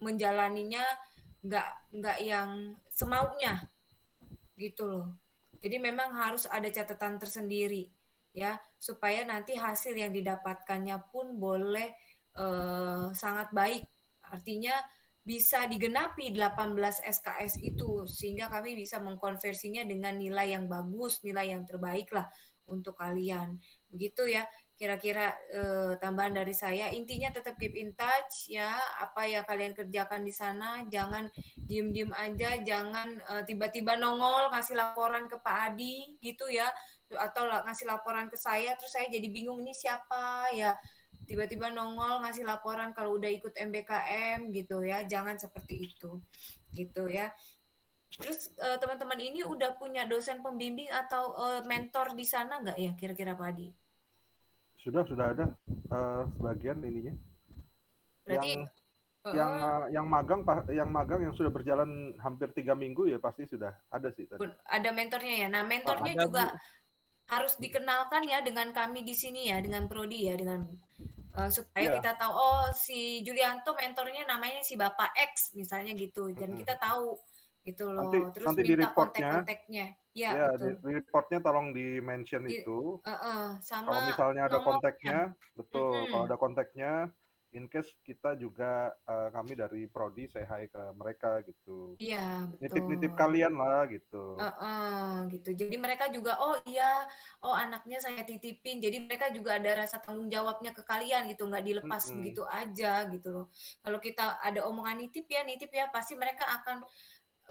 menjalaninya 0.00 0.84
nggak 1.38 1.68
nggak 1.94 2.18
yang 2.24 2.74
semaunya 2.90 3.62
gitu 4.58 4.82
loh 4.90 5.06
jadi 5.58 5.76
memang 5.82 6.14
harus 6.14 6.46
ada 6.46 6.70
catatan 6.70 7.18
tersendiri 7.18 7.90
ya 8.34 8.54
supaya 8.78 9.26
nanti 9.26 9.58
hasil 9.58 9.96
yang 9.98 10.14
didapatkannya 10.14 10.96
pun 11.10 11.34
boleh 11.36 11.90
eh, 12.38 13.06
sangat 13.12 13.50
baik. 13.50 13.82
Artinya 14.28 14.76
bisa 15.28 15.68
digenapi 15.68 16.32
18 16.32 17.04
SKS 17.04 17.60
itu 17.60 18.08
sehingga 18.08 18.48
kami 18.48 18.78
bisa 18.78 18.96
mengkonversinya 19.02 19.84
dengan 19.84 20.16
nilai 20.16 20.56
yang 20.56 20.64
bagus, 20.70 21.20
nilai 21.20 21.52
yang 21.52 21.68
terbaik 21.68 22.08
lah 22.14 22.24
untuk 22.70 22.96
kalian. 22.96 23.58
Begitu 23.90 24.30
ya 24.38 24.46
kira-kira 24.78 25.34
eh, 25.50 25.92
tambahan 25.98 26.38
dari 26.38 26.54
saya. 26.54 26.94
Intinya 26.94 27.34
tetap 27.34 27.58
keep 27.58 27.74
in 27.74 27.98
touch 27.98 28.46
ya 28.46 28.78
apa 29.02 29.26
yang 29.26 29.42
kalian 29.42 29.74
kerjakan 29.74 30.22
di 30.22 30.30
sana 30.30 30.86
jangan 30.86 31.26
diem-diem 31.58 32.14
aja, 32.14 32.62
jangan 32.62 33.18
eh, 33.18 33.42
tiba-tiba 33.42 33.98
nongol 33.98 34.54
ngasih 34.54 34.78
laporan 34.78 35.26
ke 35.26 35.36
Pak 35.42 35.74
Adi 35.74 36.14
gitu 36.22 36.46
ya, 36.46 36.70
atau 37.10 37.50
ngasih 37.50 37.90
laporan 37.90 38.30
ke 38.30 38.38
saya, 38.38 38.78
terus 38.78 38.94
saya 38.94 39.10
jadi 39.10 39.26
bingung 39.26 39.58
ini 39.66 39.74
siapa 39.74 40.54
ya, 40.54 40.78
tiba-tiba 41.26 41.74
nongol 41.74 42.22
ngasih 42.22 42.46
laporan 42.46 42.94
kalau 42.94 43.18
udah 43.18 43.28
ikut 43.34 43.58
MBKM 43.58 44.54
gitu 44.54 44.86
ya, 44.86 45.02
jangan 45.10 45.34
seperti 45.36 45.90
itu, 45.90 46.22
gitu 46.70 47.10
ya. 47.10 47.34
Terus 48.14 48.54
eh, 48.62 48.78
teman-teman 48.78 49.20
ini 49.20 49.42
udah 49.42 49.76
punya 49.76 50.06
dosen 50.06 50.40
pembimbing 50.40 50.88
atau 50.88 51.34
eh, 51.36 51.62
mentor 51.66 52.14
di 52.14 52.24
sana 52.24 52.62
nggak 52.62 52.78
ya 52.78 52.92
kira-kira 52.96 53.34
Pak 53.34 53.48
Adi? 53.52 53.68
Sudah 54.82 55.02
sudah 55.06 55.26
ada 55.34 55.46
eh, 55.68 56.22
sebagian 56.38 56.78
ininya 56.84 57.14
Berarti 58.28 58.50
yang 58.52 58.62
yang 59.34 59.50
eh, 59.50 59.64
eh, 59.64 59.84
yang 59.98 60.06
magang 60.08 60.40
yang 60.72 60.88
magang 60.88 61.20
yang 61.24 61.34
sudah 61.34 61.50
berjalan 61.52 62.14
hampir 62.22 62.48
tiga 62.54 62.72
minggu 62.72 63.10
ya 63.10 63.18
pasti 63.20 63.44
sudah 63.48 63.72
ada 63.92 64.08
sih 64.14 64.24
tadi. 64.28 64.46
Ada 64.68 64.90
mentornya 64.94 65.34
ya. 65.44 65.48
Nah, 65.50 65.62
mentornya 65.66 66.14
ada, 66.16 66.22
juga 66.24 66.44
Bu. 66.52 66.58
harus 67.28 67.54
dikenalkan 67.60 68.22
ya 68.24 68.38
dengan 68.40 68.72
kami 68.72 69.04
di 69.04 69.12
sini 69.12 69.52
ya, 69.52 69.60
dengan 69.60 69.84
Prodi 69.90 70.28
ya, 70.32 70.34
dengan 70.38 70.64
eh, 71.36 71.50
supaya 71.50 71.84
Iya. 71.84 71.94
kita 72.00 72.12
tahu 72.16 72.32
oh 72.32 72.64
si 72.72 73.20
Julianto 73.26 73.74
mentornya 73.76 74.24
namanya 74.24 74.64
si 74.64 74.78
Bapak 74.78 75.12
X 75.34 75.52
misalnya 75.58 75.92
gitu. 75.98 76.32
Dan 76.32 76.54
Mm-mm. 76.54 76.60
kita 76.64 76.78
tahu 76.80 77.18
gitu 77.68 77.92
loh. 77.92 78.08
Nanti 78.08 78.18
Terus 78.32 78.46
nanti 78.48 78.62
di 78.64 78.72
minta 78.72 78.82
reportnya 78.88 79.30
kontak-kontaknya. 79.44 79.86
Ya, 80.16 80.30
ya 80.34 80.46
betul. 80.50 80.58
di, 80.58 80.68
di 80.80 80.92
reportnya 80.98 81.38
tolong 81.44 81.66
di 81.76 81.86
mention 82.00 82.42
Di- 82.48 82.64
itu. 82.64 82.98
Eh, 83.04 83.12
eh, 83.12 83.46
sama 83.60 83.86
Kalau 83.92 84.02
misalnya 84.08 84.42
ada 84.48 84.58
kontaknya, 84.64 85.18
betul. 85.54 85.92
Mm-mm. 85.94 86.10
Kalau 86.10 86.24
ada 86.26 86.36
kontaknya, 86.40 86.92
in 87.56 87.64
case 87.64 87.88
kita 88.04 88.36
juga 88.36 88.92
eh, 89.08 89.28
kami 89.32 89.56
dari 89.56 89.88
prodi 89.88 90.28
say 90.28 90.44
hi 90.44 90.66
ke 90.68 90.82
mereka 90.92 91.40
gitu. 91.46 91.94
Iya, 91.96 92.50
Nitip-nitip 92.60 93.14
kalian 93.14 93.54
lah 93.56 93.86
gitu. 93.88 94.36
Heeh, 94.36 95.32
gitu. 95.38 95.50
Jadi 95.54 95.76
mereka 95.80 96.10
juga, 96.12 96.36
oh 96.42 96.58
iya, 96.66 97.06
oh 97.40 97.54
anaknya 97.54 98.02
saya 98.02 98.20
titipin. 98.26 98.82
Jadi 98.82 99.06
mereka 99.06 99.30
juga 99.32 99.56
ada 99.56 99.70
rasa 99.86 99.96
tanggung 100.02 100.28
jawabnya 100.28 100.74
ke 100.74 100.82
kalian 100.84 101.30
gitu, 101.30 101.46
nggak 101.48 101.64
dilepas 101.64 102.10
Mm-mm. 102.10 102.16
begitu 102.20 102.42
aja 102.44 103.06
gitu 103.08 103.28
loh. 103.30 103.46
Kalau 103.80 103.98
kita 104.02 104.42
ada 104.42 104.66
omongan 104.66 104.98
nitip 105.00 105.24
ya, 105.30 105.46
nitip 105.46 105.70
ya, 105.72 105.88
pasti 105.88 106.18
mereka 106.18 106.44
akan 106.60 106.84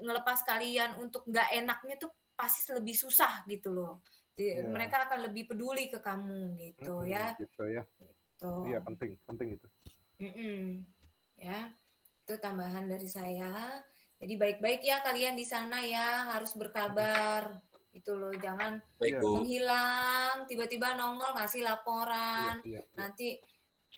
ngelepas 0.02 0.40
kalian 0.46 0.98
untuk 1.02 1.26
nggak 1.26 1.50
enaknya 1.58 1.96
tuh 1.98 2.12
pasti 2.38 2.70
lebih 2.74 2.94
susah 2.94 3.42
gitu 3.50 3.74
loh. 3.74 4.06
Jadi 4.38 4.62
Iya. 4.62 4.70
Mereka 4.70 5.10
akan 5.10 5.20
lebih 5.30 5.50
peduli 5.50 5.90
ke 5.90 5.98
kamu 5.98 6.54
gitu 6.62 7.02
Mm-mm, 7.02 7.10
ya. 7.10 7.34
gitu 7.42 7.64
ya. 7.66 7.84
Tuh. 8.38 8.70
Iya 8.70 8.80
penting, 8.86 9.18
penting 9.26 9.58
itu. 9.58 9.68
Mm-mm. 10.22 10.86
Ya, 11.42 11.74
itu 12.22 12.34
tambahan 12.38 12.86
dari 12.86 13.10
saya. 13.10 13.82
Jadi 14.22 14.34
baik-baik 14.38 14.82
ya 14.86 15.02
kalian 15.02 15.34
di 15.38 15.46
sana 15.46 15.82
ya, 15.82 16.30
harus 16.34 16.54
berkabar. 16.54 17.58
Itu 17.94 18.14
loh, 18.14 18.34
jangan 18.38 18.78
Baik, 19.02 19.22
menghilang, 19.26 20.46
tiba-tiba 20.46 20.94
nongol 20.94 21.34
ngasih 21.34 21.66
laporan. 21.66 22.62
Iya, 22.62 22.82
iya. 22.86 22.94
Nanti 22.94 23.42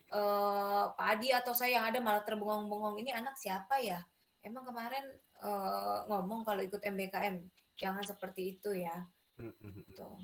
eh, 0.08 0.84
Pak 0.96 1.08
Adi 1.20 1.36
atau 1.36 1.52
saya 1.52 1.84
yang 1.84 1.86
ada 1.92 2.00
malah 2.00 2.24
terbengong-bengong. 2.24 3.00
Ini 3.04 3.12
anak 3.20 3.36
siapa 3.36 3.80
ya? 3.84 4.00
Emang 4.40 4.64
kemarin 4.64 5.04
eh, 5.44 5.98
ngomong 6.08 6.44
kalau 6.48 6.62
ikut 6.64 6.82
MBKM. 6.84 7.44
Jangan 7.80 8.04
seperti 8.04 8.60
itu 8.60 8.76
ya. 8.76 8.96
Hmm, 9.40 9.56
hmm, 9.56 9.72
hmm. 9.72 9.84
Tuh. 9.96 10.20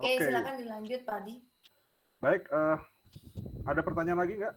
Oke, 0.00 0.18
Oke. 0.18 0.24
silakan 0.24 0.54
dilanjut 0.58 1.00
Pak 1.04 1.16
Adi. 1.22 1.34
Baik, 2.22 2.42
eh, 2.48 2.78
ada 3.68 3.80
pertanyaan 3.84 4.20
lagi 4.24 4.34
nggak? 4.40 4.54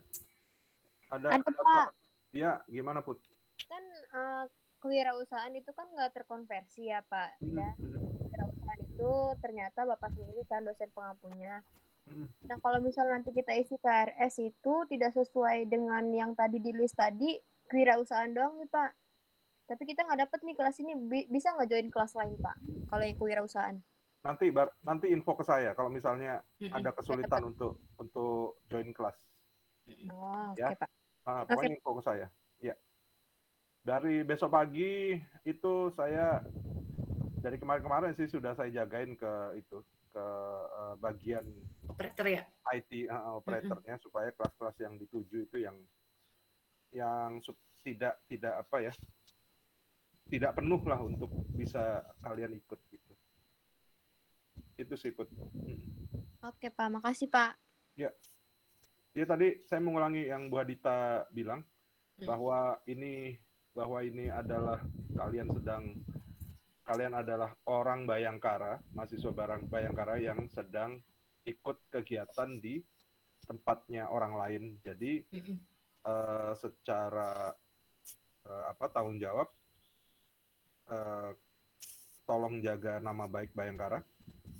Ada, 1.11 1.27
Ada, 1.37 1.49
Pak. 1.49 1.87
Iya, 2.35 2.51
gimana 2.71 2.99
Put? 3.03 3.19
kan 3.63 3.83
eh, 4.11 4.43
kewirausahaan 4.83 5.53
itu 5.55 5.71
kan 5.71 5.87
nggak 5.95 6.11
terkonversi 6.13 6.91
ya 6.91 6.99
Pak 7.07 7.39
ya 7.41 7.71
kewirausahaan 7.79 8.81
itu 8.83 9.11
ternyata 9.39 9.79
Bapak 9.87 10.11
sendiri 10.13 10.43
kan 10.45 10.61
dosen 10.61 10.91
pengampunya 10.91 11.63
nah 12.45 12.57
kalau 12.61 12.77
misal 12.85 13.09
nanti 13.09 13.33
kita 13.33 13.49
isi 13.57 13.81
KRS 13.81 14.37
itu 14.37 14.73
tidak 14.93 15.17
sesuai 15.17 15.65
dengan 15.65 16.05
yang 16.13 16.37
tadi 16.37 16.61
di 16.61 16.69
list 16.69 16.93
tadi 16.93 17.33
kewirausahaan 17.67 18.31
doang 18.31 18.57
nih 18.57 18.69
Pak 18.69 18.91
tapi 19.65 19.83
kita 19.83 20.05
nggak 20.05 20.29
dapet 20.29 20.39
nih 20.45 20.55
kelas 20.55 20.77
ini 20.79 20.93
Bi- 20.95 21.27
bisa 21.27 21.53
nggak 21.53 21.69
join 21.69 21.89
kelas 21.89 22.13
lain 22.13 22.37
Pak 22.37 22.55
kalau 22.87 23.03
yang 23.03 23.17
kewirausahaan 23.17 23.77
Nanti 24.25 24.49
bar, 24.49 24.73
nanti 24.81 25.13
info 25.13 25.37
ke 25.37 25.45
saya 25.45 25.77
kalau 25.77 25.93
misalnya 25.93 26.41
ada 26.73 26.89
kesulitan 26.89 27.45
untuk 27.45 27.77
untuk 28.01 28.57
join 28.65 28.89
kelas. 28.89 29.13
oh 30.09 30.49
oke 30.49 30.57
Ya. 30.57 30.73
Pak 30.73 30.89
Ah, 31.25 31.41
Oke. 31.41 31.57
pokoknya 31.57 31.77
info 31.77 31.91
ke 31.97 32.03
saya. 32.05 32.27
Ya. 32.57 32.73
Dari 33.81 34.21
besok 34.21 34.53
pagi 34.53 35.17
itu 35.41 35.73
saya 35.93 36.41
dari 37.37 37.57
kemarin-kemarin 37.57 38.13
sih 38.13 38.25
sudah 38.25 38.53
saya 38.53 38.69
jagain 38.69 39.13
ke 39.13 39.33
itu 39.57 39.81
ke 40.09 40.25
eh, 40.73 40.93
bagian 40.97 41.45
Operator 41.85 42.25
ya? 42.25 42.41
IT 42.73 43.05
eh, 43.05 43.21
operatornya 43.29 44.01
supaya 44.01 44.33
kelas-kelas 44.33 44.77
yang 44.81 44.97
dituju 44.97 45.45
itu 45.45 45.57
yang 45.61 45.77
yang 46.95 47.43
tidak 47.83 48.15
tidak 48.31 48.53
apa 48.63 48.89
ya 48.89 48.93
tidak 50.31 50.55
penuh 50.57 50.81
lah 50.87 50.99
untuk 51.03 51.29
bisa 51.53 52.01
kalian 52.23 52.55
ikut 52.57 52.79
gitu. 52.89 53.13
Itu 54.79 54.93
sih 54.97 55.11
ikut. 55.11 55.27
oke 56.41 56.67
Pak 56.71 56.87
makasih 56.87 57.27
Pak 57.27 57.59
Ya. 57.95 58.11
Ya 59.15 59.23
tadi 59.23 59.63
saya 59.63 59.79
mengulangi 59.79 60.27
yang 60.27 60.51
Bu 60.51 60.59
Adita 60.59 61.23
bilang 61.31 61.63
Hmm. 62.15 62.31
bahwa 62.31 62.79
ini 62.87 63.35
bahwa 63.75 63.99
ini 63.99 64.31
adalah 64.31 64.79
kalian 65.19 65.51
sedang 65.51 65.83
kalian 66.87 67.11
adalah 67.11 67.51
orang 67.67 68.07
Bayangkara, 68.07 68.79
mahasiswa 68.95 69.35
barang 69.35 69.67
Bayangkara 69.67 70.15
yang 70.23 70.47
sedang 70.47 71.01
ikut 71.43 71.75
kegiatan 71.91 72.55
di 72.61 72.79
tempatnya 73.43 74.07
orang 74.07 74.39
lain. 74.39 74.63
Jadi. 74.79 75.27
Eh, 76.05 76.53
secara 76.57 77.51
eh, 78.45 78.63
apa 78.69 78.85
tanggung 78.93 79.17
jawab 79.17 79.49
eh, 80.93 81.31
tolong 82.25 82.61
jaga 82.61 83.01
nama 83.01 83.25
baik 83.29 83.53
Bayangkara 83.53 84.01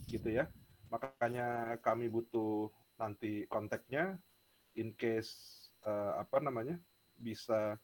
gitu 0.10 0.30
ya. 0.30 0.50
Makanya 0.90 1.78
kami 1.82 2.10
butuh 2.10 2.70
nanti 2.98 3.46
kontaknya 3.50 4.18
in 4.78 4.94
case 4.98 5.68
eh, 5.86 6.14
apa 6.18 6.42
namanya 6.42 6.78
bisa 7.16 7.80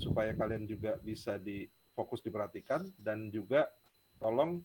supaya 0.00 0.32
kalian 0.34 0.64
juga 0.66 0.98
bisa 1.02 1.36
di 1.38 1.66
fokus 1.94 2.22
diperhatikan 2.22 2.82
dan 2.98 3.30
juga 3.30 3.70
tolong 4.18 4.62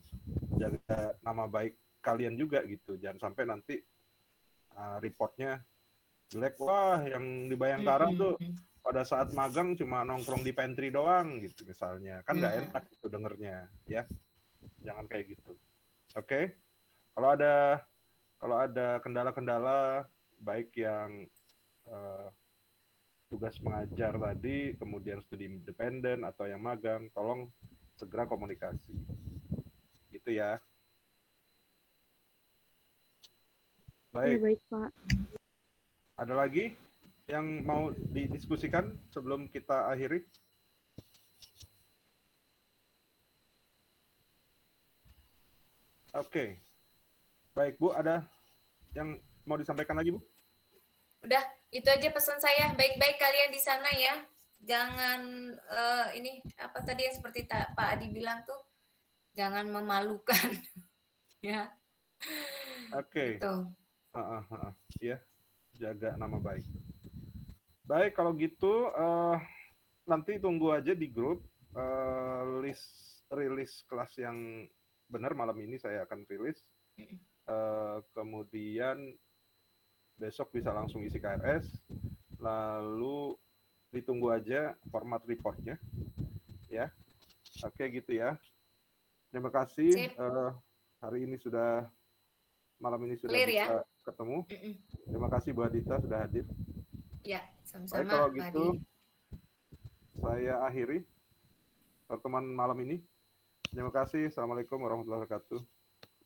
jaga 0.58 1.14
nama 1.22 1.46
baik 1.46 1.78
kalian 2.02 2.36
juga 2.40 2.64
gitu 2.66 2.98
jangan 2.98 3.30
sampai 3.30 3.44
nanti 3.46 3.76
uh, 4.78 4.98
reportnya 5.04 5.60
jelek. 6.30 6.56
Wah 6.62 7.02
yang 7.04 7.50
di 7.50 7.56
Bayangkara 7.58 8.14
Mm-mm. 8.14 8.22
tuh 8.22 8.34
pada 8.80 9.04
saat 9.04 9.34
magang 9.36 9.76
cuma 9.76 10.06
nongkrong 10.08 10.42
di 10.46 10.54
pantry 10.56 10.90
doang 10.94 11.42
gitu 11.44 11.66
misalnya. 11.68 12.22
Kan 12.24 12.40
nggak 12.40 12.54
Mm. 12.56 12.62
enak 12.70 12.84
itu 12.94 13.06
dengernya 13.10 13.58
ya. 13.90 14.04
Jangan 14.86 15.06
kayak 15.10 15.36
gitu. 15.36 15.58
Oke? 16.16 16.56
Kalau 17.14 17.30
ada 17.36 17.84
kalau 18.40 18.56
ada 18.56 19.02
kendala-kendala 19.04 20.08
baik 20.40 20.72
yang 20.80 21.28
eh, 21.90 22.28
tugas 23.30 23.58
mengajar 23.62 24.18
tadi 24.18 24.74
kemudian 24.80 25.22
studi 25.22 25.46
independen 25.46 26.24
atau 26.26 26.48
yang 26.50 26.62
magang 26.64 27.12
tolong 27.12 27.52
segera 28.00 28.26
komunikasi. 28.26 28.96
Gitu 30.14 30.30
ya. 30.34 30.58
Baik. 34.10 34.42
baik 34.42 34.62
Pak. 34.74 34.90
Ada 36.20 36.36
lagi 36.36 36.76
yang 37.32 37.64
mau 37.64 37.96
didiskusikan 38.12 38.92
sebelum 39.16 39.48
kita 39.48 39.88
akhiri 39.88 40.28
Oke. 46.10 46.58
Baik, 47.54 47.78
Bu, 47.78 47.94
ada 47.94 48.26
yang 48.98 49.14
mau 49.46 49.62
disampaikan 49.62 49.94
lagi, 49.94 50.10
Bu? 50.10 50.18
Udah, 51.22 51.46
itu 51.70 51.86
aja 51.86 52.10
pesan 52.10 52.42
saya. 52.42 52.74
Baik-baik 52.74 53.22
kalian 53.22 53.54
di 53.54 53.62
sana 53.62 53.94
ya. 53.94 54.18
Jangan 54.58 55.54
eh, 55.54 56.08
ini 56.18 56.42
apa 56.58 56.82
tadi 56.82 57.06
yang 57.06 57.14
seperti 57.14 57.46
ta- 57.46 57.70
Pak 57.78 57.94
Adi 57.94 58.10
bilang 58.10 58.42
tuh, 58.42 58.58
jangan 59.38 59.70
memalukan. 59.70 60.50
ya. 61.46 61.70
Oke. 62.98 63.38
Gitu. 63.38 63.54
Heeh, 64.18 64.42
heeh. 64.50 64.72
Iya, 65.14 65.18
jaga 65.80 66.20
nama 66.20 66.36
baik. 66.38 66.68
Baik, 67.88 68.12
kalau 68.14 68.36
gitu 68.36 68.92
eh, 68.92 69.38
nanti 70.06 70.38
tunggu 70.38 70.76
aja 70.76 70.92
di 70.92 71.08
grup 71.08 71.42
eh, 71.74 72.44
list 72.62 73.24
rilis 73.32 73.88
kelas 73.88 74.12
yang 74.20 74.68
benar 75.10 75.34
malam 75.34 75.58
ini 75.64 75.80
saya 75.80 76.04
akan 76.04 76.28
rilis. 76.28 76.60
Eh, 77.50 77.98
kemudian 78.14 79.16
besok 80.20 80.54
bisa 80.54 80.76
langsung 80.76 81.02
isi 81.02 81.18
KRS. 81.18 81.66
Lalu 82.44 83.34
ditunggu 83.90 84.30
aja 84.30 84.78
format 84.94 85.24
reportnya, 85.26 85.80
ya. 86.70 86.94
Oke 87.66 87.90
gitu 87.90 88.14
ya. 88.14 88.38
Terima 89.34 89.50
kasih. 89.50 90.14
Eh, 90.14 90.52
hari 91.02 91.26
ini 91.26 91.42
sudah 91.42 91.88
malam 92.78 93.02
ini 93.08 93.16
sudah 93.18 93.34
Clear 93.34 93.50
ya? 93.50 93.66
Ketemu. 94.10 94.38
Mm-mm. 94.50 94.74
Terima 95.10 95.28
kasih 95.30 95.50
Bu 95.54 95.62
Adita 95.66 95.96
sudah 96.02 96.20
hadir. 96.26 96.46
Ya, 97.22 97.42
Baik 97.46 97.68
sama-sama 97.68 98.10
kalau 98.10 98.28
Pak 98.28 98.36
gitu 98.38 98.66
Adi. 98.74 98.80
saya 100.20 100.54
akhiri 100.66 101.00
pertemuan 102.10 102.46
malam 102.50 102.78
ini. 102.82 102.98
Terima 103.70 103.94
kasih. 103.94 104.34
Assalamualaikum 104.34 104.82
warahmatullahi 104.82 105.22
wabarakatuh. 105.24 105.62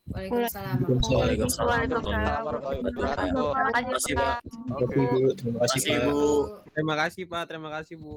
Waalaikumsalam. 0.03 0.77
Waalaikumsalam 0.83 1.87
wabarakatuh. 1.91 3.47
Terima 3.51 3.91
kasih, 3.91 4.13
Pak. 4.15 4.37
Oke. 4.79 5.01
Terima 5.35 5.57
kasih. 5.63 5.79
Bu. 6.07 6.23
Terima 6.71 6.95
kasih, 6.95 7.23
Pak. 7.27 7.43
Terima 7.51 7.69
kasih, 7.71 7.95
Bu. 7.99 8.13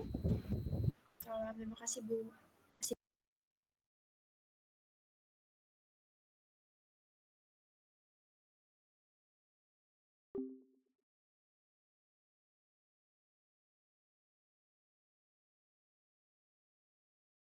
Terima 1.26 1.76
kasih 1.78 2.00
Bu. 2.06 2.45